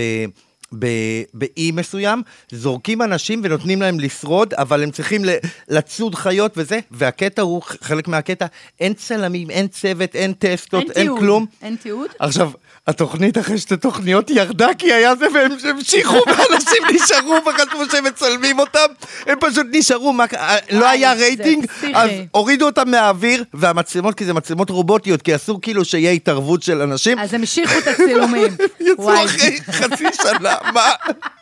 [1.34, 2.22] באי מסוים,
[2.52, 5.22] זורקים אנשים ונותנים להם לשרוד, אבל הם צריכים
[5.70, 8.46] לצוד חיות וזה, והקטע הוא, חלק מהקטע,
[8.80, 11.20] אין צלמים, אין צוות, אין טסטות, אין אין תיעוד.
[11.20, 11.46] כלום.
[11.62, 12.10] אין תיעוד?
[12.20, 12.52] עכשיו,
[12.88, 18.60] התוכנית אחרי שתי תוכניות ירדה כי היה זה והם המשיכו ואנשים נשארו וחשבו שהם מצלמים
[18.60, 18.86] אותם,
[19.26, 20.56] הם פשוט נשארו, מה, קרה?
[20.72, 21.66] לא היה רייטינג.
[21.94, 26.82] אז הורידו אותם מהאוויר, והמצלמות, כי זה מצלמות רובוטיות, כי אסור כאילו שיהיה התערבות של
[26.82, 28.56] אנשים, אז המשיכו את הצילומים.
[28.80, 30.90] יצאו אחרי חצי שנה, מה?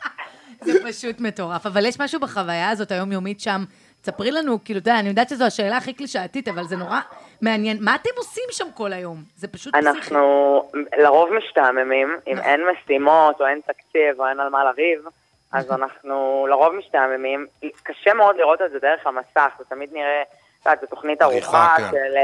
[0.66, 1.66] זה פשוט מטורף.
[1.66, 3.64] אבל יש משהו בחוויה הזאת היומיומית שם.
[4.02, 7.00] תספרי לנו, כאילו, אתה יודע, אני יודעת שזו השאלה הכי קלישאתית, אבל זה נורא
[7.44, 7.78] מעניין.
[7.82, 9.18] מה אתם עושים שם כל היום?
[9.36, 9.90] זה פשוט פסיכי.
[9.90, 10.64] אנחנו
[10.98, 15.00] לרוב משתעממים, אם אין משימות או אין תקציב או אין על מה לריב,
[15.52, 17.48] אז אנחנו לרוב משתעממים.
[17.84, 21.76] קשה מאוד לראות את זה דרך המסך, זה תמיד נראה, את יודעת, זו תוכנית ארוחה
[21.78, 21.84] כן.
[21.92, 22.18] של...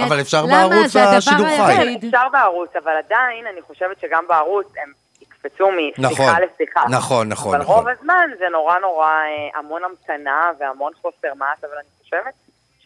[0.00, 0.68] אה, אבל אפשר למה?
[0.68, 1.72] בערוץ השידור חי.
[1.72, 2.04] היחיד.
[2.04, 4.92] אפשר בערוץ, אבל עדיין אני חושבת שגם בערוץ הם
[5.22, 6.84] יקפצו משיחה נכון, לשיחה.
[6.90, 7.76] נכון, נכון, אבל נכון.
[7.76, 12.34] רוב הזמן זה נורא נורא אה, המון המתנה והמון חוסר מעש, אבל אני חושבת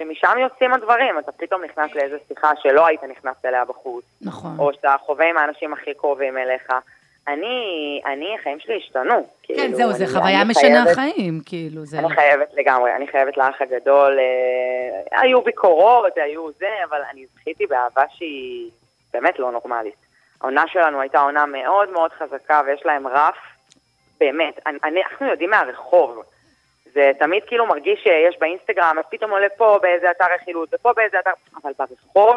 [0.01, 1.19] שמשם יוצאים הדברים.
[1.19, 4.57] אתה פתאום נכנס לאיזו שיחה שלא היית נכנס אליה בחוץ, נכון.
[4.59, 6.73] או שאתה חווה עם האנשים הכי קרובים אליך.
[7.29, 7.57] אני,
[8.07, 9.27] אני, החיים שלי השתנו.
[9.43, 11.99] כן, כאילו, זהו, זה חוויה משנה חייבת- חיים, כאילו, זה...
[11.99, 17.67] אני חייבת לגמרי, אני חייבת לאח הגדול, אה, היו ביקורות, היו זה, אבל אני זכיתי
[17.67, 18.71] באהבה שהיא
[19.13, 19.95] באמת לא נורמלית.
[20.41, 23.37] העונה שלנו הייתה עונה מאוד מאוד חזקה ויש להם רף,
[24.21, 26.23] באמת, אני, אני, אנחנו יודעים מהרחוב.
[26.95, 31.17] זה תמיד כאילו מרגיש שיש באינסטגרם, אז פתאום עולה פה באיזה אתר רכילות ופה באיזה
[31.19, 31.31] אתר,
[31.63, 32.37] אבל ברחוב,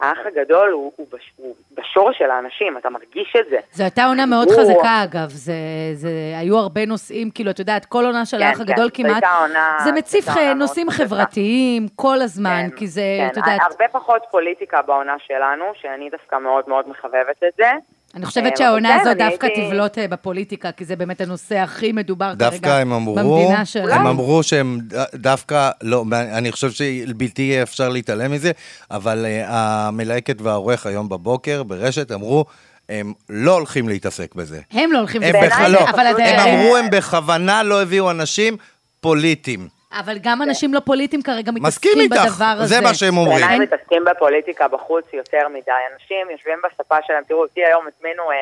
[0.00, 3.56] האח הגדול הוא, הוא, בש, הוא בשורש של האנשים, אתה מרגיש את זה.
[3.72, 5.28] זו הייתה עונה מאוד הוא- חזקה, אגב.
[5.28, 5.52] זה,
[5.94, 6.10] זה,
[6.40, 9.24] היו הרבה נושאים, כאילו, את יודעת, כל עונה של כן, האח כן, הגדול זו כמעט,
[9.40, 11.04] עונה- זה מציף מאוד נושאים חזקה.
[11.04, 16.36] חברתיים כל הזמן, כי זה, כן, את יודעת, הרבה פחות פוליטיקה בעונה שלנו, שאני דווקא
[16.36, 17.70] מאוד מאוד מחבבת את זה.
[18.14, 21.92] אני חושבת אבל שהעונה כן, הזאת דווקא תבלוט אה, בפוליטיקה, כי זה באמת הנושא הכי
[21.92, 23.92] מדובר כרגע דווקא הם אמרו, במדינה שלנו.
[23.92, 24.78] הם אמרו שהם
[25.14, 28.52] דווקא, לא, אני חושב שבלתי יהיה אפשר להתעלם מזה,
[28.90, 32.44] אבל uh, המלהקת והעורך היום בבוקר ברשת אמרו,
[32.88, 34.60] הם לא הולכים להתעסק בזה.
[34.70, 35.22] הם לא הולכים...
[35.22, 38.56] הם בעיניי בכלל זה- לא, אבל הם אמרו, הם בכוונה לא הביאו אנשים
[39.00, 39.68] פוליטיים.
[39.92, 42.74] אבל גם אנשים לא פוליטיים כרגע מסכים מתעסקים איתך, בדבר הזה.
[42.74, 43.38] זה מה שהם אומרים.
[43.38, 45.72] בעיניי מתעסקים בפוליטיקה בחוץ יותר מדי.
[45.94, 48.36] אנשים יושבים בשפה שלהם, תראו, אותי היום הזמינו, אה,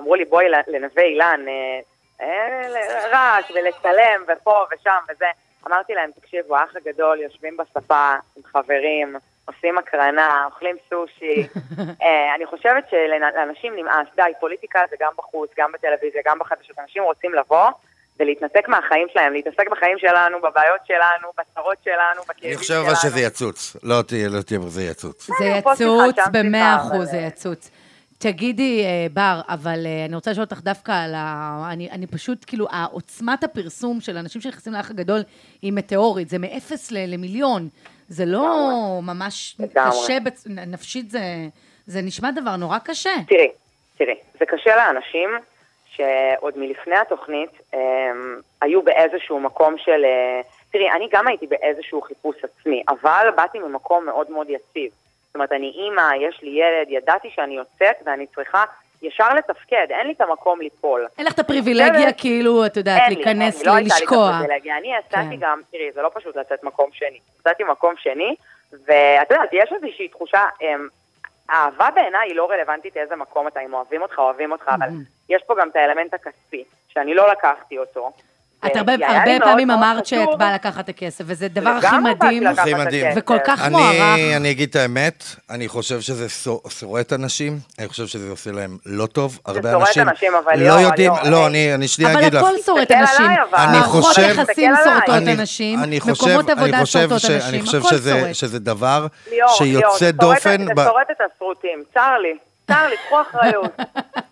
[0.00, 1.80] אמרו לי בואי לנווה אילן, אה,
[2.20, 5.26] אה, רעש ולצלם ופה ושם וזה.
[5.66, 11.46] אמרתי להם, תקשיבו, האח הגדול, יושבים בספה עם חברים, עושים הקרנה, אוכלים סושי.
[12.36, 16.78] אני חושבת שלאנשים נמאס, די, פוליטיקה זה גם בחוץ, גם בטלוויזיה, גם בחדשות.
[16.78, 17.68] אנשים רוצים לבוא
[18.20, 22.84] ולהתנתק מהחיים שלהם, להתעסק בחיים שלנו, בבעיות שלנו, בצרות שלנו, בכאבים אני שלנו.
[22.84, 23.76] חושב אבל שזה יצוץ.
[23.82, 25.26] לא תהיה, לא תהיה, זה יצוץ.
[25.38, 27.70] זה יצוץ, במאה אחוז זה יצוץ.
[28.18, 31.68] תגידי, אה, בר, אבל אה, אני רוצה לשאול אותך דווקא על ה...
[31.72, 35.20] אני, אני פשוט, כאילו, עוצמת הפרסום של אנשים שנכנסים לאח הגדול
[35.62, 37.68] היא מטאורית, זה מאפס ל- למיליון.
[38.08, 38.48] זה לא
[39.02, 39.90] ממש לגמרי.
[40.04, 40.46] קשה, בצ...
[40.46, 41.20] נפשית זה,
[41.86, 43.10] זה נשמע דבר נורא קשה.
[43.28, 43.48] תראי,
[43.98, 45.30] תראי, זה קשה לאנשים
[45.96, 50.04] שעוד מלפני התוכנית הם, היו באיזשהו מקום של...
[50.04, 50.40] אה,
[50.72, 54.90] תראי, אני גם הייתי באיזשהו חיפוש עצמי, אבל באתי ממקום מאוד מאוד יציב.
[55.26, 58.64] זאת אומרת, אני אימא, יש לי ילד, ידעתי שאני יוצאת ואני צריכה
[59.02, 61.06] ישר לתפקד, אין לי את המקום ליפול.
[61.18, 64.02] אין לך את הפריבילגיה, כאילו, את יודעת, אין להיכנס, אין לי, לא הייתה לי את
[64.02, 64.30] לשקוע.
[64.30, 64.78] הפריבילגיה.
[64.78, 65.36] אני יצאתי כן.
[65.40, 67.18] גם, תראי, זה לא פשוט לצאת מקום שני.
[67.40, 68.34] יצאתי מקום שני,
[68.72, 70.88] ואת יודעת, יש איזושהי תחושה, אמ,
[71.50, 74.88] אהבה בעיניי היא לא רלוונטית איזה מקום אתה, אם אוהבים אותך, אוהבים אותך, אבל
[75.28, 78.12] יש פה גם את האלמנט הכספי, שאני לא לקחתי אותו.
[78.66, 81.70] את הרבה, הרבה מאוד פעמים מאוד אמרת חשוב- שאת באה לקחת את הכסף, וזה הדבר
[81.70, 83.06] הכי מדהים, הכי מדהים.
[83.16, 84.36] וכל כך אני, מוערך.
[84.36, 88.78] אני אגיד את האמת, אני חושב שזה שו- שורט אנשים, אני חושב שזה עושה להם
[88.86, 89.38] לא טוב.
[89.46, 92.20] הרבה שורט אנשים אנשים, אבל לא ליאור, יודעים, ליאור, לא, אני- אני אני שנייה אבל
[92.20, 92.42] אגיד לך.
[92.42, 93.26] הכל שורט אנשים.
[93.50, 93.58] אבל.
[93.58, 94.94] אני מערכות חושב- יחסים תסתכל עליי.
[95.06, 98.20] שורטות אני- אנשים, אני חושב- מקומות אני עבודה חושב שורטות אנשים, אני חושב הכל שזה-
[98.20, 98.34] שורט.
[98.34, 100.64] שזה דבר ליאור, ליאור, שיוצא זה שורט- דופן.
[100.66, 102.34] זה שורט את הסרוטים, צר לי.
[102.68, 103.70] צר לי, קחו אחריות.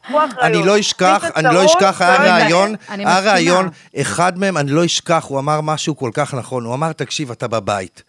[0.05, 0.39] אחריות.
[0.43, 2.45] אני לא אשכח, אני לא אשכח, היה לא.
[2.45, 3.19] ראיון, היה.
[3.33, 3.69] ראיון,
[4.01, 7.49] אחד מהם, אני לא אשכח, הוא אמר משהו כל כך נכון, הוא אמר, תקשיב, אתה
[7.49, 8.03] בבית.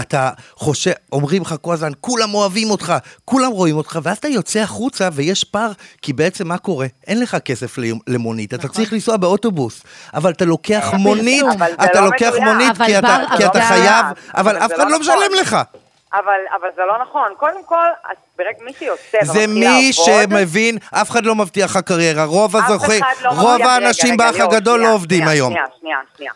[0.00, 4.58] אתה חושב, אומרים לך כל הזמן, כולם אוהבים אותך, כולם רואים אותך, ואז אתה יוצא
[4.60, 5.72] החוצה ויש פער,
[6.02, 6.86] כי בעצם מה קורה?
[7.06, 7.76] אין לך כסף
[8.06, 9.82] למונית, אתה צריך לנסוע באוטובוס,
[10.14, 11.62] אבל אתה לוקח מונית, נכון.
[11.84, 12.32] אתה לא לוקח.
[12.44, 15.00] מונית כי אתה- כי חייב, אבל אף אחד לא לא נכון.
[15.00, 15.56] משלם לך.
[16.14, 17.32] אבל, אבל זה לא נכון.
[17.36, 21.82] קודם כל, אז ברגע מי שיוצא זה מי לעבוד, שמבין, אף אחד לא מבטיח לך
[21.82, 25.50] קריירה, רוב הזוכים, לא רוב האנשים באח הגדול שנייה, לא עובדים שנייה, היום.
[25.52, 26.32] שנייה, שנייה, שנייה,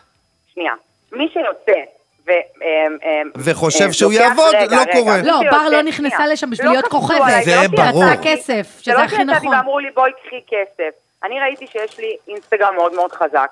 [0.53, 0.73] שנייה.
[1.11, 1.79] מי שיוצא
[2.27, 2.31] ו...
[2.31, 5.21] אמ, אמ, וחושב אמ, שהוא יעבוד, רגע, לא רגע, קורה.
[5.23, 6.27] לא, בר לא נכנסה.
[6.27, 7.43] לשם בשביל לא להיות כפו כוכבת.
[7.45, 8.03] זה לא ברור.
[8.03, 9.55] רצה כסף, שזה זה הכי לא שיצאתי נכון.
[9.55, 10.89] ואמרו לי בואי קחי כסף.
[11.23, 13.49] אני ראיתי שיש לי אינסטגרם מאוד מאוד חזק.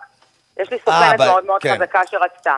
[0.59, 1.75] יש לי אה, סוכנת ב- מאוד מאוד כן.
[1.75, 2.57] חזקה שרצתה.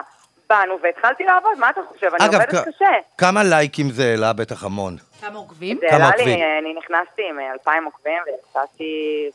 [0.50, 2.06] באנו והתחלתי לעבוד, מה אתה חושב?
[2.20, 2.84] אני אגב, עובדת כ- קשה.
[3.18, 4.32] כמה לייקים זה העלה?
[4.32, 4.96] בטח המון.
[5.20, 5.78] כמה עוקבים?
[5.80, 6.26] זה כמה עוקבים?
[6.26, 8.84] לי, אני נכנסתי עם אה, 2,000 עוקבים ויצאתי,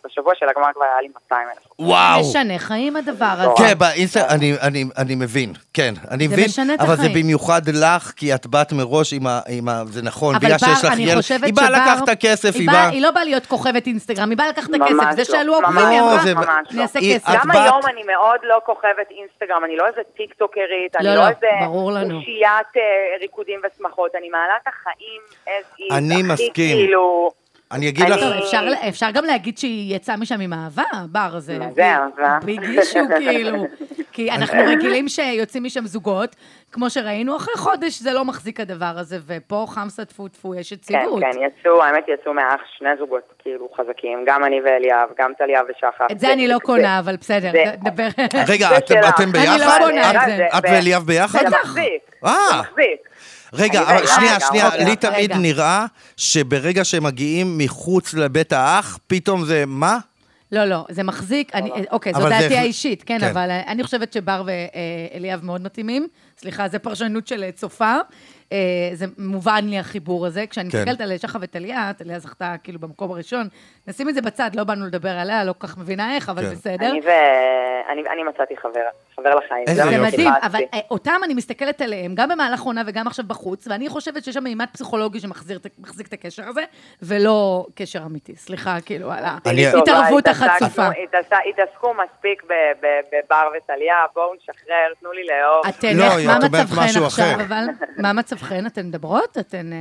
[0.05, 1.57] בשבוע של הגמר כבר היה לי 200 אלף.
[1.79, 2.19] וואו.
[2.21, 3.49] משנה חיים הדבר הזה.
[3.57, 7.23] כן, באינסטגרם, אני, אני, אני מבין, כן, אני זה מבין, משנה את אבל זה החיים.
[7.23, 9.39] במיוחד לך, כי את באת מראש עם ה...
[9.49, 11.69] עם ה זה נכון, אבל בגלל שיש בר, לך אני ילד, חושבת היא באה.
[11.69, 12.89] לקחת את הכסף, היא באה...
[12.89, 15.11] היא לא באה להיות כוכבת אינסטגרם, היא באה לקחת את הכסף.
[15.11, 16.81] זה לא, שעלו ממש עוקבים, היא לא, אמרה, זה- ממש אני לא.
[16.81, 17.29] אעשה כסף.
[17.33, 21.27] גם היום אני מאוד לא כוכבת אינסטגרם, אני לא איזה טיקטוקרית, אני לא, לא לא,
[21.27, 22.17] איזה ברור לנו.
[22.17, 22.81] אושיית אה,
[23.21, 26.77] ריקודים ושמחות, אני מעלה את החיים is, אני מסכים.
[26.77, 27.31] כאילו...
[27.71, 31.59] אני אגיד לך, אפשר, אפשר גם להגיד שהיא יצאה משם עם אהבה, בר, זה...
[31.59, 32.39] מה זה אהבה?
[32.43, 33.65] ביג אישו, כאילו.
[34.11, 36.35] כי אנחנו רגילים שיוצאים משם זוגות,
[36.71, 40.75] כמו שראינו, אחרי חודש זה לא מחזיק הדבר הזה, ופה חמסה טפו טפו, יש כן,
[40.75, 41.21] יציבות.
[41.21, 46.05] כן, יצאו, האמת יצאו מהאח שני זוגות כאילו חזקים, גם אני ואליאב, גם טליה ושחר.
[46.11, 48.07] את זה אני לא קונה, אבל בסדר, נדבר.
[48.47, 48.95] רגע, אתם-.
[49.09, 49.79] אתם אני ביחד?
[49.81, 50.47] לא קונה את זה.
[50.57, 51.39] את ואליאב ביחד?
[51.39, 51.57] זה.
[51.63, 52.31] מחזיק, אה.
[52.51, 53.14] זה מחזיק.
[53.57, 54.69] רגע, אבל שנייה, שנייה.
[54.77, 55.37] לי תמיד רגע.
[55.37, 55.85] נראה
[56.17, 59.97] שברגע שהם מגיעים מחוץ לבית האח, פתאום זה מה?
[60.51, 63.27] לא, לא, זה מחזיק, אני, אוקיי, זו דעתי האישית, כן, כן.
[63.27, 66.07] אבל אה, אני חושבת שבר ואליאב מאוד מתאימים.
[66.37, 67.95] סליחה, זו פרשנות של אה, צופה.
[68.51, 68.57] אה,
[68.93, 70.47] זה מובן לי החיבור הזה.
[70.49, 70.77] כשאני כן.
[70.77, 73.47] מסתכלת על שחר וטליה, טליה זכתה כאילו במקום הראשון.
[73.87, 76.51] נשים את זה בצד, לא באנו לדבר עליה, לא כל כך מבינה איך, אבל כן.
[76.51, 76.89] בסדר.
[76.89, 77.09] אני ו...
[77.91, 78.81] אני, אני מצאתי חבר,
[79.15, 79.63] חבר לחיים.
[79.67, 80.07] איזה זה מה זה יופי.
[80.21, 80.33] מדהים.
[80.43, 84.33] אבל אה, אותם אני מסתכלת עליהם, גם במהלך עונה וגם עכשיו בחוץ, ואני חושבת שיש
[84.33, 86.61] שם מימד פסיכולוגי שמחזיר את- הקשר הזה,
[87.01, 88.35] ולא קשר אמיתי.
[88.35, 90.87] סליחה, כאילו, על ההתערבות החצופה.
[90.87, 92.53] התעס- התעסקו מספיק ב-
[92.85, 95.65] ב- בבר וטליה, בואו נשחרר, תנו לי לאהוב.
[95.69, 97.25] אתן, לא, היא- מה מצבכן עכשיו.
[97.47, 97.63] אבל?
[97.97, 98.65] מה מצבכן?
[98.65, 99.37] אתן מדברות?
[99.37, 99.73] אתן...
[99.73, 99.77] אה,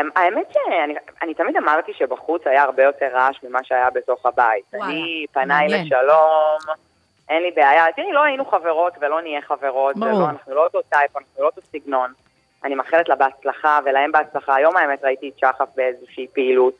[0.00, 4.64] אמ, האמת שאני אני תמיד אמרתי שבחוץ היה הרבה יותר רעש ממה שהיה בתוך הבית.
[4.82, 5.68] אני, פניי.
[5.68, 6.74] לשלום,
[7.30, 7.84] אין לי בעיה.
[7.96, 9.94] תראי, לא היינו חברות ולא נהיה חברות.
[9.94, 10.20] זה ברור.
[10.20, 12.12] לא, אנחנו לא אותו טייפ, אנחנו לא אותו סגנון.
[12.64, 14.54] אני מאחלת לה בהצלחה ולהם בהצלחה.
[14.54, 16.74] היום האמת ראיתי את שחף באיזושהי פעילות.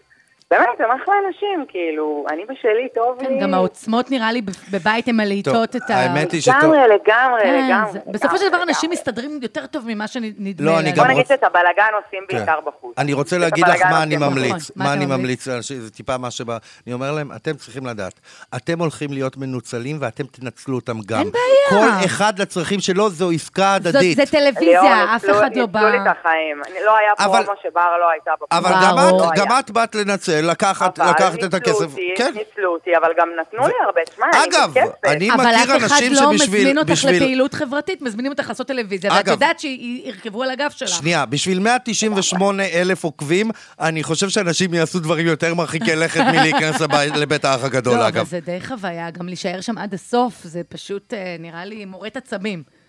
[0.50, 3.26] באמת, הם אחלה אנשים, כאילו, אני בשלי, טוב לי.
[3.28, 5.94] כן, גם העוצמות נראה לי בב- בבית הן מלהיטות את ה...
[5.96, 6.54] האמת היא שטוב.
[6.56, 7.98] לגמרי, לגמרי, כן, לגמרי.
[8.06, 8.62] בסופו של דבר.
[8.62, 10.92] אנשים מסתדרים יותר טוב ממה שנדמה לא, אני.
[10.92, 11.62] גם בוא נגיד שאת הבלגן
[12.04, 12.36] עושים כן.
[12.36, 12.94] בעיקר בחוץ.
[12.98, 14.16] אני רוצה להגיד לך הבלגן מה אני.
[14.16, 14.70] ממליץ.
[14.76, 15.44] מה אני ממליץ?
[15.78, 16.56] זה טיפה מה שבא.
[16.86, 18.20] אני אומר להם, אתם צריכים לדעת,
[18.56, 21.18] אתם הולכים להיות מנוצלים ואתם תנצלו אותם גם.
[21.20, 22.00] אין בעיה.
[22.00, 24.16] כל אחד לצרכים שלו זו עסקה הדדית.
[24.16, 25.80] זה טלוויזיה, אף אחד לא בא...
[25.80, 26.62] ניצלו לי את החיים.
[26.66, 28.66] אני- לא היה אבל- פרומו שבר לא הייתה בפרומו.
[28.68, 29.32] אבל גם ברור.
[29.32, 31.80] את, גם את באת לנצל, לקחת אבל לקחת את הכסף.
[31.80, 32.32] אותי, כן.
[32.36, 34.00] ניצלו אותי, אבל גם נתנו לי הרבה.
[34.10, 34.90] תשמע, אני אגב, בכסף.
[35.04, 36.60] אני אבל מכיר אף אחד אנשים לא שבשביל...
[36.60, 39.26] מזמין אותך בשביל- לפעילות חברתית, מזמינים אותך לעשות טלוויזיה, ואת.
[39.28, 40.88] יודעת שירכבו על הגב שלך.
[40.88, 43.50] שנייה, בשביל 198 אלף עוקבים,
[43.80, 48.06] אני חושב שאנשים יעשו דברים יותר מרחיקי לכת מלהיכנס לבית- לבית האח הגדול, לא, אבל
[48.08, 48.26] אגב.
[48.26, 52.79] זה די חוויה, גם להישאר שם עד הסוף, זה פשוט אה, נראה לי מורט עצבים.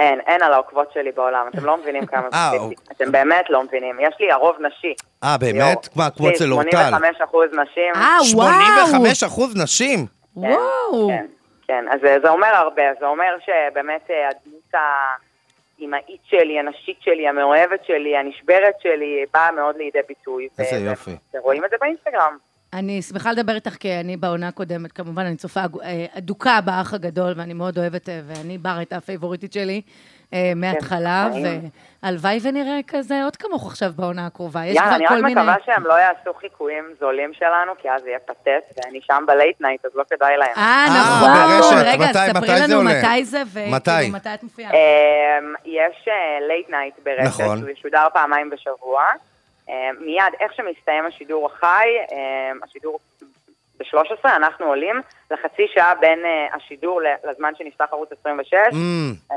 [0.00, 1.46] אין, אין על העוקבות שלי בעולם.
[1.48, 2.76] אתם לא מבינים כמה אה, זה אוקיי.
[2.92, 3.96] אתם באמת לא מבינים.
[4.00, 4.94] יש לי הרוב נשי.
[5.24, 5.96] אה, באמת?
[5.96, 6.70] מה, כמו אצל אורטל?
[6.70, 7.94] 85 אחוז נשים.
[7.94, 8.50] אה, וואו!
[8.84, 10.06] 85 אחוז נשים?
[10.36, 11.08] וואו.
[11.08, 11.26] כן,
[11.66, 11.84] כן.
[11.90, 12.82] אז אה, זה אומר הרבה.
[13.00, 14.74] זה אומר שבאמת אה, הדמות
[15.78, 20.48] האימהית שלי, הנשית שלי, המאוהבת שלי, הנשברת שלי, באה מאוד לידי ביטוי.
[20.58, 21.16] איזה יופי.
[21.34, 22.36] ורואים את זה באינסטגרם.
[22.72, 27.32] אני שמחה לדבר איתך, כי אני בעונה הקודמת, כמובן, אני צופה אה, אדוקה באח הגדול,
[27.36, 29.82] ואני מאוד אוהבת, אה, ואני בר הייתה הפייבוריטית שלי
[30.34, 31.60] אה, מההתחלה, כן.
[32.02, 34.66] והלוואי ונראה כזה עוד כמוך עכשיו בעונה הקרובה.
[34.66, 35.40] יש כבר אני כל רק מיני...
[35.40, 39.60] מקווה שהם לא יעשו חיקויים זולים שלנו, כי אז יהיה פטט, ואני שם ב late
[39.60, 40.52] night, אז לא כדאי להם.
[40.56, 41.78] אה, נכון.
[41.84, 42.82] רגע, ספרי לנו?
[42.82, 43.90] מתי זה, מתי?
[43.90, 44.70] וכאילו, מתי את מופיעה.
[44.72, 46.08] אמ, יש
[46.48, 47.58] late night ברשת, נכון.
[47.58, 49.02] שהוא ישודר פעמיים בשבוע.
[49.70, 52.98] אמ, מיד, איך שמסתיים השידור החי, אמ, השידור
[53.80, 58.54] ב-13, אנחנו עולים לחצי שעה בין אה, השידור לזמן שנפתח ערוץ 26.
[58.54, 58.74] Mm,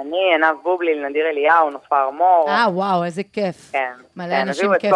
[0.01, 2.45] אני, עינב בובליל, נדיר אליהו, נופר מור.
[2.49, 3.71] אה, וואו, איזה כיף.
[3.71, 3.91] כן.
[4.15, 4.93] מלא כן, אנשים כיפים.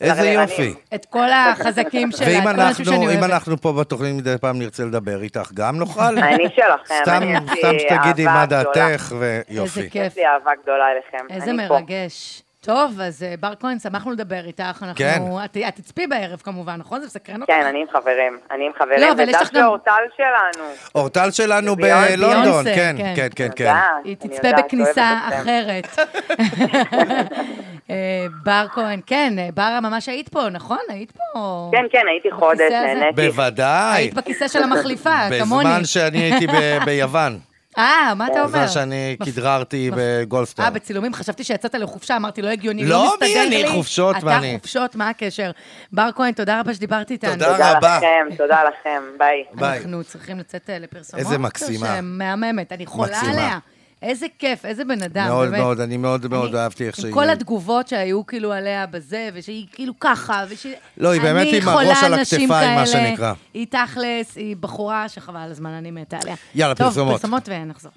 [0.00, 0.28] איזה.
[0.28, 0.74] יופי.
[0.94, 3.32] את כל החזקים שלה, ואם את כל האנשים שאני אנחנו, אם אוהבת.
[3.32, 6.00] אנחנו פה בתוכנית מדי פעם נרצה לדבר איתך, גם נוכל?
[6.18, 8.88] אני שלכם, סתם, אני, יש לי סתם שתגידי מה אהבה גדולה.
[8.88, 9.80] דעתך, ויופי.
[9.80, 10.12] איזה כיף.
[10.12, 11.26] יש לי אהבה גדולה אליכם.
[11.30, 11.52] איזה.
[11.52, 12.42] מרגש.
[12.66, 14.62] טוב, אז אה, בר כהן, שמחנו לדבר איתך.
[14.82, 14.94] אנחנו...
[14.96, 15.22] כן.
[15.44, 17.00] את את תצפי בערב כמובן, נכון?
[17.00, 17.52] זה מסקרן אותך?
[17.52, 20.68] כן, אני עם חברים, אני עם חברים, לא, אבל יש לך ודווקא גם- אורטל שלנו.
[20.94, 23.12] אורטל שלנו בלונדון, כן, כן.
[23.16, 23.72] כן, כן, כן.
[24.04, 25.18] היא תצפה בכניסה.
[25.28, 25.98] אחרת.
[27.90, 30.78] אה, בר כהן, כן, אה, בר ממש היית פה, נכון?
[30.88, 31.70] היית פה.
[31.72, 32.72] כן, כן, הייתי חודש?
[32.72, 33.12] נהניתי.
[33.28, 33.96] בוודאי.
[34.02, 35.64] היית בכיסא של המחליפה, כמוני.
[35.68, 36.46] בזמן שאני הייתי
[36.84, 37.38] ביוון.
[37.78, 38.46] אה, מה אתה אומר?
[38.48, 40.64] בזמן שאני כדררתי בגולדסטאר.
[40.64, 43.62] אה, בצילומים, חשבתי שיצאת לחופשה, אמרתי, לא הגיוני, לא, לא מי מסתדר אני?
[43.62, 43.68] לי.
[43.68, 44.50] חופשות, מה אני?
[44.50, 45.50] אתה חופשות, מה הקשר?
[45.92, 47.32] בר כהן, תודה רבה שדיברת איתנו.
[47.32, 47.96] תודה תודה רבה.
[47.98, 49.44] לכם, תודה לכם, ביי.
[49.76, 51.26] אנחנו צריכים לצאת אה, לפרסומות.
[51.26, 52.00] איזה מקסימה.
[52.00, 53.32] מהממת, אני חולה מקסימה.
[53.32, 53.58] עליה.
[54.02, 55.60] איזה כיף, איזה בן אדם, מאוד באמת.
[55.62, 57.06] מאוד, אני מאוד מאוד אני- אהבתי איך שהיא...
[57.06, 60.74] עם כל התגובות שהיו כאילו עליה בזה, ושהיא כאילו ככה, ושהיא...
[60.98, 62.86] לא, היא באמת עם הראש על הכתפיים, מה כאלה.
[62.86, 63.32] שנקרא.
[63.54, 66.34] היא תכלס, היא בחורה שחבל על הזמן, אני מתה עליה.
[66.54, 67.14] יאללה, טוב, פרסומות.
[67.20, 67.92] פרסומות ונחזור.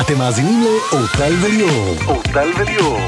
[0.00, 1.94] אתם מאזינים לאורטל וליאור.
[2.06, 2.98] אורטל וליאור.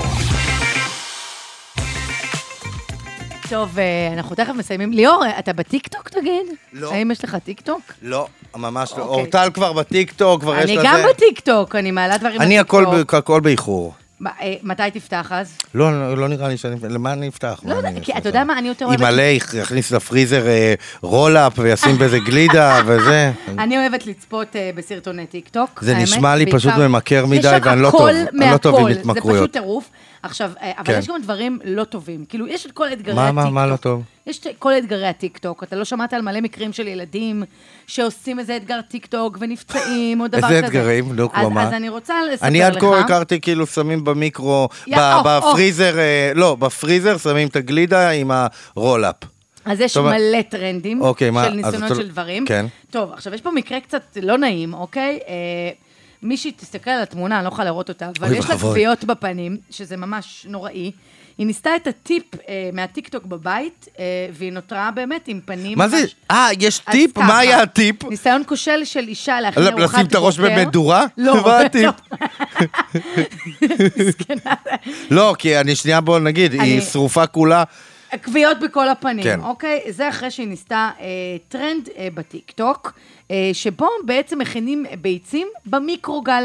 [3.50, 4.92] טוב, אה, אנחנו תכף מסיימים.
[4.92, 6.46] ליאור, אתה בטיקטוק תגיד?
[6.72, 6.92] לא.
[6.92, 7.80] האם יש לך טיקטוק?
[8.02, 9.02] לא, ממש לא.
[9.02, 9.16] אוקיי.
[9.16, 10.86] אורטל כבר בטיקטוק, כבר יש אני לזה...
[10.86, 13.14] גם בטיקטוק, אני מעלה דברים אני הכל בטיקטוק.
[13.14, 13.94] ב- הכל באיחור.
[14.26, 15.52] אה, מתי תפתח אז?
[15.74, 16.76] לא, לא לא נראה לי שאני...
[16.88, 17.60] למה אני אפתח?
[17.64, 18.12] לא יודע, אני כי?
[18.18, 19.00] אתה יודע מה, אני יותר אוהבת...
[19.00, 19.22] ימלא,
[19.54, 23.32] יכניס לפריזר אה, roll-up וישים בזה גלידה וזה.
[23.58, 25.80] אני אוהבת לצפות בסרטוני טיקטוק.
[25.82, 28.06] זה נשמע לי פשוט ממכר מדי, ואני לא טוב.
[28.08, 28.86] אני לא טוב עם.
[28.86, 29.38] התמכרויות.
[29.38, 29.90] זה פשוט טירוף.
[30.22, 30.98] עכשיו, אה, אבל כן.
[30.98, 32.24] יש גם דברים לא טובים.
[32.24, 33.44] כאילו, יש את כל אתגרי מה, הטיקטוק.
[33.44, 34.02] מה, מה לא טוב?
[34.26, 35.62] יש את כל אתגרי הטיקטוק.
[35.62, 37.42] אתה לא שמעת על מלא מקרים של ילדים
[37.86, 40.54] שעושים איזה אתגר טיקטוק ונפצעים או דבר כזה.
[40.56, 41.10] איזה אתגרים?
[41.10, 41.62] אז- כמו מה?
[41.68, 42.42] אז אני רוצה לספר לך.
[42.42, 45.50] אני עד כה הכרתי כאילו שמים במיקרו, יא, ב- או, או.
[45.50, 48.30] בפריזר, אה, לא, בפריזר שמים את הגלידה עם
[48.76, 49.16] ה roll-up.
[49.64, 52.44] אז יש טוב, מלא טרנדים אוקיי, מה- של אז ניסיונות אתה- של דברים.
[52.46, 52.66] כן.
[52.90, 55.18] טוב, עכשיו יש פה מקרה קצת לא נעים, אוקיי?
[55.28, 55.34] אה,
[56.22, 58.58] מישהי תסתכל על התמונה, אני לא יכולה לראות אותה, אבל יש לה.
[58.58, 60.90] כוויות בפנים, שזה ממש נוראי.
[61.38, 66.04] היא ניסתה את הטיפ אה, מהטיקטוק בבית, אה, והיא נותרה באמת עם פנים מה זה?
[66.30, 67.18] אה, יש אז טיפ?
[67.18, 68.04] מה היה הטיפ?
[68.04, 70.54] ניסיון כושל של אישה להכין לשים ארוחת את הראש בוקר.
[70.56, 71.04] במדורה?
[71.16, 71.94] לא, מה הטיפ?
[74.08, 74.54] מסכנה.
[75.10, 77.64] לא, כי אני שנייה בוא נגיד, היא אני- שרופה כולה.
[78.24, 79.40] כוויות בכל הפנים, כן.
[79.40, 79.80] אוקיי?
[79.88, 81.06] זה אחרי שהיא ניסתה אה,
[81.48, 82.92] טרנד אה, בטיקטוק,
[83.30, 86.44] אה, שבו בעצם מכינים ביצים במיקרוגל.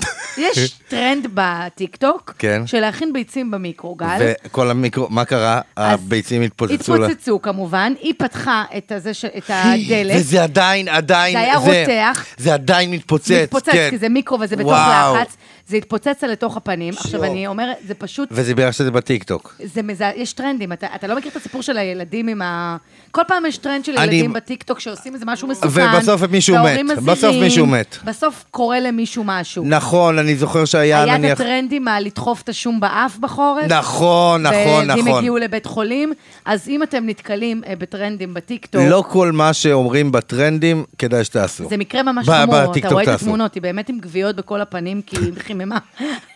[0.38, 2.66] יש טרנד בטיקטוק, כן.
[2.66, 4.32] של להכין ביצים במיקרוגל.
[4.44, 5.60] וכל המיקרו, מה קרה?
[5.76, 7.06] הביצים התפוצצו לה.
[7.06, 10.16] התפוצצו כמובן, היא פתחה את, הזה, ש- את הדלת.
[10.16, 12.24] וזה עדיין, עדיין, זה היה רותח.
[12.36, 13.86] זה עדיין מתפוצץ, מתפוצץ, כן.
[13.90, 14.72] כי זה מיקרו וזה בתוך.
[14.72, 15.36] לחץ.
[15.68, 16.94] זה התפוצץ לה לתוך הפנים.
[16.98, 18.28] עכשיו, אני אומרת, זה פשוט...
[18.32, 19.54] וזה בגלל שזה בטיקטוק.
[19.64, 20.10] זה מזע...
[20.16, 22.76] יש טרנדים, אתה, אתה לא מכיר את הסיפור של הילדים עם ה...
[23.10, 25.86] כל פעם יש טרנד של אני- ילדים בטיקטוק שעושים איזה משהו מסוכן.
[25.96, 26.60] ובסוף מישהו מת.
[26.62, 27.96] מזהירים, בסוף מישהו מת.
[28.04, 29.64] בסוף קורה למישהו משהו.
[29.66, 31.40] נכון, אני זוכר שהיה היה את נניח...
[31.40, 33.64] הטרנדים מה לדחוף את השום באף בחורף.
[33.68, 35.08] נכון, נכון, נכון.
[35.08, 36.12] הגיעו לבית חולים.
[36.44, 41.68] אז אם אתם נתקלים אה, בטרנדים בטיקטוק, לא כל מה שאומרים בטרנדים, כדאי שתעשו.
[41.68, 43.08] זה מקרה ממש חמור, אתה רואה את.
[43.08, 45.78] התמונות, היא באמת עם כוויות בכל הפנים, כי היא חיממה.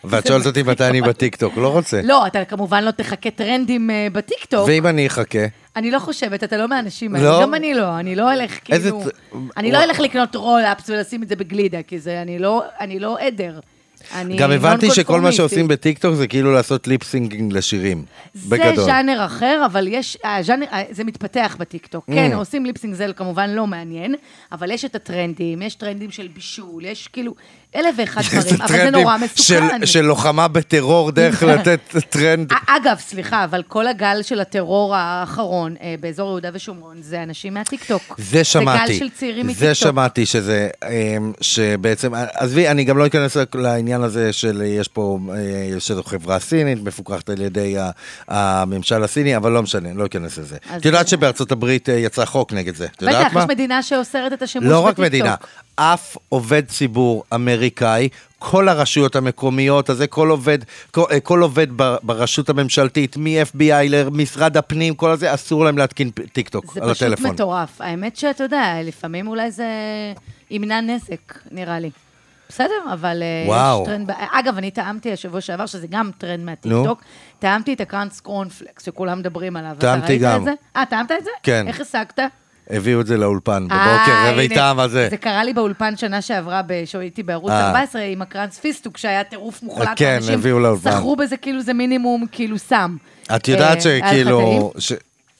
[0.03, 2.01] ואת שואלת אותי מתי אני בטיקטוק, לא רוצה.
[2.03, 4.67] לא, אתה כמובן לא תחקה טרנדים אה, בטיקטוק.
[4.67, 5.45] ואם אני אחקה?
[5.75, 7.19] אני לא חושבת, אתה לא מהאנשים לא?
[7.19, 7.41] האלה.
[7.41, 9.03] גם אני לא, אני לא אלך כאילו...
[9.57, 12.63] אני לא אלך לקנות roll-ups ולשים את זה בגלידה, כי זה, אני לא,
[12.99, 13.59] לא עדר.
[14.37, 15.31] גם הבנתי שכל מה.
[15.31, 18.03] שעושים בטיקטוק זה כאילו לעשות lip singing לשירים.
[18.33, 18.85] זה בגדול.
[18.85, 22.09] ז'אנר אחר, אבל יש, הז'אנר, אה, זה מתפתח בטיקטוק.
[22.09, 22.13] Mm.
[22.13, 24.15] כן, עושים lip sync זה כמובן לא מעניין,
[24.51, 27.33] אבל יש את הטרנדים, יש טרנדים של בישול, יש כאילו
[27.75, 29.23] אלף ואחד דברים, אבל זה נורא של-
[29.63, 29.85] מסוכן.
[29.85, 31.79] של לוחמה בטרור דרך לתת
[32.09, 32.53] טרנד.
[32.67, 38.15] אגב, סליחה, אבל כל הגל של הטרור האחרון אה, באזור יהודה ושומרון, זה אנשים מהטיקטוק.
[38.17, 38.93] זה שמעתי.
[38.93, 39.67] זה גל של צעירים מטיקטוק.
[39.67, 45.19] זה שמעתי שזה, אמ, שבעצם, עזבי, אני גם לא אכנס לעניין הזה של יש פה,
[45.35, 47.91] אה, שזו חברה סינית, מפוקחת על ידי ה-
[48.27, 50.57] הממשל הסיני, אבל לא משנה, לא אכנס לזה.
[50.77, 53.39] את יודעת שבארצות הברית אה, יצא חוק נגד זה, את יודעת בטח, מה?
[53.43, 55.05] יש מדינה שאוסרת את השימוש לא רק בטיקטוק.
[55.05, 55.35] מדינה,
[55.79, 60.57] אף עובד ציבור אמריקאי, כל הרשויות המקומיות, אז זה כל עובד,
[60.91, 61.67] כל, אה, כל עובד
[62.03, 67.31] ברשות הממשלתית, מ-FBI למשרד הפנים, כל הזה, אסור להם להתקין טיקטוק זה על פשוט הטלפון.
[67.31, 67.81] מטורף.
[67.81, 69.67] האמת שאתה יודע, לפעמים אולי זה
[70.51, 71.89] ימנע נזק, נראה לי.
[72.49, 73.81] בסדר, אבל אה, וואו.
[73.81, 74.11] יש טרנד...
[74.31, 77.01] אגב, אני טעמתי השבוע שעבר, שזה גם טרנד מהטיקטוק,
[77.39, 79.75] טעמתי את ה crunch קורנפלקס, שכולם מדברים עליו.
[79.79, 80.43] טעמתי גם.
[80.43, 80.53] זה?
[80.75, 81.29] אה, טעמת את זה?
[81.43, 81.67] כן.
[81.67, 82.19] איך השגת?
[82.69, 83.97] הביאו את זה לאולפן אה,
[84.31, 85.07] בבוקר, טעם הזה.
[85.09, 87.67] זה קרה לי באולפן שנה שעברה, ב- שהייתי בערוץ אה.
[87.67, 89.89] 14 עם הקראנץ פיסטוק, שהיה טירוף מוחלט.
[89.95, 90.91] כן, הביאו לאולפן.
[90.91, 92.95] סחרו בזה כאילו זה מינימום, כאילו סם.
[93.35, 94.71] את יודעת אה, שכאילו...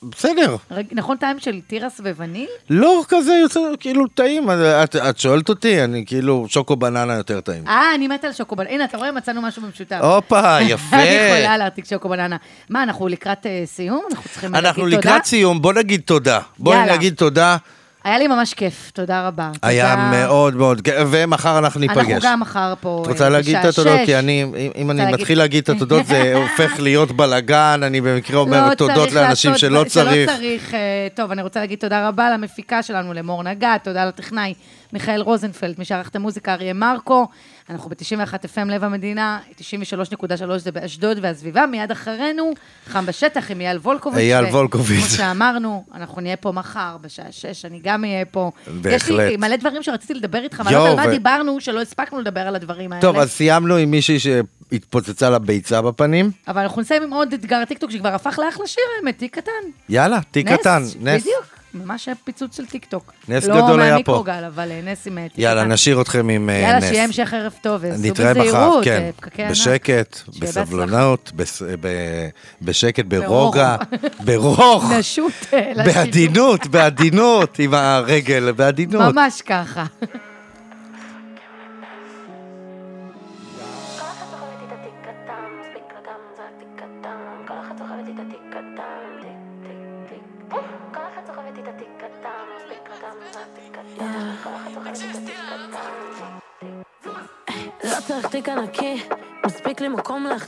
[0.04, 0.56] בסדר.
[0.92, 2.50] נכון טעם של תירס ווניל?
[2.70, 4.50] לא כזה יוצא, כאילו טעים,
[4.84, 7.68] את, את שואלת אותי, אני כאילו, שוקו בננה יותר טעים.
[7.68, 8.70] אה, אני מתה על שוקו בננה.
[8.70, 10.00] הנה, אתה רואה, מצאנו משהו במשותף.
[10.02, 10.96] הופה, יפה.
[10.96, 12.38] אני יכולה להעתיק שוקו בננה.
[12.70, 14.04] מה, אנחנו לקראת אה, סיום?
[14.12, 14.98] אנחנו צריכים להגיד אנחנו תודה?
[14.98, 16.40] לקראת סיום, בוא נגיד תודה.
[16.66, 16.96] יאללה.
[16.96, 17.58] נגיד תודה.
[18.04, 19.52] היה לי ממש כיף, תודה רבה.
[19.62, 20.12] היה תודה.
[20.12, 21.98] מאוד מאוד, כיף, ומחר אנחנו ניפגש.
[21.98, 24.00] אנחנו גם מחר פה את אה, רוצה להגיד את בשעה התודות?
[24.00, 24.06] שש.
[24.06, 24.44] כי אני,
[24.76, 29.12] אם- אני מתחיל להגיד את התודות זה הופך להיות בלאגן, אני במקרה אומר לא תודות
[29.12, 30.30] לאנשים לעשות- שלא צריך.
[30.30, 30.74] שלא צריך.
[30.74, 30.80] אה,
[31.16, 34.54] טוב, אני רוצה להגיד תודה רבה למפיקה שלנו, למור נגת, תודה לטכנאי
[34.94, 37.28] מיכאל רוזנפלד, מי שערך את המוזיקה, אריה מרקו.
[37.70, 42.54] אנחנו ב-91 FM לב המדינה, 93.3 זה באשדוד והסביבה, מיד אחרינו,
[42.88, 44.20] חם בשטח עם אייל וולקוביץ'.
[44.20, 45.00] אייל וולקוביץ'.
[45.00, 48.52] כמו שאמרנו, אנחנו נהיה פה מחר בשעה 6, אני גם אהיה פה.
[48.68, 49.20] יש בהחלט.
[49.20, 52.42] לי מלא דברים שרציתי לדבר איתך, אבל לא יודע על מה דיברנו, שלא הספקנו לדבר
[52.42, 53.02] על הדברים האלה.
[53.02, 56.32] טוב, אז סיימנו עם מישהי שהתפוצצה לה ביצה בפנים.
[56.48, 59.52] אבל אנחנו נסיים עם עוד אתגר טיקטוק שכבר הפך לאחלה שיר, האמת, תיק קטן.
[59.90, 61.22] יאללה, תיק קטן, נס.
[61.22, 63.14] בדיוק, ממש היה פיצוץ של טיקטוק.
[63.30, 64.12] נס לא גדול היה פה.
[64.12, 65.64] מהמיקרוגל, אבל אה, נס עם אה, תיק יאללה.
[65.64, 66.84] נשאיר אתכם עם אה, יאללה, נס.
[66.90, 69.52] שיהיה המשך ערב טוב, וסעו בזהירות, כן, פקקי ענק.
[69.52, 72.30] בשקט, שיהיה בסבלנות, בס- ב-
[72.62, 73.06] בשקט.
[73.06, 73.76] ברוגע,
[74.26, 75.30] ברוך, לשידור.
[75.86, 79.14] בעדינות, בעדינות, עם הרגל, בעדינות.
[79.16, 79.86] ממש ככה.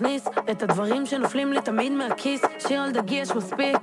[0.01, 2.41] להכניס את הדברים שנופלים לי תמיד מהכיס.
[2.67, 3.77] שיר על דגי יש מספיק.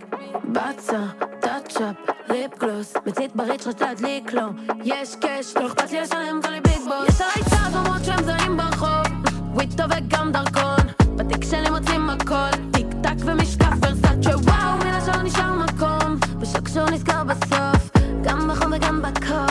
[0.44, 1.00] בצה,
[1.40, 1.96] טאצ'אפ,
[2.30, 4.42] ליפ גלוס, מצית בריץ' רצה להדליק לו.
[4.84, 7.08] יש קאש, לא אכפת לי לשלם, קורא לי ביג בוס.
[7.08, 9.06] יש עליי צעד אומרות שהם זרים ברחוב,
[9.54, 10.86] וויטו וגם דרכון.
[11.16, 16.16] בתיק שלי מוצאים הכל, טיק טק ומשקף ורסאצ'ה, וואו, השאר נשאר מקום.
[16.40, 17.90] בשוק שהוא נסגר בסוף,
[18.22, 19.47] גם בחום וגם בקור.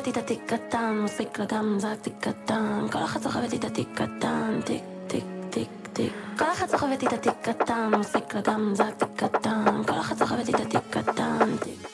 [0.00, 2.86] סוחבת איתה תיק קטן, מוסיק לה גם זק תיק קטן.
[2.92, 6.12] כל אחת סוחבת איתה תיק קטן, תיק תיק תיק תיק.
[6.38, 9.82] כל אחת סוחבת איתה תיק קטן, מוסיק לה גם זק תיק קטן.
[9.86, 11.89] כל אחת סוחבת איתה תיק קטן, תיק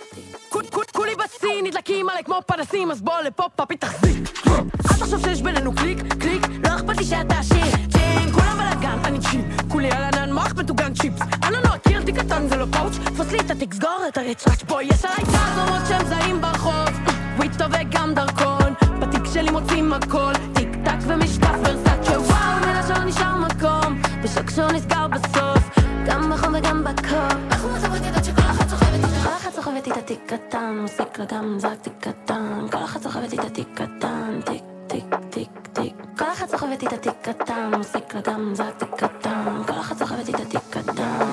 [1.26, 4.46] בשיא, נדלקים עליי כמו פנסים, אז בוא לפה פאפי תחזיק.
[4.46, 7.64] אל תחשוב שיש בינינו קליק, קליק, לא אכפת לי שאתה עשיר.
[7.92, 9.40] צ'יין, כולם בלאגן, אני צ'יל.
[9.68, 11.20] כולי על ענן מוח מטוגן צ'יפס.
[11.42, 12.92] אני לא מכיר תיק קטן, זה לא פאוץ'.
[13.04, 14.62] תפוס לי את התיק, סגור את הריצ'ראץ'.
[14.62, 16.88] בוא, יש עליי תעזומות שהם זרים ברחוב.
[17.36, 18.74] וויטו וגם דרכון.
[19.00, 20.32] בתיק שלי מוצאים הכל.
[20.54, 24.02] טיק טק ומשקף ורסאצ'ה, וואו, השאר נשאר מקום.
[24.22, 25.78] בשוק שהוא נסגר בסוף.
[26.06, 27.85] גם בחום וגם בקור.
[29.86, 32.66] סוחבת איתה תיק קטן, מוסיק לה גם זק תיק קטן.
[32.72, 35.94] כל אחת סוחבת איתה תיק קטן, תיק תיק תיק תיק.
[36.18, 39.62] כל אחת סוחבת איתה תיק קטן, מוסיק לה גם זק תיק קטן.
[39.66, 41.26] כל אחת סוחבת איתה תיק קטן.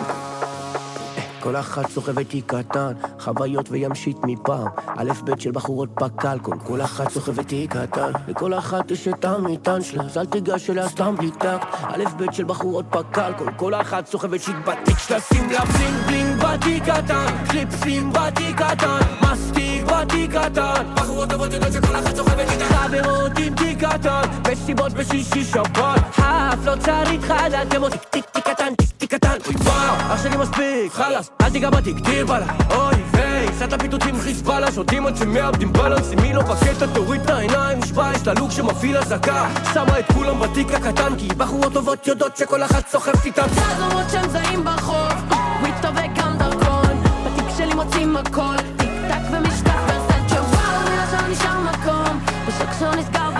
[1.39, 4.67] כל אחת סוחבת תיק קטן, חוויות וימשית מפעם.
[4.87, 8.11] א' ב' של בחורות פק"ל, כל אחת סוחבת תיק קטן.
[8.27, 11.67] לכל אחת יש את המטען שלה, אז אל תיגש אליה סתם בלי טקט.
[11.83, 16.32] א' ב' של בחורות פק"ל, כל אחת סוחבת שיט בתיק שלה, שים לה בלינג בלינג
[16.43, 17.25] בתיק קטן.
[17.47, 20.83] קליפסים בתיק קטן, מסטיק בתיק קטן.
[20.95, 22.65] בחורות טובות יודעות שכל אחת סוחבת איתה.
[22.65, 24.21] חברות עם תיק קטן,
[24.51, 26.01] מסיבות בשישי שבת.
[26.17, 29.37] האף לא צריך חד, אתם עוד טיק טיק קטן, טיק טיק קטן.
[29.45, 32.45] אוי וואו, אח שלי מספיק, חלאס, אל תיגע בתיק, דיר בלה.
[32.69, 37.29] אוי ויי, סעת פיתותים חיזבאללה, שותים עד שמאבדים בלנס, אם היא לא בקטע תוריד את
[37.29, 39.49] העיניים, נשבע יש לה לוק שמפעיל אזעקה.
[39.73, 43.47] שמה את כולם בתיק הקטן, כי בחורות טובות יודעות שכל אחת סוחבת איתם.
[43.55, 45.13] תעזומות שהם זרים ברחוב,
[45.63, 47.03] וויטו וגם דרכון.
[47.25, 52.19] בתיק שלי מוצאים הכל, טיק טק ומשקף ורסאצ'ה, וואו, השאר נשאר מקום.
[52.47, 53.32] בשוק שהוא נסגר